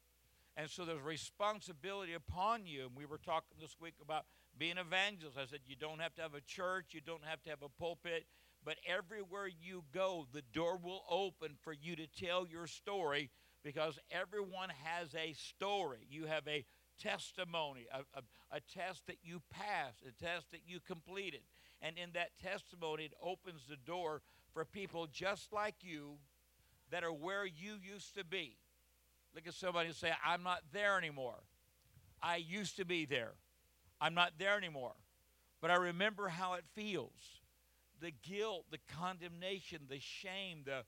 And 0.57 0.69
so 0.69 0.85
there's 0.85 1.01
responsibility 1.01 2.13
upon 2.13 2.65
you. 2.65 2.85
And 2.85 2.95
we 2.95 3.05
were 3.05 3.17
talking 3.17 3.57
this 3.59 3.75
week 3.79 3.95
about 4.01 4.25
being 4.57 4.77
evangelists. 4.77 5.37
I 5.37 5.45
said 5.45 5.59
you 5.65 5.75
don't 5.75 5.99
have 5.99 6.15
to 6.15 6.21
have 6.21 6.33
a 6.33 6.41
church, 6.41 6.87
you 6.91 7.01
don't 7.01 7.25
have 7.25 7.43
to 7.43 7.49
have 7.49 7.61
a 7.61 7.69
pulpit, 7.69 8.25
but 8.63 8.77
everywhere 8.87 9.47
you 9.47 9.83
go, 9.93 10.25
the 10.33 10.43
door 10.53 10.79
will 10.81 11.03
open 11.09 11.51
for 11.61 11.73
you 11.73 11.95
to 11.97 12.07
tell 12.07 12.47
your 12.47 12.67
story 12.67 13.29
because 13.63 13.99
everyone 14.11 14.69
has 14.83 15.13
a 15.15 15.33
story. 15.33 16.07
You 16.09 16.25
have 16.25 16.47
a 16.47 16.63
testimony, 16.99 17.87
a, 17.91 17.99
a, 18.17 18.21
a, 18.51 18.59
test 18.59 19.07
that 19.07 19.17
you 19.23 19.41
passed, 19.49 20.03
a 20.07 20.23
test 20.23 20.51
that 20.51 20.61
you 20.65 20.79
completed. 20.79 21.41
And 21.81 21.97
in 21.97 22.11
that 22.13 22.31
testimony, 22.41 23.05
it 23.05 23.13
opens 23.21 23.67
the 23.69 23.75
door 23.75 24.21
for 24.53 24.65
people 24.65 25.07
just 25.11 25.51
like 25.51 25.75
you 25.81 26.17
that 26.91 27.03
are 27.03 27.13
where 27.13 27.45
you 27.45 27.73
used 27.81 28.15
to 28.15 28.23
be. 28.23 28.57
Look 29.33 29.47
at 29.47 29.53
somebody 29.53 29.87
and 29.87 29.95
say, 29.95 30.11
I'm 30.25 30.43
not 30.43 30.61
there 30.71 30.97
anymore. 30.97 31.43
I 32.21 32.37
used 32.37 32.77
to 32.77 32.85
be 32.85 33.05
there. 33.05 33.33
I'm 33.99 34.13
not 34.13 34.33
there 34.39 34.57
anymore. 34.57 34.93
But 35.61 35.71
I 35.71 35.75
remember 35.75 36.29
how 36.29 36.53
it 36.53 36.63
feels 36.73 37.41
the 38.01 38.11
guilt, 38.23 38.65
the 38.71 38.79
condemnation, 38.99 39.79
the 39.89 39.99
shame, 39.99 40.63
the, 40.65 40.83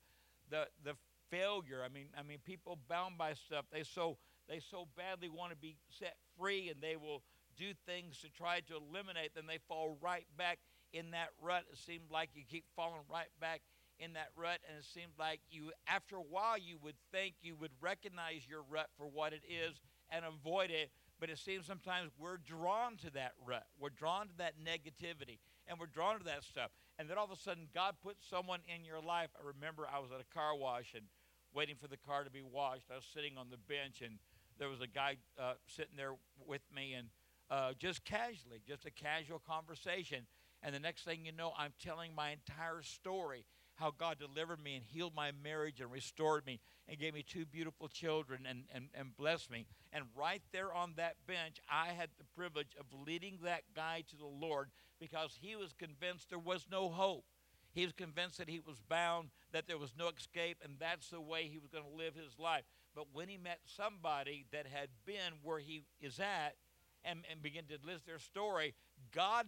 the, 0.50 0.66
the 0.84 0.94
failure. 1.30 1.82
I 1.84 1.88
mean, 1.88 2.06
I 2.18 2.22
mean, 2.22 2.38
people 2.44 2.78
bound 2.88 3.18
by 3.18 3.34
stuff, 3.34 3.64
they 3.72 3.82
so 3.82 4.18
they 4.48 4.60
so 4.60 4.88
badly 4.96 5.28
want 5.28 5.50
to 5.50 5.56
be 5.56 5.76
set 5.98 6.16
free 6.38 6.68
and 6.68 6.80
they 6.80 6.96
will 6.96 7.22
do 7.56 7.72
things 7.86 8.18
to 8.20 8.30
try 8.30 8.60
to 8.60 8.76
eliminate 8.76 9.34
them. 9.34 9.46
They 9.46 9.58
fall 9.68 9.98
right 10.00 10.26
back 10.36 10.58
in 10.92 11.10
that 11.10 11.28
rut. 11.42 11.64
It 11.72 11.78
seems 11.78 12.10
like 12.10 12.30
you 12.34 12.44
keep 12.48 12.64
falling 12.76 13.02
right 13.10 13.28
back 13.40 13.60
in 13.98 14.12
that 14.12 14.28
rut, 14.36 14.60
and 14.68 14.78
it 14.78 14.84
seems 14.84 15.18
like 15.18 15.40
you, 15.50 15.72
after 15.88 16.16
a 16.16 16.22
while, 16.22 16.56
you 16.56 16.78
would 16.82 16.94
think 17.12 17.34
you 17.42 17.56
would 17.56 17.72
recognize 17.80 18.46
your 18.48 18.62
rut 18.70 18.88
for 18.96 19.06
what 19.06 19.32
it 19.32 19.42
is 19.48 19.80
and 20.10 20.24
avoid 20.24 20.70
it. 20.70 20.90
But 21.20 21.30
it 21.30 21.38
seems 21.38 21.66
sometimes 21.66 22.12
we're 22.16 22.36
drawn 22.36 22.96
to 22.98 23.10
that 23.10 23.32
rut. 23.44 23.66
We're 23.80 23.90
drawn 23.90 24.28
to 24.28 24.36
that 24.38 24.54
negativity, 24.62 25.38
and 25.66 25.80
we're 25.80 25.86
drawn 25.86 26.18
to 26.18 26.24
that 26.24 26.44
stuff. 26.44 26.70
And 26.96 27.10
then 27.10 27.18
all 27.18 27.24
of 27.24 27.32
a 27.32 27.36
sudden, 27.36 27.66
God 27.74 27.96
puts 28.00 28.24
someone 28.28 28.60
in 28.72 28.84
your 28.84 29.00
life. 29.00 29.30
I 29.34 29.44
remember 29.44 29.88
I 29.92 29.98
was 29.98 30.12
at 30.12 30.20
a 30.20 30.34
car 30.34 30.54
wash 30.56 30.94
and 30.94 31.06
waiting 31.52 31.74
for 31.74 31.88
the 31.88 31.96
car 31.96 32.22
to 32.22 32.30
be 32.30 32.42
washed. 32.42 32.84
I 32.92 32.94
was 32.94 33.08
sitting 33.12 33.36
on 33.36 33.50
the 33.50 33.58
bench, 33.58 34.00
and 34.00 34.18
there 34.58 34.68
was 34.68 34.80
a 34.80 34.86
guy 34.86 35.16
uh, 35.38 35.54
sitting 35.66 35.96
there 35.96 36.14
with 36.46 36.62
me 36.74 36.94
and 36.94 37.08
uh, 37.50 37.72
just 37.78 38.04
casually, 38.04 38.60
just 38.66 38.84
a 38.84 38.90
casual 38.90 39.38
conversation. 39.38 40.26
And 40.62 40.74
the 40.74 40.80
next 40.80 41.04
thing 41.04 41.24
you 41.24 41.32
know, 41.32 41.52
I'm 41.56 41.72
telling 41.82 42.14
my 42.14 42.30
entire 42.30 42.82
story 42.82 43.44
how 43.76 43.92
God 43.96 44.18
delivered 44.18 44.62
me 44.62 44.74
and 44.74 44.84
healed 44.84 45.14
my 45.14 45.30
marriage 45.42 45.80
and 45.80 45.90
restored 45.90 46.44
me 46.44 46.58
and 46.88 46.98
gave 46.98 47.14
me 47.14 47.22
two 47.22 47.46
beautiful 47.46 47.86
children 47.86 48.44
and, 48.48 48.64
and, 48.74 48.88
and 48.92 49.16
blessed 49.16 49.50
me. 49.50 49.66
And 49.92 50.04
right 50.16 50.42
there 50.52 50.72
on 50.72 50.94
that 50.96 51.14
bench, 51.26 51.60
I 51.70 51.88
had 51.88 52.08
the 52.18 52.24
privilege 52.36 52.74
of 52.78 52.86
leading 53.06 53.38
that 53.44 53.62
guy 53.76 54.02
to 54.10 54.16
the 54.16 54.26
Lord 54.26 54.70
because 55.00 55.38
he 55.40 55.54
was 55.54 55.72
convinced 55.78 56.28
there 56.28 56.38
was 56.40 56.66
no 56.70 56.88
hope. 56.88 57.24
He 57.72 57.84
was 57.84 57.92
convinced 57.92 58.38
that 58.38 58.48
he 58.48 58.58
was 58.58 58.80
bound, 58.88 59.28
that 59.52 59.68
there 59.68 59.78
was 59.78 59.94
no 59.96 60.08
escape, 60.08 60.58
and 60.64 60.74
that's 60.80 61.10
the 61.10 61.20
way 61.20 61.44
he 61.44 61.58
was 61.58 61.70
going 61.70 61.84
to 61.84 61.96
live 61.96 62.14
his 62.14 62.36
life. 62.38 62.64
But 62.98 63.06
when 63.12 63.28
he 63.28 63.38
met 63.38 63.60
somebody 63.64 64.44
that 64.50 64.66
had 64.66 64.88
been 65.06 65.38
where 65.44 65.60
he 65.60 65.82
is 66.00 66.18
at 66.18 66.56
and, 67.04 67.20
and 67.30 67.40
began 67.40 67.62
to 67.66 67.78
list 67.86 68.06
their 68.06 68.18
story, 68.18 68.74
God 69.14 69.46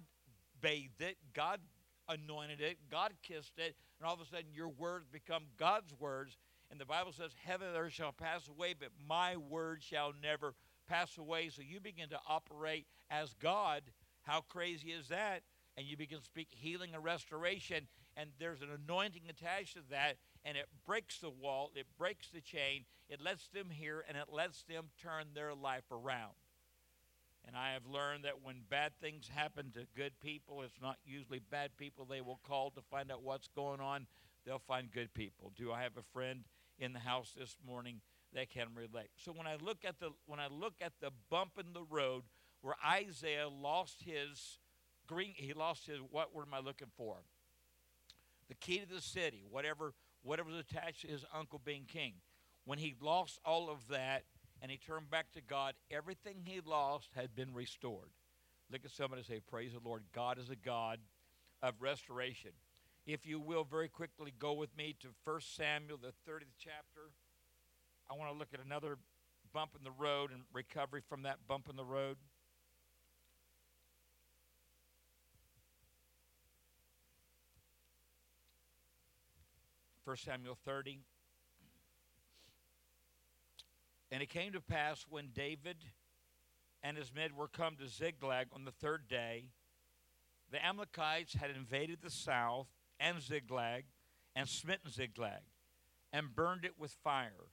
bathed 0.61 1.01
it, 1.01 1.17
God 1.35 1.59
anointed 2.09 2.61
it, 2.61 2.79
God 2.89 3.13
kissed 3.25 3.59
it, 3.59 3.75
and 3.99 4.07
all 4.07 4.15
of 4.15 4.21
a 4.21 4.25
sudden 4.25 4.55
your 4.55 4.69
words 4.69 5.09
become 5.11 5.43
God's 5.59 5.93
words. 5.99 6.37
And 6.71 6.79
the 6.79 6.85
Bible 6.85 7.11
says, 7.11 7.33
Heaven 7.45 7.67
and 7.67 7.77
earth 7.77 7.93
shall 7.93 8.13
pass 8.13 8.47
away, 8.47 8.77
but 8.79 8.91
my 9.09 9.37
word 9.37 9.83
shall 9.83 10.13
never 10.23 10.55
pass 10.89 11.19
away. 11.19 11.49
So 11.49 11.61
you 11.61 11.81
begin 11.81 12.09
to 12.11 12.21
operate 12.29 12.87
as 13.11 13.35
God. 13.35 13.83
How 14.23 14.43
crazy 14.43 14.93
is 14.93 15.09
that? 15.09 15.43
And 15.77 15.85
you 15.85 15.97
begin 15.97 16.19
to 16.19 16.25
speak 16.25 16.51
healing 16.51 16.95
and 16.95 17.03
restoration, 17.03 17.89
and 18.17 18.31
there's 18.39 18.63
an 18.63 18.69
anointing 18.87 19.23
attached 19.29 19.75
to 19.75 19.81
that, 19.91 20.19
and 20.45 20.57
it 20.57 20.67
breaks 20.87 21.19
the 21.19 21.31
wall, 21.31 21.71
it 21.75 21.87
breaks 21.99 22.29
the 22.29 22.41
chain, 22.41 22.85
it 23.09 23.21
lets 23.21 23.49
them 23.49 23.71
hear, 23.71 24.05
and 24.09 24.17
it 24.17 24.33
lets 24.33 24.63
them 24.63 24.87
turn 25.01 25.27
their 25.35 25.55
life 25.55 25.91
around. 25.91 26.35
And 27.47 27.57
I 27.57 27.73
have 27.73 27.87
learned 27.87 28.25
that 28.25 28.43
when 28.43 28.57
bad 28.69 28.93
things 29.01 29.29
happen 29.35 29.73
to 29.75 29.87
good 29.97 30.13
people, 30.21 30.63
it's 30.63 30.81
not 30.81 30.99
usually 31.05 31.41
bad 31.51 31.77
people 31.77 32.05
they 32.05 32.21
will 32.21 32.41
call 32.47 32.71
to 32.71 32.83
find 32.91 33.11
out 33.11 33.23
what's 33.23 33.49
going 33.49 33.81
on. 33.81 34.07
They'll 34.45 34.59
find 34.59 34.91
good 34.91 35.13
people. 35.15 35.53
Do 35.57 35.73
I 35.73 35.83
have 35.83 35.97
a 35.97 36.03
friend 36.13 36.45
in 36.79 36.93
the 36.93 36.99
house 36.99 37.35
this 37.37 37.57
morning 37.67 38.01
that 38.35 38.51
can 38.51 38.69
relate? 38.75 39.11
So 39.17 39.33
when 39.33 39.47
I 39.47 39.57
look 39.57 39.79
at 39.85 40.01
the 40.01 40.11
when 40.27 40.41
I 40.41 40.49
look 40.49 40.75
at 40.81 40.93
the 41.01 41.11
bump 41.31 41.53
in 41.59 41.73
the 41.73 41.83
road 41.83 42.25
where 42.63 42.75
Isaiah 42.87 43.49
lost 43.49 44.03
his 44.05 44.59
green 45.07 45.33
he 45.35 45.53
lost 45.53 45.87
his 45.87 45.99
what 46.11 46.35
word 46.35 46.47
am 46.47 46.55
I 46.55 46.61
looking 46.61 46.91
for? 46.97 47.17
The 48.49 48.55
key 48.55 48.79
to 48.79 48.87
the 48.87 49.01
city, 49.01 49.45
whatever 49.49 49.95
whatever 50.23 50.51
was 50.51 50.59
attached 50.59 51.03
to 51.03 51.09
his 51.09 51.25
uncle 51.35 51.61
being 51.65 51.85
king. 51.85 52.15
When 52.65 52.79
he 52.79 52.95
lost 53.01 53.41
all 53.45 53.71
of 53.71 53.89
that 53.89 54.25
and 54.61 54.71
he 54.71 54.77
turned 54.77 55.11
back 55.11 55.33
to 55.33 55.41
God, 55.41 55.75
everything 55.91 56.43
he 56.45 56.61
lost 56.61 57.11
had 57.15 57.35
been 57.35 57.55
restored. 57.55 58.11
Look 58.71 58.85
at 58.85 58.91
somebody 58.91 59.23
say, 59.23 59.41
Praise 59.41 59.73
the 59.73 59.81
Lord. 59.87 60.05
God 60.15 60.39
is 60.39 60.51
a 60.51 60.57
God 60.57 60.99
of 61.63 61.75
restoration. 61.81 62.53
If 63.07 63.27
you 63.27 63.41
will, 63.41 63.65
very 63.65 63.89
quickly 63.89 64.33
go 64.39 64.53
with 64.53 64.77
me 64.77 64.95
to 65.01 65.09
1 65.25 65.41
Samuel, 65.41 65.99
the 65.99 66.13
30th 66.31 66.55
chapter. 66.59 67.11
I 68.11 68.15
want 68.15 68.31
to 68.31 68.39
look 68.39 68.49
at 68.53 68.65
another 68.65 68.99
bump 69.53 69.73
in 69.77 69.83
the 69.83 69.91
road 69.91 70.31
and 70.31 70.43
recovery 70.53 71.03
from 71.09 71.23
that 71.23 71.39
bump 71.49 71.69
in 71.69 71.77
the 71.77 71.85
road. 71.85 72.19
1 80.11 80.17
Samuel 80.17 80.59
30. 80.65 80.99
And 84.11 84.21
it 84.21 84.29
came 84.29 84.51
to 84.55 84.61
pass 84.61 85.07
when 85.09 85.29
David 85.33 85.77
and 86.83 86.97
his 86.97 87.15
men 87.15 87.37
were 87.37 87.47
come 87.47 87.77
to 87.77 87.87
Ziklag 87.87 88.49
on 88.53 88.65
the 88.65 88.73
third 88.73 89.07
day, 89.07 89.45
the 90.51 90.65
Amalekites 90.67 91.35
had 91.35 91.51
invaded 91.51 91.99
the 92.03 92.11
south 92.11 92.67
and 92.99 93.23
Ziklag 93.23 93.85
and 94.35 94.49
smitten 94.49 94.91
Ziklag. 94.91 95.43
and 96.13 96.35
burned 96.35 96.65
it 96.65 96.75
with 96.77 96.91
fire, 96.91 97.53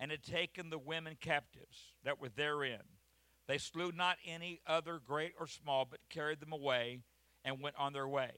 and 0.00 0.10
had 0.10 0.24
taken 0.24 0.70
the 0.70 0.78
women 0.78 1.16
captives 1.20 1.92
that 2.02 2.20
were 2.20 2.28
therein. 2.28 2.82
They 3.46 3.58
slew 3.58 3.92
not 3.92 4.16
any 4.26 4.60
other, 4.66 4.98
great 4.98 5.34
or 5.38 5.46
small, 5.46 5.84
but 5.84 6.00
carried 6.08 6.40
them 6.40 6.52
away 6.52 7.02
and 7.44 7.62
went 7.62 7.76
on 7.76 7.92
their 7.92 8.08
way. 8.08 8.32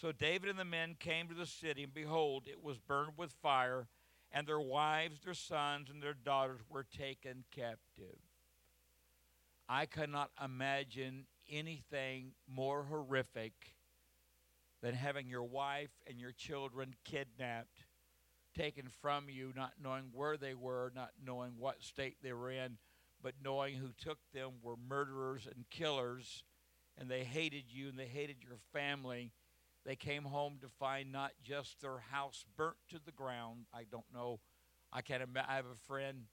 So 0.00 0.12
David 0.12 0.48
and 0.48 0.58
the 0.58 0.64
men 0.64 0.94
came 0.96 1.26
to 1.26 1.34
the 1.34 1.44
city, 1.44 1.82
and 1.82 1.92
behold, 1.92 2.44
it 2.46 2.62
was 2.62 2.78
burned 2.78 3.14
with 3.16 3.32
fire, 3.42 3.88
and 4.30 4.46
their 4.46 4.60
wives, 4.60 5.18
their 5.24 5.34
sons, 5.34 5.90
and 5.90 6.00
their 6.00 6.14
daughters 6.14 6.60
were 6.68 6.84
taken 6.84 7.42
captive. 7.50 8.20
I 9.68 9.86
cannot 9.86 10.30
imagine 10.42 11.26
anything 11.50 12.30
more 12.46 12.84
horrific 12.84 13.74
than 14.82 14.94
having 14.94 15.28
your 15.28 15.42
wife 15.42 15.90
and 16.06 16.20
your 16.20 16.30
children 16.30 16.94
kidnapped, 17.04 17.84
taken 18.56 18.86
from 19.02 19.24
you, 19.28 19.52
not 19.56 19.72
knowing 19.82 20.10
where 20.12 20.36
they 20.36 20.54
were, 20.54 20.92
not 20.94 21.10
knowing 21.26 21.54
what 21.58 21.82
state 21.82 22.18
they 22.22 22.32
were 22.32 22.52
in, 22.52 22.78
but 23.20 23.34
knowing 23.42 23.74
who 23.74 23.88
took 23.98 24.18
them 24.32 24.52
were 24.62 24.76
murderers 24.88 25.48
and 25.52 25.68
killers, 25.70 26.44
and 26.96 27.10
they 27.10 27.24
hated 27.24 27.64
you 27.68 27.88
and 27.88 27.98
they 27.98 28.06
hated 28.06 28.36
your 28.46 28.58
family. 28.72 29.32
They 29.88 29.96
came 29.96 30.24
home 30.24 30.58
to 30.60 30.68
find 30.68 31.10
not 31.10 31.32
just 31.42 31.80
their 31.80 32.00
house 32.10 32.44
burnt 32.58 32.76
to 32.90 33.00
the 33.02 33.10
ground. 33.10 33.64
I 33.72 33.84
don't 33.90 34.04
know. 34.12 34.38
I 34.92 35.00
can't. 35.00 35.22
I 35.34 35.54
have 35.54 35.64
a 35.64 35.86
friend, 35.86 36.24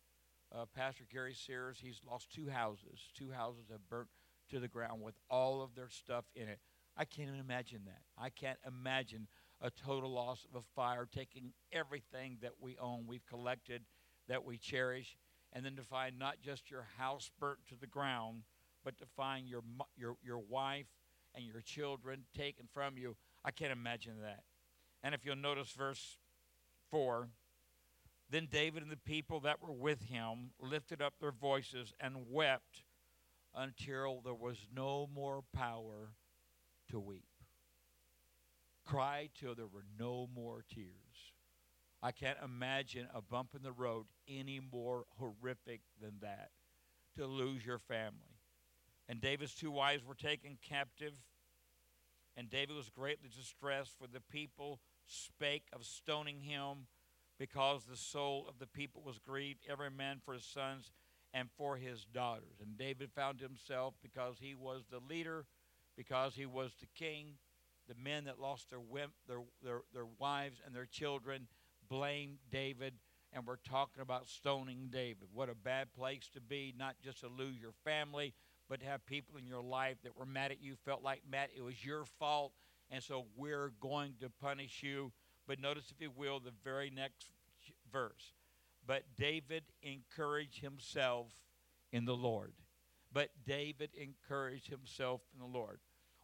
uh, 0.53 0.65
Pastor 0.75 1.05
Gary 1.09 1.33
Sears. 1.33 1.77
He's 1.81 2.01
lost 2.05 2.33
two 2.35 2.49
houses. 2.49 2.99
Two 3.17 3.31
houses 3.31 3.67
have 3.71 3.87
burnt 3.89 4.09
to 4.49 4.59
the 4.59 4.67
ground 4.67 5.01
with 5.01 5.15
all 5.29 5.61
of 5.61 5.73
their 5.73 5.87
stuff 5.87 6.25
in 6.35 6.49
it. 6.49 6.59
I 6.97 7.05
can't 7.05 7.29
even 7.29 7.39
imagine 7.39 7.83
that. 7.85 8.01
I 8.17 8.29
can't 8.29 8.59
imagine 8.67 9.29
a 9.61 9.71
total 9.71 10.11
loss 10.11 10.45
of 10.53 10.59
a 10.59 10.65
fire 10.75 11.07
taking 11.09 11.53
everything 11.71 12.39
that 12.41 12.55
we 12.59 12.77
own, 12.77 13.05
we've 13.07 13.25
collected, 13.25 13.83
that 14.27 14.43
we 14.43 14.57
cherish, 14.57 15.15
and 15.53 15.63
then 15.63 15.77
to 15.77 15.83
find 15.83 16.19
not 16.19 16.41
just 16.43 16.69
your 16.69 16.87
house 16.97 17.31
burnt 17.39 17.59
to 17.69 17.75
the 17.79 17.87
ground, 17.87 18.43
but 18.83 18.97
to 18.97 19.05
find 19.15 19.47
your 19.47 19.63
your 19.95 20.17
your 20.21 20.39
wife 20.39 20.87
and 21.33 21.45
your 21.45 21.61
children 21.61 22.25
taken 22.35 22.67
from 22.73 22.97
you. 22.97 23.15
I 23.45 23.51
can't 23.51 23.71
imagine 23.71 24.15
that. 24.23 24.43
And 25.03 25.13
if 25.13 25.23
you'll 25.23 25.35
notice 25.35 25.69
verse 25.69 26.17
4, 26.89 27.29
then 28.31 28.47
David 28.51 28.81
and 28.81 28.91
the 28.91 28.97
people 28.97 29.39
that 29.41 29.61
were 29.61 29.71
with 29.71 30.01
him 30.01 30.49
lifted 30.59 30.99
up 30.99 31.13
their 31.19 31.31
voices 31.31 31.93
and 31.99 32.25
wept 32.31 32.83
until 33.53 34.21
there 34.25 34.33
was 34.33 34.57
no 34.75 35.07
more 35.13 35.43
power 35.53 36.09
to 36.89 36.99
weep. 36.99 37.27
Cry 38.83 39.29
till 39.39 39.53
there 39.53 39.67
were 39.67 39.85
no 39.99 40.27
more 40.35 40.63
tears. 40.73 40.89
I 42.01 42.11
can't 42.11 42.37
imagine 42.43 43.07
a 43.13 43.21
bump 43.21 43.49
in 43.55 43.61
the 43.61 43.71
road 43.71 44.07
any 44.27 44.59
more 44.59 45.05
horrific 45.19 45.81
than 46.01 46.13
that 46.21 46.49
to 47.15 47.27
lose 47.27 47.63
your 47.63 47.79
family. 47.79 48.39
And 49.07 49.21
David's 49.21 49.53
two 49.53 49.71
wives 49.71 50.03
were 50.03 50.15
taken 50.15 50.57
captive, 50.67 51.13
and 52.37 52.49
David 52.49 52.75
was 52.75 52.89
greatly 52.89 53.29
distressed, 53.29 53.93
for 53.97 54.07
the 54.07 54.21
people 54.21 54.79
spake 55.05 55.67
of 55.73 55.85
stoning 55.85 56.41
him 56.41 56.87
because 57.37 57.83
the 57.83 57.97
soul 57.97 58.45
of 58.47 58.59
the 58.59 58.67
people 58.67 59.01
was 59.05 59.19
grieved, 59.19 59.59
every 59.69 59.89
man 59.89 60.19
for 60.23 60.33
his 60.33 60.45
sons 60.45 60.91
and 61.33 61.49
for 61.57 61.75
his 61.75 62.05
daughters. 62.05 62.61
And 62.61 62.77
David 62.77 63.11
found 63.13 63.41
himself, 63.41 63.93
because 64.01 64.37
he 64.39 64.55
was 64.55 64.83
the 64.89 64.99
leader, 64.99 65.45
because 65.97 66.35
he 66.35 66.45
was 66.45 66.71
the 66.79 66.87
king, 66.95 67.33
the 67.87 67.95
men 67.95 68.23
that 68.25 68.39
lost 68.39 68.69
their, 68.69 68.79
their, 69.27 69.41
their, 69.61 69.81
their 69.93 70.07
wives 70.17 70.61
and 70.65 70.73
their 70.73 70.85
children 70.85 71.47
blamed 71.89 72.37
David, 72.51 72.93
and 73.33 73.45
we're 73.45 73.57
talking 73.57 74.01
about 74.01 74.27
stoning 74.27 74.87
David. 74.91 75.27
What 75.33 75.49
a 75.49 75.55
bad 75.55 75.93
place 75.93 76.29
to 76.33 76.41
be, 76.41 76.73
not 76.77 76.95
just 77.03 77.19
to 77.19 77.27
lose 77.27 77.59
your 77.59 77.73
family, 77.83 78.33
but 78.69 78.79
to 78.79 78.85
have 78.85 79.05
people 79.05 79.37
in 79.37 79.45
your 79.45 79.61
life 79.61 79.97
that 80.03 80.17
were 80.17 80.25
mad 80.25 80.51
at 80.51 80.61
you, 80.61 80.75
felt 80.85 81.03
like, 81.03 81.21
Matt, 81.29 81.49
it 81.55 81.61
was 81.61 81.85
your 81.85 82.05
fault, 82.19 82.51
and 82.89 83.03
so 83.03 83.25
we're 83.35 83.71
going 83.79 84.13
to 84.21 84.29
punish 84.29 84.81
you. 84.83 85.11
But 85.47 85.59
notice, 85.59 85.91
if 85.91 86.01
you 86.01 86.11
will, 86.15 86.39
the 86.39 86.51
very 86.63 86.89
next 86.89 87.29
verse. 87.91 88.33
But 88.85 89.03
David 89.17 89.63
encouraged 89.81 90.61
himself 90.61 91.31
in 91.91 92.05
the 92.05 92.15
Lord. 92.15 92.53
But 93.11 93.29
David 93.45 93.91
encouraged 93.95 94.69
himself 94.69 95.21
in 95.33 95.39
the 95.39 95.57
Lord. 95.57 95.79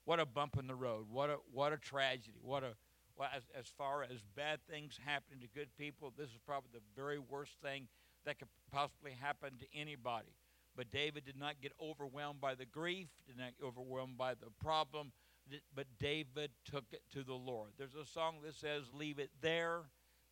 What 0.06 0.20
a 0.20 0.26
bump 0.26 0.58
in 0.60 0.68
the 0.68 0.76
road. 0.76 1.06
What 1.10 1.30
a 1.30 1.38
what 1.54 1.74
a 1.74 1.78
tragedy. 1.78 2.40
What 2.42 2.64
a 2.64 2.74
well, 3.18 3.30
as, 3.36 3.44
as 3.58 3.68
far 3.78 4.04
as 4.04 4.22
bad 4.36 4.60
things 4.70 5.00
happening 5.06 5.42
to 5.42 5.48
good 5.48 5.70
people, 5.78 6.12
this 6.18 6.30
is 6.30 6.40
probably 6.46 6.72
the 6.74 6.82
very 6.96 7.20
worst 7.20 7.54
thing 7.62 7.88
that 8.26 8.40
could 8.40 8.48
possibly 8.72 9.12
happen 9.12 9.52
to 9.60 9.66
anybody. 9.80 10.34
But 10.76 10.90
David 10.90 11.26
did 11.26 11.38
not 11.38 11.62
get 11.62 11.74
overwhelmed 11.82 12.42
by 12.42 12.56
the 12.56 12.66
grief, 12.66 13.10
did 13.28 13.38
not 13.38 13.58
get 13.60 13.66
overwhelmed 13.66 14.18
by 14.18 14.34
the 14.34 14.50
problem, 14.62 15.12
but 15.76 15.88
David 16.00 16.52
took 16.64 16.86
it 16.92 17.02
to 17.14 17.24
the 17.24 17.34
Lord. 17.34 17.72
There's 17.78 17.96
a 17.96 18.06
song 18.06 18.38
that 18.44 18.56
says, 18.56 18.84
Leave 18.94 19.20
it 19.20 19.32
there 19.42 19.84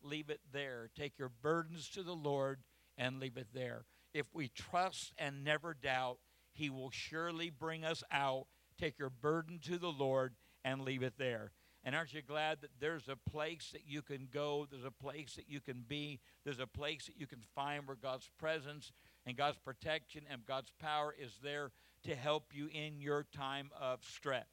leave 0.02 0.30
it 0.30 0.40
there. 0.52 0.90
Take 0.96 1.18
your 1.18 1.30
burdens 1.42 1.88
to 1.90 2.02
the 2.02 2.14
Lord 2.14 2.60
and 2.96 3.20
leave 3.20 3.36
it 3.36 3.48
there. 3.52 3.84
If 4.12 4.26
we 4.32 4.48
trust 4.48 5.12
and 5.18 5.44
never 5.44 5.74
doubt, 5.74 6.18
He 6.52 6.70
will 6.70 6.90
surely 6.90 7.50
bring 7.50 7.84
us 7.84 8.02
out. 8.10 8.46
Take 8.78 8.98
your 8.98 9.10
burden 9.10 9.58
to 9.64 9.78
the 9.78 9.92
Lord 9.92 10.34
and 10.64 10.82
leave 10.82 11.02
it 11.02 11.14
there. 11.18 11.52
And 11.82 11.94
aren't 11.94 12.12
you 12.12 12.20
glad 12.20 12.60
that 12.60 12.70
there's 12.78 13.08
a 13.08 13.16
place 13.16 13.70
that 13.72 13.86
you 13.86 14.02
can 14.02 14.28
go? 14.30 14.66
There's 14.70 14.84
a 14.84 14.90
place 14.90 15.34
that 15.36 15.48
you 15.48 15.60
can 15.60 15.84
be. 15.86 16.20
There's 16.44 16.60
a 16.60 16.66
place 16.66 17.06
that 17.06 17.18
you 17.18 17.26
can 17.26 17.40
find 17.54 17.86
where 17.86 17.96
God's 17.96 18.28
presence 18.38 18.92
and 19.24 19.36
God's 19.36 19.58
protection 19.58 20.24
and 20.30 20.44
God's 20.44 20.72
power 20.78 21.14
is 21.18 21.38
there 21.42 21.70
to 22.04 22.14
help 22.14 22.52
you 22.52 22.68
in 22.72 23.00
your 23.00 23.24
time 23.34 23.70
of 23.78 24.04
stress. 24.04 24.48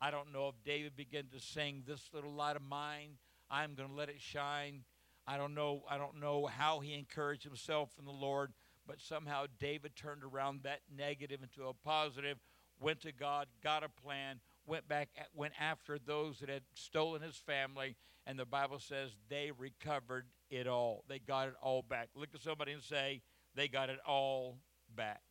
I 0.00 0.10
don't 0.10 0.32
know 0.32 0.48
if 0.48 0.54
David 0.64 0.96
began 0.96 1.26
to 1.32 1.40
sing 1.40 1.82
this 1.86 2.08
little 2.12 2.32
light 2.32 2.56
of 2.56 2.62
mine 2.62 3.18
I'm 3.52 3.74
going 3.74 3.90
to 3.90 3.94
let 3.94 4.08
it 4.08 4.20
shine. 4.20 4.84
I 5.26 5.36
don't 5.36 5.54
know. 5.54 5.82
I 5.88 5.98
don't 5.98 6.18
know 6.18 6.46
how 6.46 6.80
he 6.80 6.94
encouraged 6.94 7.44
himself 7.44 7.90
in 7.98 8.06
the 8.06 8.10
Lord, 8.10 8.54
but 8.86 8.98
somehow 8.98 9.44
David 9.60 9.94
turned 9.94 10.24
around 10.24 10.62
that 10.62 10.80
negative 10.96 11.42
into 11.42 11.68
a 11.68 11.74
positive. 11.74 12.38
Went 12.80 13.02
to 13.02 13.12
God, 13.12 13.46
got 13.62 13.84
a 13.84 13.90
plan, 13.90 14.40
went 14.66 14.88
back, 14.88 15.08
went 15.34 15.54
after 15.60 15.98
those 15.98 16.38
that 16.40 16.48
had 16.48 16.62
stolen 16.74 17.22
his 17.22 17.36
family, 17.36 17.96
and 18.26 18.38
the 18.38 18.44
Bible 18.44 18.78
says 18.78 19.10
they 19.28 19.50
recovered 19.56 20.26
it 20.50 20.66
all. 20.66 21.04
They 21.08 21.18
got 21.18 21.48
it 21.48 21.54
all 21.60 21.82
back. 21.82 22.08
Look 22.14 22.28
at 22.34 22.42
somebody 22.42 22.72
and 22.72 22.82
say, 22.82 23.22
they 23.54 23.68
got 23.68 23.90
it 23.90 23.98
all 24.06 24.58
back. 24.94 25.22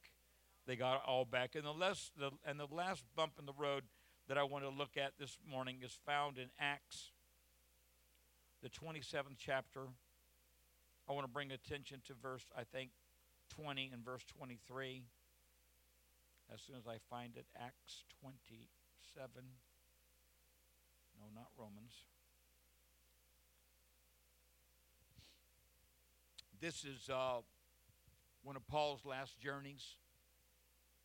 They 0.67 0.75
got 0.75 0.95
it 0.95 1.01
all 1.07 1.25
back. 1.25 1.55
And 1.55 1.65
the 1.65 1.71
last, 1.71 2.11
the, 2.17 2.31
and 2.45 2.59
the 2.59 2.67
last 2.71 3.03
bump 3.15 3.33
in 3.39 3.45
the 3.45 3.53
road 3.57 3.83
that 4.27 4.37
I 4.37 4.43
want 4.43 4.63
to 4.63 4.69
look 4.69 4.97
at 4.97 5.13
this 5.19 5.37
morning 5.49 5.77
is 5.83 5.97
found 6.05 6.37
in 6.37 6.49
Acts 6.59 7.11
the 8.61 8.69
27th 8.69 9.37
chapter. 9.37 9.81
I 11.09 11.13
want 11.13 11.25
to 11.25 11.31
bring 11.31 11.51
attention 11.51 12.01
to 12.07 12.13
verse, 12.21 12.45
I 12.55 12.63
think, 12.63 12.91
20 13.49 13.89
and 13.91 14.05
verse 14.05 14.23
23. 14.37 15.03
As 16.53 16.61
soon 16.61 16.75
as 16.75 16.87
I 16.87 16.97
find 17.09 17.35
it, 17.37 17.45
Acts 17.59 18.03
27. 19.13 19.43
No, 21.17 21.25
not 21.33 21.47
Romans. 21.57 21.93
This 26.59 26.85
is 26.85 27.09
uh, 27.09 27.41
one 28.43 28.55
of 28.55 28.65
Paul's 28.67 29.05
last 29.05 29.39
journeys. 29.39 29.97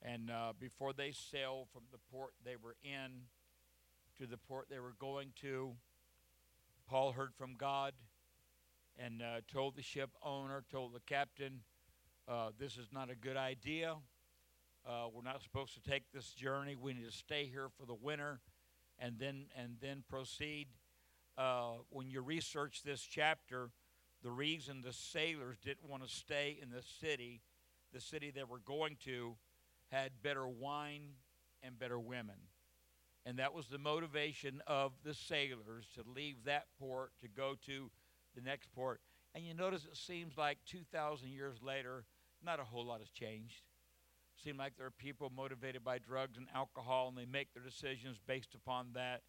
And 0.03 0.31
uh, 0.31 0.53
before 0.59 0.93
they 0.93 1.13
sailed 1.13 1.69
from 1.73 1.83
the 1.91 1.99
port 2.13 2.33
they 2.45 2.57
were 2.57 2.77
in 2.85 3.23
to 4.19 4.27
the 4.27 4.37
port 4.37 4.67
they 4.71 4.79
were 4.79 4.95
going 4.99 5.33
to, 5.41 5.73
Paul 6.89 7.13
heard 7.13 7.35
from 7.37 7.57
God 7.57 7.93
and 8.99 9.23
uh, 9.23 9.41
told 9.53 9.77
the 9.77 9.83
ship 9.83 10.11
owner, 10.23 10.65
told 10.71 10.95
the 10.95 11.01
captain, 11.01 11.61
uh, 12.29 12.51
this 12.59 12.77
is 12.77 12.89
not 12.93 13.11
a 13.11 13.15
good 13.15 13.37
idea. 13.37 13.97
Uh, 14.87 15.07
we're 15.13 15.23
not 15.23 15.43
supposed 15.43 15.75
to 15.75 15.91
take 15.91 16.05
this 16.15 16.31
journey. 16.31 16.77
We 16.77 16.95
need 16.95 17.07
to 17.07 17.17
stay 17.17 17.47
here 17.47 17.69
for 17.77 17.87
the 17.87 17.95
winter 17.95 18.41
and 18.99 19.19
then 19.19 19.47
and 19.57 19.77
then 19.81 20.05
proceed. 20.09 20.69
Uh, 21.37 21.79
when 21.91 22.09
you 22.09 22.21
research 22.21 22.83
this 22.85 23.01
chapter, 23.03 23.71
the 24.23 24.31
reason 24.31 24.83
the 24.83 24.93
sailors 24.93 25.59
didn't 25.59 25.89
want 25.89 26.05
to 26.05 26.09
stay 26.09 26.59
in 26.63 26.71
the 26.71 26.83
city, 27.01 27.43
the 27.93 28.01
city 28.01 28.31
they 28.31 28.45
were 28.45 28.61
going 28.61 28.97
to, 29.05 29.35
had 29.91 30.13
better 30.23 30.47
wine 30.47 31.15
and 31.63 31.79
better 31.79 31.99
women. 31.99 32.37
And 33.27 33.41
that 33.41 33.53
was 33.53 33.67
the 33.67 33.79
motivation 33.79 34.63
of 34.69 34.93
the 35.05 35.15
sailors 35.15 35.87
to 35.97 36.05
leave 36.09 36.37
that 36.45 36.67
port 36.79 37.11
to 37.23 37.29
go 37.29 37.57
to 37.67 37.91
the 38.37 38.41
next 38.41 38.73
port. 38.73 39.01
And 39.35 39.45
you 39.45 39.53
notice 39.53 39.85
it 39.85 39.97
seems 39.97 40.39
like 40.39 40.59
2,000 40.67 41.29
years 41.29 41.57
later, 41.61 42.05
not 42.45 42.61
a 42.61 42.65
whole 42.65 42.87
lot 42.87 43.01
has 43.01 43.11
changed. 43.11 43.63
It 44.37 44.43
seems 44.43 44.59
like 44.59 44.77
there 44.77 44.87
are 44.87 44.91
people 44.91 45.33
motivated 45.35 45.83
by 45.83 45.99
drugs 45.99 46.37
and 46.37 46.47
alcohol, 46.55 47.09
and 47.09 47.17
they 47.17 47.25
make 47.25 47.55
their 47.55 47.63
decisions 47.63 48.19
based 48.27 48.55
upon 48.55 48.89
that. 48.95 49.23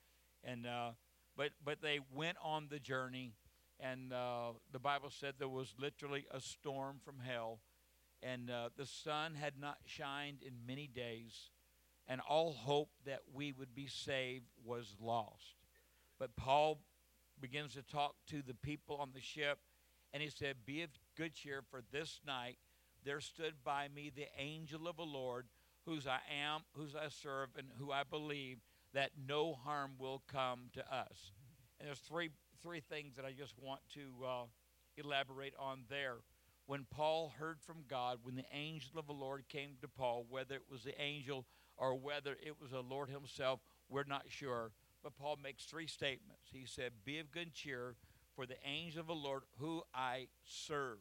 And 0.43 0.67
uh, 0.67 0.91
but 1.37 1.51
but 1.63 1.81
they 1.81 1.99
went 2.13 2.37
on 2.43 2.67
the 2.69 2.79
journey, 2.79 3.33
and 3.79 4.11
uh, 4.11 4.51
the 4.71 4.79
Bible 4.79 5.09
said 5.09 5.35
there 5.39 5.47
was 5.47 5.73
literally 5.79 6.25
a 6.29 6.41
storm 6.41 6.97
from 7.05 7.19
hell, 7.19 7.59
and 8.21 8.49
uh, 8.49 8.69
the 8.75 8.85
sun 8.85 9.35
had 9.35 9.53
not 9.57 9.77
shined 9.85 10.39
in 10.41 10.53
many 10.67 10.87
days, 10.87 11.51
and 12.07 12.19
all 12.27 12.51
hope 12.51 12.89
that 13.05 13.21
we 13.33 13.53
would 13.53 13.73
be 13.73 13.87
saved 13.87 14.47
was 14.65 14.95
lost. 14.99 15.55
But 16.19 16.35
Paul 16.35 16.81
begins 17.39 17.75
to 17.75 17.81
talk 17.81 18.15
to 18.29 18.41
the 18.41 18.55
people 18.55 18.97
on 18.97 19.11
the 19.13 19.21
ship, 19.21 19.59
and 20.11 20.21
he 20.21 20.29
said, 20.29 20.57
Be 20.65 20.81
of 20.81 20.89
good 21.15 21.33
cheer, 21.33 21.61
for 21.69 21.81
this 21.91 22.19
night 22.25 22.57
there 23.07 23.21
stood 23.21 23.53
by 23.63 23.87
me 23.95 24.11
the 24.13 24.27
angel 24.37 24.87
of 24.87 24.97
the 24.97 25.03
Lord, 25.03 25.45
whose 25.85 26.05
I 26.05 26.19
am, 26.45 26.61
whose 26.73 26.93
I 26.93 27.07
serve, 27.07 27.49
and 27.57 27.67
who 27.79 27.91
I 27.91 28.03
believe 28.03 28.57
that 28.93 29.11
no 29.27 29.53
harm 29.53 29.91
will 29.97 30.21
come 30.31 30.69
to 30.73 30.81
us. 30.81 31.31
And 31.79 31.87
there's 31.87 31.99
three 31.99 32.31
three 32.61 32.81
things 32.81 33.15
that 33.15 33.23
I 33.23 33.31
just 33.31 33.53
want 33.61 33.81
to 33.93 34.25
uh, 34.25 34.43
elaborate 34.97 35.53
on 35.57 35.83
there. 35.89 36.15
When 36.65 36.85
Paul 36.89 37.31
heard 37.37 37.61
from 37.61 37.85
God, 37.87 38.17
when 38.23 38.35
the 38.35 38.43
angel 38.51 38.99
of 38.99 39.07
the 39.07 39.13
Lord 39.13 39.47
came 39.47 39.77
to 39.81 39.87
Paul, 39.87 40.25
whether 40.27 40.55
it 40.55 40.65
was 40.69 40.83
the 40.83 40.99
angel 40.99 41.45
or 41.77 41.95
whether 41.95 42.31
it 42.31 42.59
was 42.59 42.71
the 42.71 42.81
Lord 42.81 43.09
Himself, 43.09 43.61
we're 43.87 44.03
not 44.03 44.25
sure. 44.27 44.71
But 45.01 45.15
Paul 45.15 45.37
makes 45.41 45.63
three 45.63 45.87
statements. 45.87 46.49
He 46.51 46.65
said, 46.65 46.91
Be 47.05 47.19
of 47.19 47.31
good 47.31 47.53
cheer, 47.53 47.95
for 48.35 48.45
the 48.45 48.57
angel 48.65 49.01
of 49.01 49.07
the 49.07 49.13
Lord 49.13 49.43
who 49.59 49.83
I 49.93 50.27
serve. 50.43 50.97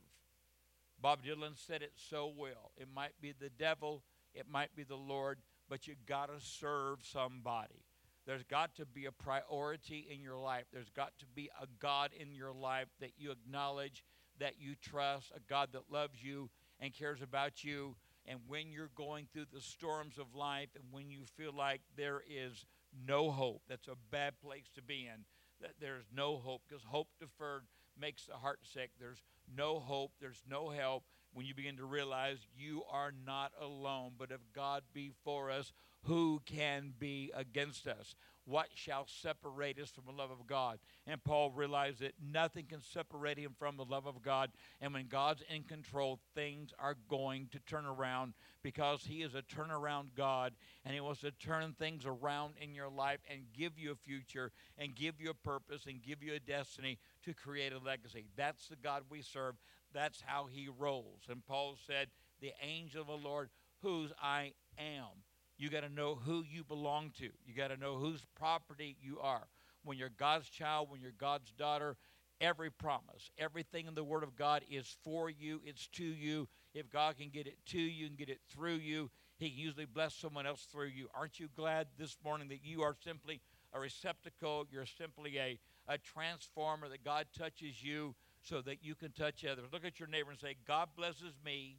Bob 1.01 1.21
Dylan 1.23 1.57
said 1.57 1.83
it 1.83 1.93
so 1.95 2.33
well. 2.35 2.73
It 2.77 2.89
might 2.95 3.21
be 3.21 3.33
the 3.39 3.51
devil, 3.51 4.03
it 4.35 4.47
might 4.51 4.75
be 4.75 4.85
the 4.85 4.97
Lord, 4.97 5.39
but 5.69 5.87
you 5.87 5.95
got 6.07 6.27
to 6.27 6.45
serve 6.45 7.01
somebody. 7.03 7.85
There's 8.27 8.43
got 8.43 8.75
to 8.77 8.87
be 8.87 9.07
a 9.07 9.13
priority 9.13 10.09
in 10.11 10.21
your 10.21 10.37
life. 10.37 10.65
There's 10.73 10.91
got 10.91 11.13
to 11.21 11.27
be 11.27 11.49
a 11.61 11.67
God 11.79 12.11
in 12.19 12.35
your 12.35 12.53
life 12.53 12.89
that 13.01 13.13
you 13.17 13.31
acknowledge, 13.31 14.03
that 14.41 14.55
you 14.59 14.75
trust, 14.75 15.33
a 15.35 15.41
God 15.49 15.69
that 15.73 15.93
loves 15.93 16.23
you 16.23 16.51
and 16.81 16.93
cares 16.93 17.23
about 17.23 17.63
you. 17.63 17.97
And 18.27 18.41
when 18.49 18.73
you're 18.73 18.91
going 18.97 19.29
through 19.33 19.47
the 19.53 19.61
storms 19.61 20.19
of 20.19 20.35
life 20.35 20.71
and 20.75 20.85
when 20.91 21.09
you 21.09 21.21
feel 21.37 21.53
like 21.57 21.83
there 21.97 22.23
is 22.29 22.67
no 23.07 23.31
hope, 23.31 23.63
that's 23.69 23.87
a 23.87 23.97
bad 24.11 24.41
place 24.41 24.69
to 24.75 24.83
be 24.83 25.07
in, 25.07 25.25
that 25.61 25.75
there's 25.81 26.07
no 26.13 26.37
hope 26.37 26.63
because 26.69 26.83
hope 26.83 27.09
deferred 27.21 27.63
makes 27.99 28.27
the 28.27 28.35
heart 28.35 28.59
sick. 28.65 28.91
There's 28.99 29.23
no 29.55 29.81
hope, 29.81 30.13
there's 30.21 30.43
no 30.49 30.71
help 30.71 31.05
when 31.33 31.45
you 31.47 31.55
begin 31.55 31.77
to 31.77 31.85
realize 31.85 32.39
you 32.57 32.83
are 32.91 33.13
not 33.27 33.53
alone, 33.61 34.13
but 34.19 34.31
if 34.31 34.41
God 34.55 34.83
be 34.95 35.13
for 35.23 35.51
us, 35.51 35.73
who 36.05 36.41
can 36.47 36.95
be 36.99 37.31
against 37.35 37.87
us? 37.87 38.15
What 38.47 38.69
shall 38.75 39.07
separate 39.09 39.79
us 39.81 39.91
from 39.91 40.05
the 40.07 40.13
love 40.13 40.31
of 40.31 40.47
God? 40.47 40.79
And 41.05 41.23
Paul 41.23 41.51
realized 41.51 41.99
that 42.01 42.15
nothing 42.33 42.67
can 42.67 42.81
separate 42.81 43.39
him 43.39 43.57
from 43.59 43.77
the 43.77 43.85
love 43.85 44.07
of 44.07 44.23
God. 44.23 44.51
And 44.81 44.95
when 44.95 45.09
God's 45.09 45.43
in 45.53 45.65
control, 45.65 46.21
things 46.35 46.71
are 46.79 46.95
going 47.09 47.49
to 47.51 47.59
turn 47.59 47.87
around 47.87 48.35
because 48.63 49.03
he 49.05 49.23
is 49.23 49.35
a 49.35 49.43
turnaround 49.43 50.15
God 50.17 50.53
and 50.85 50.95
he 50.95 51.01
wants 51.01 51.23
to 51.23 51.33
turn 51.33 51.75
things 51.77 52.07
around 52.07 52.55
in 52.61 52.73
your 52.73 52.89
life 52.89 53.19
and 53.29 53.53
give 53.53 53.77
you 53.77 53.91
a 53.91 53.97
future 53.97 54.53
and 54.79 54.95
give 54.95 55.21
you 55.21 55.31
a 55.31 55.35
purpose 55.35 55.87
and 55.87 56.03
give 56.03 56.23
you 56.23 56.35
a 56.35 56.41
destiny 56.41 56.99
to 57.25 57.35
create 57.35 57.73
a 57.73 57.79
legacy. 57.79 58.27
That's 58.37 58.69
the 58.69 58.77
God 58.77 59.03
we 59.11 59.23
serve. 59.23 59.57
That's 59.93 60.23
how 60.25 60.47
he 60.47 60.69
rolls. 60.69 61.23
And 61.29 61.45
Paul 61.45 61.77
said, 61.85 62.09
The 62.41 62.53
angel 62.63 63.01
of 63.01 63.09
the 63.09 63.29
Lord, 63.29 63.51
whose 63.83 64.13
I 64.23 64.53
am. 64.79 65.26
You 65.59 65.71
got 65.71 65.81
to 65.81 65.89
know 65.89 66.15
who 66.15 66.45
you 66.49 66.65
belong 66.65 67.13
to. 67.19 67.31
You 67.47 67.55
got 67.57 67.69
to 67.69 67.77
know 67.77 67.97
whose 67.97 68.23
property 68.39 68.97
you 69.01 69.19
are. 69.21 69.47
When 69.85 69.97
you're 69.97 70.11
God's 70.11 70.49
child, 70.49 70.91
when 70.91 71.01
you're 71.01 71.13
God's 71.13 71.51
daughter, 71.53 71.97
every 72.41 72.71
promise, 72.71 73.31
everything 73.39 73.87
in 73.87 73.95
the 73.95 74.05
Word 74.05 74.23
of 74.23 74.37
God 74.37 74.63
is 74.71 74.97
for 75.03 75.31
you, 75.31 75.61
it's 75.65 75.87
to 75.89 76.05
you. 76.05 76.49
If 76.75 76.91
God 76.91 77.17
can 77.17 77.31
get 77.31 77.47
it 77.47 77.57
to 77.67 77.81
you 77.81 78.07
and 78.07 78.19
get 78.19 78.29
it 78.29 78.41
through 78.51 78.77
you, 78.77 79.11
He 79.39 79.49
can 79.49 79.59
usually 79.59 79.87
bless 79.87 80.15
someone 80.15 80.47
else 80.47 80.67
through 80.71 80.89
you. 80.89 81.09
Aren't 81.15 81.41
you 81.41 81.49
glad 81.57 81.87
this 81.99 82.17
morning 82.23 82.49
that 82.49 82.65
you 82.65 82.83
are 82.83 82.97
simply 83.03 83.41
a 83.73 83.81
receptacle? 83.81 84.67
You're 84.71 84.85
simply 84.85 85.39
a, 85.39 85.59
a 85.89 85.97
transformer, 85.97 86.89
that 86.91 87.05
God 87.05 87.27
touches 87.37 87.83
you 87.83 88.15
so 88.43 88.61
that 88.63 88.85
you 88.85 88.95
can 88.95 89.13
touch 89.13 89.45
others. 89.45 89.65
Look 89.73 89.87
at 89.87 89.99
your 89.99 90.09
neighbor 90.09 90.31
and 90.31 90.39
say, 90.39 90.57
God 90.67 90.89
blesses 90.97 91.33
me 91.45 91.79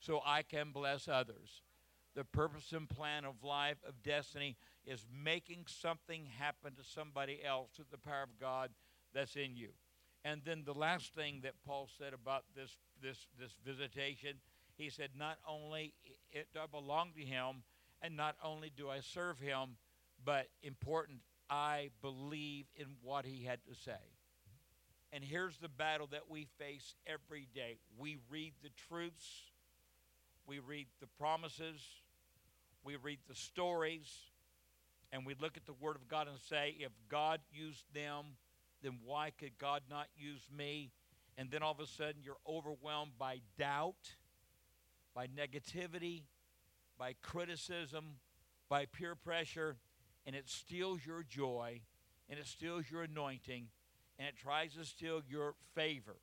so 0.00 0.20
I 0.26 0.42
can 0.42 0.70
bless 0.72 1.08
others 1.08 1.62
the 2.14 2.24
purpose 2.24 2.72
and 2.72 2.88
plan 2.88 3.24
of 3.24 3.42
life, 3.44 3.76
of 3.86 4.02
destiny, 4.02 4.56
is 4.84 5.04
making 5.24 5.64
something 5.66 6.26
happen 6.38 6.74
to 6.74 6.82
somebody 6.82 7.40
else 7.44 7.70
through 7.74 7.86
the 7.90 7.98
power 7.98 8.22
of 8.22 8.38
God 8.40 8.70
that's 9.14 9.36
in 9.36 9.56
you. 9.56 9.70
And 10.24 10.42
then 10.44 10.62
the 10.64 10.74
last 10.74 11.14
thing 11.14 11.40
that 11.44 11.54
Paul 11.66 11.88
said 11.98 12.12
about 12.12 12.44
this 12.54 12.76
this 13.02 13.26
this 13.38 13.56
visitation, 13.64 14.36
he 14.76 14.90
said, 14.90 15.10
not 15.16 15.38
only 15.48 15.94
it, 16.32 16.48
I 16.60 16.66
belong 16.66 17.12
to 17.16 17.24
him, 17.24 17.62
and 18.02 18.16
not 18.16 18.36
only 18.44 18.70
do 18.74 18.90
I 18.90 19.00
serve 19.00 19.38
him, 19.38 19.76
but 20.24 20.48
important, 20.62 21.20
I 21.48 21.90
believe 22.02 22.66
in 22.76 22.86
what 23.02 23.24
he 23.24 23.44
had 23.44 23.60
to 23.64 23.74
say. 23.74 23.98
And 25.12 25.24
here's 25.24 25.56
the 25.56 25.68
battle 25.68 26.06
that 26.12 26.28
we 26.28 26.46
face 26.58 26.94
every 27.06 27.48
day. 27.54 27.78
We 27.98 28.18
read 28.30 28.52
the 28.62 28.70
truths 28.88 29.49
we 30.46 30.58
read 30.58 30.86
the 31.00 31.06
promises, 31.18 31.80
we 32.84 32.96
read 32.96 33.18
the 33.28 33.34
stories, 33.34 34.08
and 35.12 35.26
we 35.26 35.34
look 35.40 35.56
at 35.56 35.66
the 35.66 35.72
Word 35.72 35.96
of 35.96 36.08
God 36.08 36.28
and 36.28 36.38
say, 36.38 36.76
if 36.78 36.92
God 37.08 37.40
used 37.52 37.84
them, 37.94 38.36
then 38.82 38.98
why 39.04 39.32
could 39.38 39.58
God 39.58 39.82
not 39.90 40.06
use 40.16 40.42
me? 40.56 40.92
And 41.36 41.50
then 41.50 41.62
all 41.62 41.72
of 41.72 41.80
a 41.80 41.86
sudden 41.86 42.22
you're 42.22 42.36
overwhelmed 42.48 43.12
by 43.18 43.40
doubt, 43.58 44.16
by 45.14 45.26
negativity, 45.26 46.22
by 46.98 47.14
criticism, 47.22 48.16
by 48.68 48.86
peer 48.86 49.14
pressure, 49.14 49.76
and 50.26 50.36
it 50.36 50.48
steals 50.48 51.00
your 51.04 51.22
joy, 51.22 51.80
and 52.28 52.38
it 52.38 52.46
steals 52.46 52.84
your 52.90 53.02
anointing, 53.02 53.68
and 54.18 54.28
it 54.28 54.36
tries 54.36 54.74
to 54.74 54.84
steal 54.84 55.22
your 55.28 55.54
favor. 55.74 56.16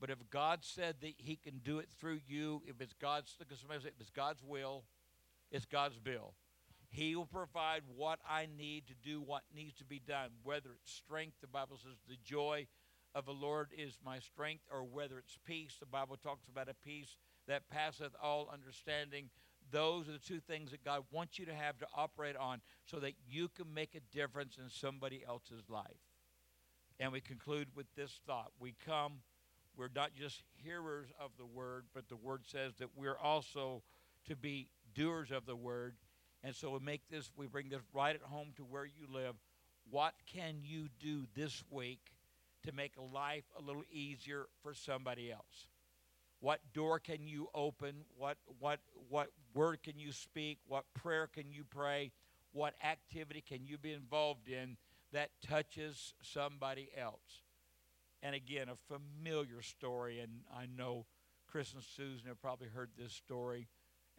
But 0.00 0.10
if 0.10 0.18
God 0.30 0.60
said 0.62 0.96
that 1.02 1.14
He 1.18 1.36
can 1.36 1.58
do 1.58 1.78
it 1.78 1.88
through 1.98 2.20
you, 2.26 2.62
if 2.66 2.80
it's 2.80 2.94
God's, 2.94 3.36
at 3.40 3.46
somebody 3.58 3.82
say, 3.82 3.88
if 3.88 4.00
it's 4.00 4.10
God's 4.10 4.42
will, 4.42 4.84
it's 5.52 5.66
God's 5.66 5.98
bill. 5.98 6.32
He 6.88 7.14
will 7.14 7.26
provide 7.26 7.82
what 7.94 8.18
I 8.28 8.48
need 8.58 8.86
to 8.88 8.94
do 8.94 9.20
what 9.20 9.42
needs 9.54 9.76
to 9.78 9.84
be 9.84 10.00
done, 10.00 10.30
whether 10.42 10.70
it's 10.72 10.92
strength, 10.92 11.36
the 11.40 11.46
Bible 11.46 11.78
says 11.82 11.96
the 12.08 12.16
joy 12.24 12.66
of 13.14 13.26
the 13.26 13.32
Lord 13.32 13.68
is 13.76 13.98
my 14.04 14.18
strength, 14.18 14.64
or 14.72 14.82
whether 14.84 15.18
it's 15.18 15.38
peace, 15.44 15.76
the 15.78 15.86
Bible 15.86 16.16
talks 16.16 16.48
about 16.48 16.68
a 16.68 16.74
peace 16.74 17.16
that 17.46 17.68
passeth 17.68 18.12
all 18.22 18.50
understanding. 18.52 19.30
Those 19.70 20.08
are 20.08 20.12
the 20.12 20.18
two 20.18 20.40
things 20.40 20.70
that 20.70 20.84
God 20.84 21.04
wants 21.12 21.38
you 21.38 21.46
to 21.46 21.54
have 21.54 21.78
to 21.78 21.86
operate 21.94 22.36
on 22.36 22.60
so 22.86 22.98
that 23.00 23.14
you 23.28 23.48
can 23.48 23.72
make 23.72 23.94
a 23.94 24.16
difference 24.16 24.56
in 24.56 24.68
somebody 24.68 25.22
else's 25.26 25.68
life. 25.68 25.84
And 26.98 27.12
we 27.12 27.20
conclude 27.20 27.68
with 27.74 27.86
this 27.96 28.20
thought. 28.26 28.52
We 28.58 28.74
come 28.84 29.20
we're 29.76 29.88
not 29.94 30.14
just 30.14 30.42
hearers 30.62 31.08
of 31.18 31.30
the 31.38 31.46
word, 31.46 31.84
but 31.94 32.08
the 32.08 32.16
word 32.16 32.42
says 32.46 32.74
that 32.78 32.88
we're 32.96 33.18
also 33.18 33.82
to 34.26 34.36
be 34.36 34.68
doers 34.94 35.30
of 35.30 35.46
the 35.46 35.56
word. 35.56 35.94
And 36.42 36.54
so 36.54 36.70
we 36.70 36.78
make 36.80 37.02
this, 37.10 37.30
we 37.36 37.46
bring 37.46 37.68
this 37.68 37.82
right 37.92 38.14
at 38.14 38.22
home 38.22 38.48
to 38.56 38.62
where 38.62 38.84
you 38.84 39.06
live. 39.12 39.34
What 39.90 40.14
can 40.32 40.56
you 40.62 40.88
do 40.98 41.26
this 41.34 41.62
week 41.70 42.00
to 42.64 42.72
make 42.72 42.92
life 43.12 43.44
a 43.58 43.62
little 43.62 43.84
easier 43.90 44.46
for 44.62 44.74
somebody 44.74 45.32
else? 45.32 45.68
What 46.40 46.60
door 46.72 46.98
can 46.98 47.26
you 47.26 47.48
open? 47.54 48.04
What 48.16 48.38
what 48.58 48.80
what 49.10 49.28
word 49.52 49.82
can 49.82 49.98
you 49.98 50.10
speak? 50.10 50.58
What 50.66 50.84
prayer 50.94 51.26
can 51.26 51.52
you 51.52 51.64
pray? 51.68 52.12
What 52.52 52.74
activity 52.82 53.44
can 53.46 53.66
you 53.66 53.76
be 53.76 53.92
involved 53.92 54.48
in 54.48 54.78
that 55.12 55.30
touches 55.46 56.14
somebody 56.22 56.88
else? 56.96 57.42
And 58.22 58.34
again, 58.34 58.66
a 58.68 58.76
familiar 58.76 59.62
story, 59.62 60.20
and 60.20 60.42
I 60.54 60.66
know 60.66 61.06
Chris 61.46 61.72
and 61.72 61.82
Susan 61.82 62.28
have 62.28 62.40
probably 62.40 62.68
heard 62.68 62.90
this 62.96 63.12
story 63.12 63.68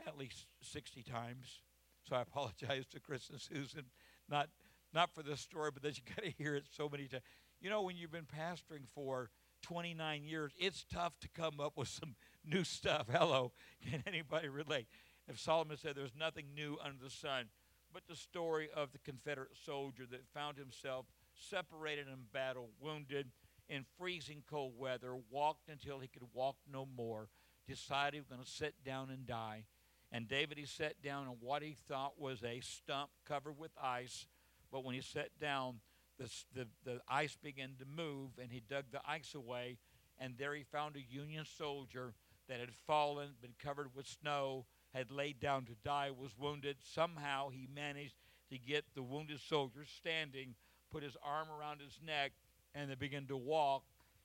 at 0.08 0.18
least 0.18 0.48
60 0.62 1.04
times. 1.04 1.62
So 2.08 2.16
I 2.16 2.22
apologize 2.22 2.86
to 2.88 3.00
Chris 3.00 3.30
and 3.30 3.40
Susan, 3.40 3.86
not 4.30 4.50
not 4.94 5.14
for 5.14 5.24
this 5.24 5.40
story, 5.40 5.72
but 5.74 5.84
that 5.84 5.98
you 5.98 6.04
got 6.16 6.26
to 6.26 6.32
hear 6.32 6.56
it 6.56 6.66
so 6.70 6.90
many 6.90 7.08
times. 7.08 7.24
You 7.62 7.70
know, 7.70 7.82
when 7.84 7.96
you've 7.96 8.12
been 8.12 8.26
pastoring 8.26 8.88
for 8.94 9.30
29 9.62 10.24
years, 10.24 10.52
it's 10.60 10.84
tough 10.92 11.18
to 11.20 11.30
come 11.30 11.60
up 11.60 11.78
with 11.78 11.88
some 11.88 12.16
new 12.46 12.64
stuff. 12.64 13.08
Hello, 13.12 13.52
can 13.88 14.04
anybody 14.08 14.50
relate? 14.50 14.88
If 15.28 15.40
Solomon 15.40 15.78
said 15.78 15.96
there's 15.96 16.16
nothing 16.18 16.48
new 16.56 16.78
under 16.84 17.02
the 17.02 17.10
sun, 17.10 17.46
but 17.94 18.04
the 18.08 18.16
story 18.16 18.70
of 18.76 18.92
the 18.92 18.98
Confederate 19.00 19.56
soldier 19.66 20.04
that 20.10 20.26
found 20.34 20.58
himself 20.58 21.06
separated 21.36 22.08
in 22.08 22.26
battle, 22.34 22.70
wounded, 22.82 23.28
in 23.70 23.86
freezing 23.98 24.44
cold 24.50 24.74
weather, 24.78 25.16
walked 25.30 25.70
until 25.70 26.00
he 26.00 26.08
could 26.08 26.28
walk 26.34 26.58
no 26.72 26.86
more, 26.86 27.30
decided 27.68 28.14
he 28.16 28.20
was 28.20 28.28
going 28.28 28.44
to 28.44 28.50
sit 28.50 28.76
down 28.84 29.10
and 29.10 29.26
die. 29.26 29.66
And 30.12 30.28
David, 30.28 30.58
he 30.58 30.66
sat 30.66 31.02
down 31.02 31.28
on 31.28 31.36
what 31.40 31.62
he 31.62 31.76
thought 31.88 32.20
was 32.20 32.44
a 32.44 32.60
stump 32.60 33.10
covered 33.26 33.58
with 33.58 33.72
ice. 33.82 34.28
But 34.72 34.84
when 34.84 34.96
he 34.96 35.02
sat 35.02 35.30
down, 35.40 35.80
the, 36.20 36.30
the, 36.54 36.68
the 36.84 37.02
ice 37.08 37.38
began 37.42 37.76
to 37.80 37.86
move, 37.86 38.32
and 38.42 38.52
he 38.52 38.62
dug 38.70 38.86
the 38.92 39.02
ice 39.08 39.34
away, 39.34 39.78
and 40.20 40.38
there 40.38 40.54
he 40.54 40.64
found 40.64 40.96
a 40.96 41.02
Union 41.02 41.46
soldier 41.46 42.14
that 42.48 42.60
had 42.60 42.74
fallen, 42.86 43.30
been 43.42 43.56
covered 43.58 43.96
with 43.96 44.06
snow, 44.06 44.66
had 44.94 45.10
laid 45.12 45.40
down 45.40 45.66
to 45.66 45.76
die, 45.84 46.12
was 46.12 46.38
wounded. 46.38 46.78
Somehow 46.84 47.50
he 47.50 47.68
managed 47.74 48.16
to 48.50 48.58
get 48.58 48.84
the 48.94 49.02
wounded 49.02 49.40
soldier 49.40 49.86
standing, 49.86 50.56
put 50.92 51.04
his 51.04 51.16
arm 51.24 51.48
around 51.50 51.80
his 51.80 52.00
neck, 52.06 52.34
and 52.74 52.90
they 52.90 52.96
began 52.96 53.26
to 53.28 53.38
walk. 53.38 53.84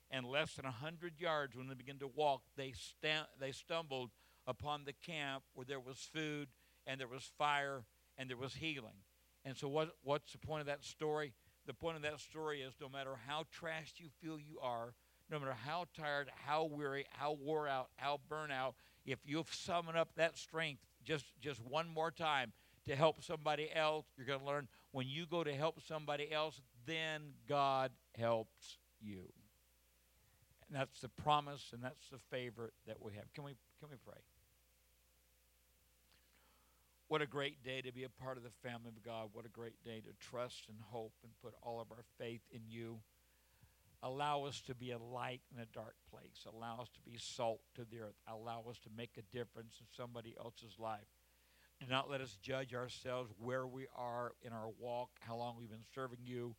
And 0.09 0.25
less 0.25 0.55
than 0.55 0.65
a 0.65 0.71
hundred 0.71 1.19
yards, 1.19 1.55
when 1.55 1.67
they 1.67 1.73
began 1.73 1.99
to 1.99 2.07
walk, 2.07 2.41
they 2.55 2.71
sta- 2.71 3.27
they 3.39 3.51
stumbled 3.51 4.11
upon 4.45 4.85
the 4.85 4.93
camp 4.93 5.43
where 5.53 5.65
there 5.65 5.81
was 5.81 5.97
food 5.97 6.47
and 6.85 6.99
there 6.99 7.09
was 7.09 7.29
fire 7.37 7.83
and 8.17 8.29
there 8.29 8.37
was 8.37 8.53
healing. 8.55 9.03
And 9.43 9.55
so, 9.57 9.67
what 9.67 9.95
what's 10.03 10.31
the 10.31 10.37
point 10.37 10.61
of 10.61 10.67
that 10.67 10.83
story? 10.83 11.33
The 11.65 11.73
point 11.73 11.97
of 11.97 12.01
that 12.03 12.21
story 12.21 12.61
is 12.61 12.73
no 12.79 12.87
matter 12.87 13.15
how 13.27 13.43
trashed 13.43 13.99
you 13.99 14.07
feel 14.21 14.39
you 14.39 14.59
are, 14.61 14.93
no 15.29 15.39
matter 15.39 15.55
how 15.65 15.85
tired, 15.93 16.31
how 16.45 16.63
weary, 16.63 17.05
how 17.09 17.33
wore 17.33 17.67
out, 17.67 17.89
how 17.97 18.21
burnt 18.29 18.53
out, 18.53 18.75
if 19.05 19.19
you 19.25 19.43
summon 19.51 19.97
up 19.97 20.09
that 20.15 20.37
strength 20.37 20.81
just 21.03 21.25
just 21.41 21.61
one 21.65 21.87
more 21.87 22.11
time 22.11 22.53
to 22.85 22.95
help 22.95 23.21
somebody 23.21 23.69
else, 23.73 24.05
you're 24.15 24.25
going 24.25 24.39
to 24.39 24.45
learn 24.45 24.67
when 24.91 25.07
you 25.07 25.25
go 25.25 25.43
to 25.43 25.53
help 25.53 25.81
somebody 25.85 26.31
else, 26.31 26.61
then 26.87 27.33
God 27.47 27.91
helps 28.17 28.79
you. 28.99 29.31
And 30.67 30.79
that's 30.79 30.99
the 31.01 31.09
promise 31.09 31.69
and 31.73 31.83
that's 31.83 32.09
the 32.09 32.17
favor 32.31 32.73
that 32.87 32.97
we 33.01 33.13
have. 33.13 33.31
Can 33.33 33.43
we 33.43 33.51
can 33.79 33.89
we 33.89 33.97
pray? 34.03 34.19
What 37.09 37.21
a 37.21 37.25
great 37.25 37.63
day 37.63 37.81
to 37.81 37.93
be 37.93 38.03
a 38.03 38.09
part 38.09 38.35
of 38.35 38.43
the 38.43 38.49
family 38.67 38.89
of 38.89 39.01
God. 39.01 39.29
What 39.31 39.45
a 39.45 39.49
great 39.49 39.81
day 39.85 40.01
to 40.01 40.27
trust 40.27 40.65
and 40.67 40.77
hope 40.91 41.13
and 41.23 41.31
put 41.41 41.53
all 41.61 41.79
of 41.79 41.87
our 41.91 42.03
faith 42.17 42.41
in 42.51 42.61
you. 42.67 42.99
Allow 44.03 44.43
us 44.43 44.61
to 44.67 44.75
be 44.75 44.91
a 44.91 44.97
light 44.97 45.41
in 45.55 45.61
a 45.61 45.65
dark 45.67 45.95
place. 46.11 46.45
Allow 46.53 46.81
us 46.81 46.89
to 46.89 47.01
be 47.01 47.17
salt 47.17 47.61
to 47.75 47.85
the 47.89 48.01
earth. 48.01 48.15
Allow 48.27 48.65
us 48.69 48.77
to 48.79 48.89
make 48.95 49.11
a 49.17 49.35
difference 49.35 49.75
in 49.79 49.85
somebody 49.95 50.35
else's 50.37 50.75
life. 50.77 51.07
Do 51.79 51.87
not 51.89 52.09
let 52.09 52.21
us 52.21 52.37
judge 52.41 52.73
ourselves 52.73 53.31
where 53.39 53.65
we 53.65 53.87
are 53.95 54.33
in 54.41 54.51
our 54.51 54.69
walk, 54.77 55.11
how 55.21 55.37
long 55.37 55.55
we've 55.57 55.69
been 55.69 55.79
serving 55.95 56.19
you, 56.23 56.55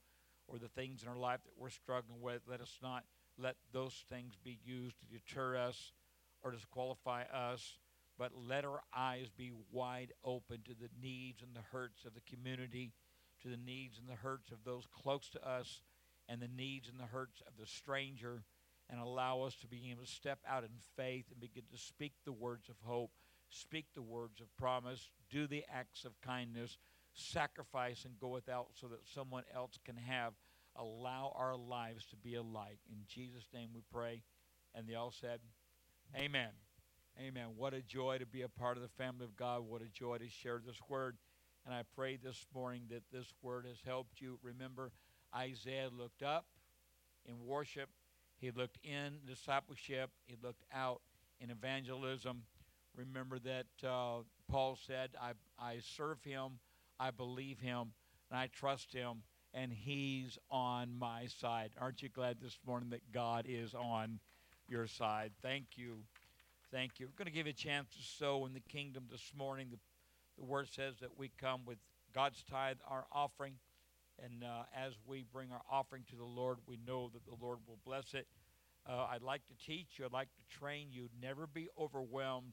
or 0.48 0.58
the 0.58 0.68
things 0.68 1.02
in 1.02 1.08
our 1.08 1.16
life 1.16 1.40
that 1.44 1.52
we're 1.56 1.70
struggling 1.70 2.20
with. 2.20 2.42
Let 2.48 2.60
us 2.60 2.78
not 2.82 3.04
let 3.38 3.56
those 3.72 4.04
things 4.10 4.34
be 4.42 4.58
used 4.64 4.96
to 4.98 5.06
deter 5.06 5.56
us 5.56 5.92
or 6.42 6.50
disqualify 6.50 7.22
us, 7.22 7.78
but 8.18 8.32
let 8.34 8.64
our 8.64 8.80
eyes 8.96 9.28
be 9.36 9.52
wide 9.70 10.12
open 10.24 10.58
to 10.64 10.74
the 10.74 10.88
needs 11.00 11.42
and 11.42 11.54
the 11.54 11.76
hurts 11.76 12.04
of 12.04 12.14
the 12.14 12.34
community, 12.34 12.92
to 13.42 13.48
the 13.48 13.56
needs 13.56 13.98
and 13.98 14.08
the 14.08 14.20
hurts 14.20 14.50
of 14.50 14.64
those 14.64 14.86
close 14.90 15.28
to 15.30 15.48
us, 15.48 15.82
and 16.28 16.42
the 16.42 16.48
needs 16.48 16.88
and 16.88 16.98
the 16.98 17.06
hurts 17.06 17.42
of 17.46 17.52
the 17.58 17.66
stranger, 17.66 18.42
and 18.90 19.00
allow 19.00 19.42
us 19.42 19.54
to 19.56 19.68
be 19.68 19.90
able 19.90 20.04
to 20.04 20.10
step 20.10 20.38
out 20.48 20.64
in 20.64 20.70
faith 20.96 21.26
and 21.30 21.40
begin 21.40 21.64
to 21.70 21.78
speak 21.78 22.14
the 22.24 22.32
words 22.32 22.68
of 22.68 22.76
hope, 22.82 23.10
speak 23.50 23.86
the 23.94 24.02
words 24.02 24.40
of 24.40 24.54
promise, 24.56 25.10
do 25.30 25.46
the 25.46 25.64
acts 25.72 26.04
of 26.04 26.20
kindness, 26.20 26.78
sacrifice 27.18 28.04
and 28.04 28.18
go 28.18 28.28
without 28.28 28.68
so 28.74 28.88
that 28.88 29.00
someone 29.14 29.44
else 29.54 29.78
can 29.84 29.96
have. 29.96 30.32
Allow 30.76 31.32
our 31.36 31.56
lives 31.56 32.06
to 32.06 32.16
be 32.16 32.36
a 32.36 32.42
light. 32.42 32.78
In 32.88 32.98
Jesus' 33.08 33.48
name 33.52 33.70
we 33.74 33.80
pray. 33.92 34.22
And 34.74 34.86
they 34.86 34.94
all 34.94 35.12
said, 35.12 35.40
Amen. 36.16 36.50
Amen. 37.20 37.48
What 37.56 37.74
a 37.74 37.82
joy 37.82 38.18
to 38.18 38.26
be 38.26 38.42
a 38.42 38.48
part 38.48 38.76
of 38.76 38.82
the 38.82 38.88
family 38.90 39.24
of 39.24 39.36
God. 39.36 39.62
What 39.66 39.82
a 39.82 39.88
joy 39.88 40.18
to 40.18 40.28
share 40.28 40.60
this 40.64 40.78
word. 40.88 41.16
And 41.66 41.74
I 41.74 41.82
pray 41.96 42.16
this 42.16 42.46
morning 42.54 42.82
that 42.90 43.02
this 43.12 43.26
word 43.42 43.66
has 43.66 43.78
helped 43.84 44.20
you. 44.20 44.38
Remember, 44.42 44.92
Isaiah 45.36 45.90
looked 45.92 46.22
up 46.22 46.46
in 47.26 47.34
worship, 47.44 47.90
he 48.38 48.50
looked 48.50 48.78
in 48.84 49.18
discipleship, 49.26 50.10
he 50.26 50.36
looked 50.42 50.64
out 50.72 51.02
in 51.40 51.50
evangelism. 51.50 52.42
Remember 52.96 53.38
that 53.40 53.66
uh, 53.86 54.22
Paul 54.48 54.78
said, 54.86 55.10
I, 55.20 55.32
I 55.58 55.78
serve 55.80 56.22
him, 56.22 56.60
I 57.00 57.10
believe 57.10 57.60
him, 57.60 57.92
and 58.30 58.38
I 58.38 58.48
trust 58.48 58.92
him, 58.92 59.22
and 59.54 59.72
he's 59.72 60.38
on 60.50 60.94
my 60.98 61.26
side. 61.26 61.70
Aren't 61.80 62.02
you 62.02 62.08
glad 62.08 62.38
this 62.40 62.58
morning 62.66 62.90
that 62.90 63.12
God 63.12 63.46
is 63.48 63.74
on 63.74 64.20
your 64.68 64.86
side? 64.86 65.32
Thank 65.42 65.76
you. 65.76 65.98
Thank 66.70 67.00
you. 67.00 67.06
We're 67.06 67.24
going 67.24 67.32
to 67.32 67.32
give 67.32 67.46
you 67.46 67.50
a 67.50 67.54
chance 67.54 67.88
to 67.96 68.02
sow 68.02 68.44
in 68.46 68.52
the 68.52 68.60
kingdom 68.60 69.04
this 69.10 69.32
morning. 69.36 69.68
The, 69.70 69.78
the 70.38 70.44
word 70.44 70.68
says 70.70 70.96
that 71.00 71.18
we 71.18 71.30
come 71.40 71.62
with 71.64 71.78
God's 72.14 72.42
tithe, 72.50 72.76
our 72.86 73.06
offering. 73.12 73.54
And 74.22 74.44
uh, 74.44 74.64
as 74.76 74.94
we 75.06 75.24
bring 75.32 75.52
our 75.52 75.62
offering 75.70 76.02
to 76.10 76.16
the 76.16 76.24
Lord, 76.24 76.58
we 76.66 76.78
know 76.86 77.10
that 77.14 77.24
the 77.24 77.42
Lord 77.42 77.58
will 77.66 77.78
bless 77.86 78.14
it. 78.14 78.26
Uh, 78.88 79.06
I'd 79.10 79.22
like 79.22 79.42
to 79.46 79.66
teach 79.66 79.98
you, 79.98 80.04
I'd 80.04 80.12
like 80.12 80.28
to 80.34 80.58
train 80.58 80.88
you. 80.90 81.08
Never 81.22 81.46
be 81.46 81.68
overwhelmed 81.78 82.52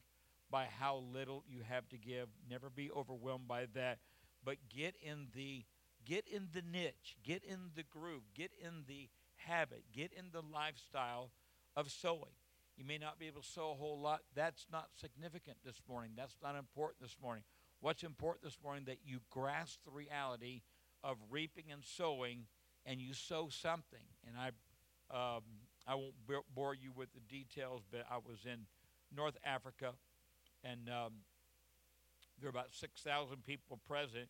by 0.51 0.67
how 0.79 1.03
little 1.11 1.43
you 1.49 1.61
have 1.67 1.87
to 1.89 1.97
give. 1.97 2.27
Never 2.49 2.69
be 2.69 2.91
overwhelmed 2.91 3.47
by 3.47 3.65
that. 3.73 3.99
But 4.45 4.57
get 4.69 4.95
in 5.01 5.27
the 5.35 5.65
get 6.05 6.27
in 6.27 6.49
the 6.53 6.61
niche, 6.61 7.17
get 7.23 7.43
in 7.43 7.71
the 7.75 7.83
groove, 7.83 8.21
get 8.35 8.51
in 8.61 8.83
the 8.87 9.09
habit, 9.37 9.83
get 9.91 10.11
in 10.13 10.25
the 10.31 10.41
lifestyle 10.53 11.31
of 11.75 11.89
sowing. 11.91 12.35
You 12.77 12.85
may 12.85 12.97
not 12.97 13.17
be 13.17 13.27
able 13.27 13.41
to 13.41 13.47
sow 13.47 13.71
a 13.71 13.73
whole 13.73 13.99
lot. 13.99 14.21
That's 14.35 14.67
not 14.71 14.89
significant 14.99 15.57
this 15.65 15.81
morning. 15.89 16.11
That's 16.15 16.37
not 16.43 16.55
important 16.55 17.01
this 17.01 17.17
morning. 17.21 17.43
What's 17.79 18.03
important 18.03 18.43
this 18.43 18.57
morning 18.63 18.83
that 18.85 18.99
you 19.05 19.19
grasp 19.29 19.79
the 19.85 19.91
reality 19.91 20.61
of 21.03 21.17
reaping 21.29 21.65
and 21.71 21.83
sowing, 21.83 22.45
and 22.85 22.99
you 22.99 23.13
sow 23.13 23.47
something. 23.49 24.05
And 24.27 24.35
I, 24.37 24.47
um, 25.15 25.43
I 25.87 25.95
won't 25.95 26.15
bore 26.53 26.75
you 26.75 26.91
with 26.95 27.09
the 27.13 27.21
details, 27.21 27.83
but 27.89 28.05
I 28.11 28.17
was 28.17 28.39
in 28.45 28.65
North 29.15 29.37
Africa, 29.45 29.93
and 30.63 30.89
um, 30.89 31.13
there 32.39 32.47
were 32.51 32.57
about 32.57 32.73
six 32.73 33.01
thousand 33.01 33.45
people 33.45 33.79
present, 33.87 34.29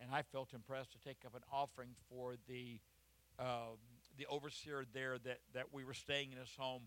and 0.00 0.10
I 0.12 0.22
felt 0.22 0.52
impressed 0.52 0.92
to 0.92 0.98
take 0.98 1.18
up 1.24 1.34
an 1.34 1.42
offering 1.52 1.90
for 2.08 2.34
the 2.48 2.80
um, 3.38 3.78
the 4.16 4.26
overseer 4.26 4.84
there 4.92 5.18
that 5.18 5.40
that 5.54 5.72
we 5.72 5.84
were 5.84 5.94
staying 5.94 6.32
in 6.32 6.38
his 6.38 6.54
home, 6.58 6.82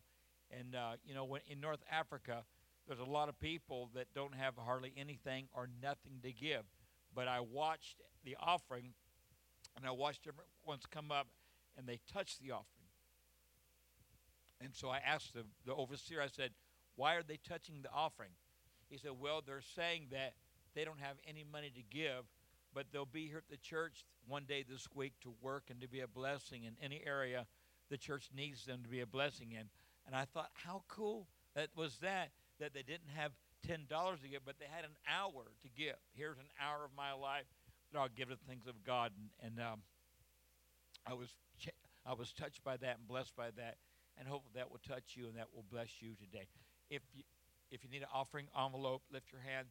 and 0.52 0.76
uh, 0.76 0.94
you 1.06 1.14
know 1.14 1.26
when 1.26 1.42
in 1.48 1.60
North 1.60 1.84
Africa. 1.92 2.44
There's 2.88 3.00
a 3.00 3.06
lot 3.06 3.30
of 3.30 3.40
people 3.40 3.92
that 3.94 4.08
don't 4.16 4.34
have 4.34 4.56
hardly 4.58 4.92
anything 4.98 5.48
or 5.54 5.70
nothing 5.80 6.22
to 6.24 6.32
give. 6.32 6.64
But 7.14 7.28
I 7.28 7.40
watched 7.40 8.02
the 8.26 8.36
offering 8.42 8.94
and 9.76 9.86
I 9.86 9.92
watched 9.92 10.24
different 10.24 10.50
ones 10.66 10.84
come 10.90 11.12
up 11.12 11.28
and 11.78 11.88
they 11.88 12.00
touched 12.12 12.42
the 12.42 12.52
offering. 12.52 12.66
And 14.62 14.74
so 14.74 14.90
I 14.90 14.98
asked 14.98 15.34
the, 15.34 15.46
the 15.66 15.74
overseer, 15.74 16.22
I 16.22 16.28
said, 16.28 16.52
Why 16.96 17.16
are 17.16 17.24
they 17.24 17.38
touching 17.48 17.82
the 17.82 17.92
offering? 17.92 18.32
He 18.90 18.98
said, 18.98 19.12
Well, 19.20 19.42
they're 19.46 19.62
saying 19.62 20.08
that 20.12 20.34
they 20.76 20.86
don't 20.86 21.00
have 21.00 21.18
any 21.28 21.44
money 21.50 21.72
to 21.76 21.82
give, 21.96 22.26
but 22.74 22.86
they'll 22.92 23.06
be 23.06 23.28
here 23.28 23.38
at 23.38 23.50
the 23.50 23.58
church 23.58 24.06
one 24.28 24.44
day 24.48 24.64
this 24.68 24.88
week 24.94 25.14
to 25.22 25.34
work 25.42 25.66
and 25.70 25.82
to 25.82 25.88
be 25.88 26.02
a 26.02 26.08
blessing 26.08 26.64
in 26.64 26.74
any 26.82 27.02
area 27.06 27.46
the 27.90 27.98
church 27.98 28.30
needs 28.36 28.66
them 28.66 28.82
to 28.84 28.90
be 28.90 29.02
a 29.02 29.08
blessing 29.08 29.52
in. 29.52 29.70
And 30.06 30.16
I 30.16 30.26
thought, 30.26 30.50
how 30.54 30.84
cool 30.88 31.28
that 31.56 31.70
was 31.76 31.98
that, 32.02 32.30
that 32.60 32.74
they 32.74 32.84
didn't 32.84 33.10
have 33.16 33.32
$10 33.68 33.88
to 34.22 34.28
give, 34.28 34.46
but 34.46 34.56
they 34.60 34.66
had 34.72 34.86
an 34.86 34.96
hour 35.08 35.44
to 35.64 35.70
give. 35.76 35.96
Here's 36.14 36.38
an 36.38 36.50
hour 36.62 36.86
of 36.86 36.92
my 36.96 37.14
life 37.14 37.46
that 37.92 38.00
I'll 38.00 38.10
give 38.10 38.30
to 38.30 38.38
things 38.48 38.68
of 38.68 38.84
God. 38.84 39.12
And, 39.42 39.58
and 39.58 39.68
um, 39.68 39.82
I 41.06 41.14
was 41.14 41.30
ch- 41.60 41.76
I 42.06 42.14
was 42.14 42.32
touched 42.32 42.64
by 42.64 42.78
that 42.78 42.98
and 42.98 43.08
blessed 43.08 43.36
by 43.36 43.50
that, 43.58 43.76
and 44.18 44.28
hope 44.28 44.44
that 44.56 44.72
will 44.72 44.80
touch 44.88 45.16
you 45.16 45.28
and 45.28 45.36
that 45.36 45.48
will 45.54 45.66
bless 45.70 45.90
you 46.00 46.14
today. 46.16 46.48
If 46.90 47.02
you 47.14 47.24
if 47.72 47.84
you 47.84 47.90
need 47.90 48.02
an 48.02 48.10
offering 48.14 48.48
envelope, 48.58 49.04
lift 49.12 49.32
your 49.32 49.42
hand. 49.42 49.68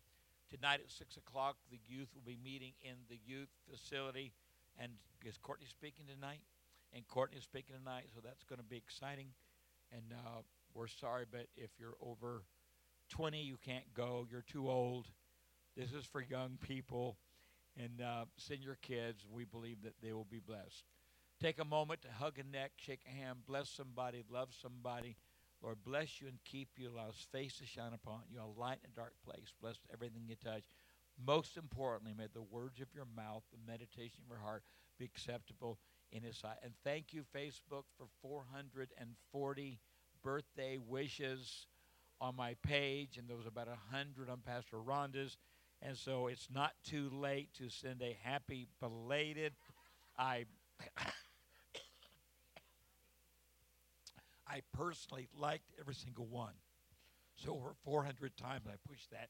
Tonight 0.50 0.80
at 0.82 0.90
six 0.90 1.16
o'clock, 1.16 1.56
the 1.70 1.78
youth 1.86 2.08
will 2.14 2.22
be 2.24 2.38
meeting 2.42 2.72
in 2.80 2.94
the 3.10 3.18
youth 3.26 3.50
facility, 3.70 4.32
and 4.80 4.92
is 5.24 5.36
Courtney 5.36 5.66
speaking 5.68 6.06
tonight? 6.06 6.40
And 6.94 7.06
Courtney 7.06 7.36
is 7.36 7.44
speaking 7.44 7.76
tonight, 7.78 8.04
so 8.14 8.20
that's 8.24 8.44
going 8.44 8.58
to 8.58 8.64
be 8.64 8.78
exciting. 8.78 9.28
And 9.92 10.04
uh, 10.12 10.40
we're 10.72 10.86
sorry, 10.86 11.24
but 11.30 11.48
if 11.56 11.70
you're 11.78 11.96
over 12.00 12.44
20, 13.10 13.42
you 13.42 13.58
can't 13.62 13.92
go. 13.92 14.26
You're 14.30 14.42
too 14.42 14.70
old. 14.70 15.06
This 15.76 15.92
is 15.92 16.04
for 16.04 16.22
young 16.22 16.58
people 16.66 17.18
and 17.76 18.00
uh, 18.00 18.24
send 18.36 18.62
your 18.62 18.78
kids. 18.80 19.26
We 19.30 19.44
believe 19.44 19.82
that 19.82 19.94
they 20.02 20.12
will 20.12 20.26
be 20.30 20.40
blessed. 20.40 20.84
Take 21.40 21.60
a 21.60 21.64
moment 21.64 22.02
to 22.02 22.08
hug 22.08 22.38
a 22.38 22.42
neck, 22.42 22.72
shake 22.76 23.02
a 23.06 23.10
hand, 23.10 23.40
bless 23.46 23.68
somebody, 23.68 24.24
love 24.30 24.48
somebody. 24.60 25.16
Lord, 25.62 25.78
bless 25.84 26.20
you 26.20 26.28
and 26.28 26.38
keep 26.44 26.68
you. 26.76 26.90
Allow 26.90 27.08
his 27.08 27.26
face 27.32 27.58
to 27.58 27.66
shine 27.66 27.92
upon 27.92 28.20
you. 28.30 28.40
A 28.40 28.60
light 28.60 28.78
in 28.84 28.90
a 28.90 28.96
dark 28.96 29.14
place. 29.24 29.52
Bless 29.60 29.76
everything 29.92 30.22
you 30.28 30.36
touch. 30.36 30.62
Most 31.26 31.56
importantly, 31.56 32.14
may 32.16 32.26
the 32.32 32.42
words 32.42 32.80
of 32.80 32.88
your 32.94 33.06
mouth, 33.16 33.42
the 33.50 33.58
meditation 33.70 34.20
of 34.24 34.30
your 34.30 34.38
heart 34.38 34.62
be 34.98 35.04
acceptable 35.04 35.78
in 36.12 36.22
his 36.22 36.36
sight. 36.36 36.56
And 36.62 36.72
thank 36.84 37.12
you, 37.12 37.24
Facebook, 37.34 37.84
for 37.96 38.06
440 38.22 39.78
birthday 40.22 40.78
wishes 40.78 41.66
on 42.20 42.36
my 42.36 42.54
page. 42.62 43.18
And 43.18 43.28
there 43.28 43.36
was 43.36 43.46
about 43.46 43.68
100 43.68 44.30
on 44.30 44.38
Pastor 44.46 44.76
Rhonda's. 44.76 45.36
And 45.82 45.96
so 45.96 46.28
it's 46.28 46.48
not 46.52 46.72
too 46.84 47.10
late 47.12 47.52
to 47.58 47.68
send 47.68 48.02
a 48.02 48.16
happy 48.22 48.66
belated. 48.80 49.54
I 50.16 50.44
I 54.48 54.62
personally 54.72 55.28
liked 55.38 55.72
every 55.78 55.94
single 55.94 56.26
one. 56.26 56.54
So 57.36 57.54
over 57.54 57.74
400 57.84 58.36
times 58.36 58.64
I 58.66 58.74
pushed 58.88 59.10
that 59.10 59.28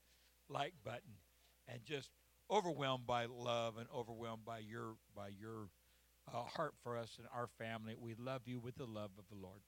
like 0.48 0.74
button 0.84 1.18
and 1.66 1.82
just 1.84 2.10
overwhelmed 2.50 3.06
by 3.06 3.26
love 3.26 3.76
and 3.76 3.86
overwhelmed 3.94 4.44
by 4.44 4.58
your 4.60 4.94
by 5.14 5.28
your 5.28 5.68
uh, 6.32 6.44
heart 6.44 6.74
for 6.82 6.96
us 6.96 7.16
and 7.18 7.26
our 7.34 7.48
family. 7.58 7.94
We 7.98 8.14
love 8.14 8.42
you 8.46 8.60
with 8.60 8.76
the 8.76 8.86
love 8.86 9.10
of 9.18 9.24
the 9.28 9.36
Lord. 9.36 9.60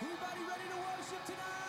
Anybody 0.00 0.40
ready 0.48 0.68
to 0.70 0.76
worship 0.76 1.26
tonight? 1.26 1.67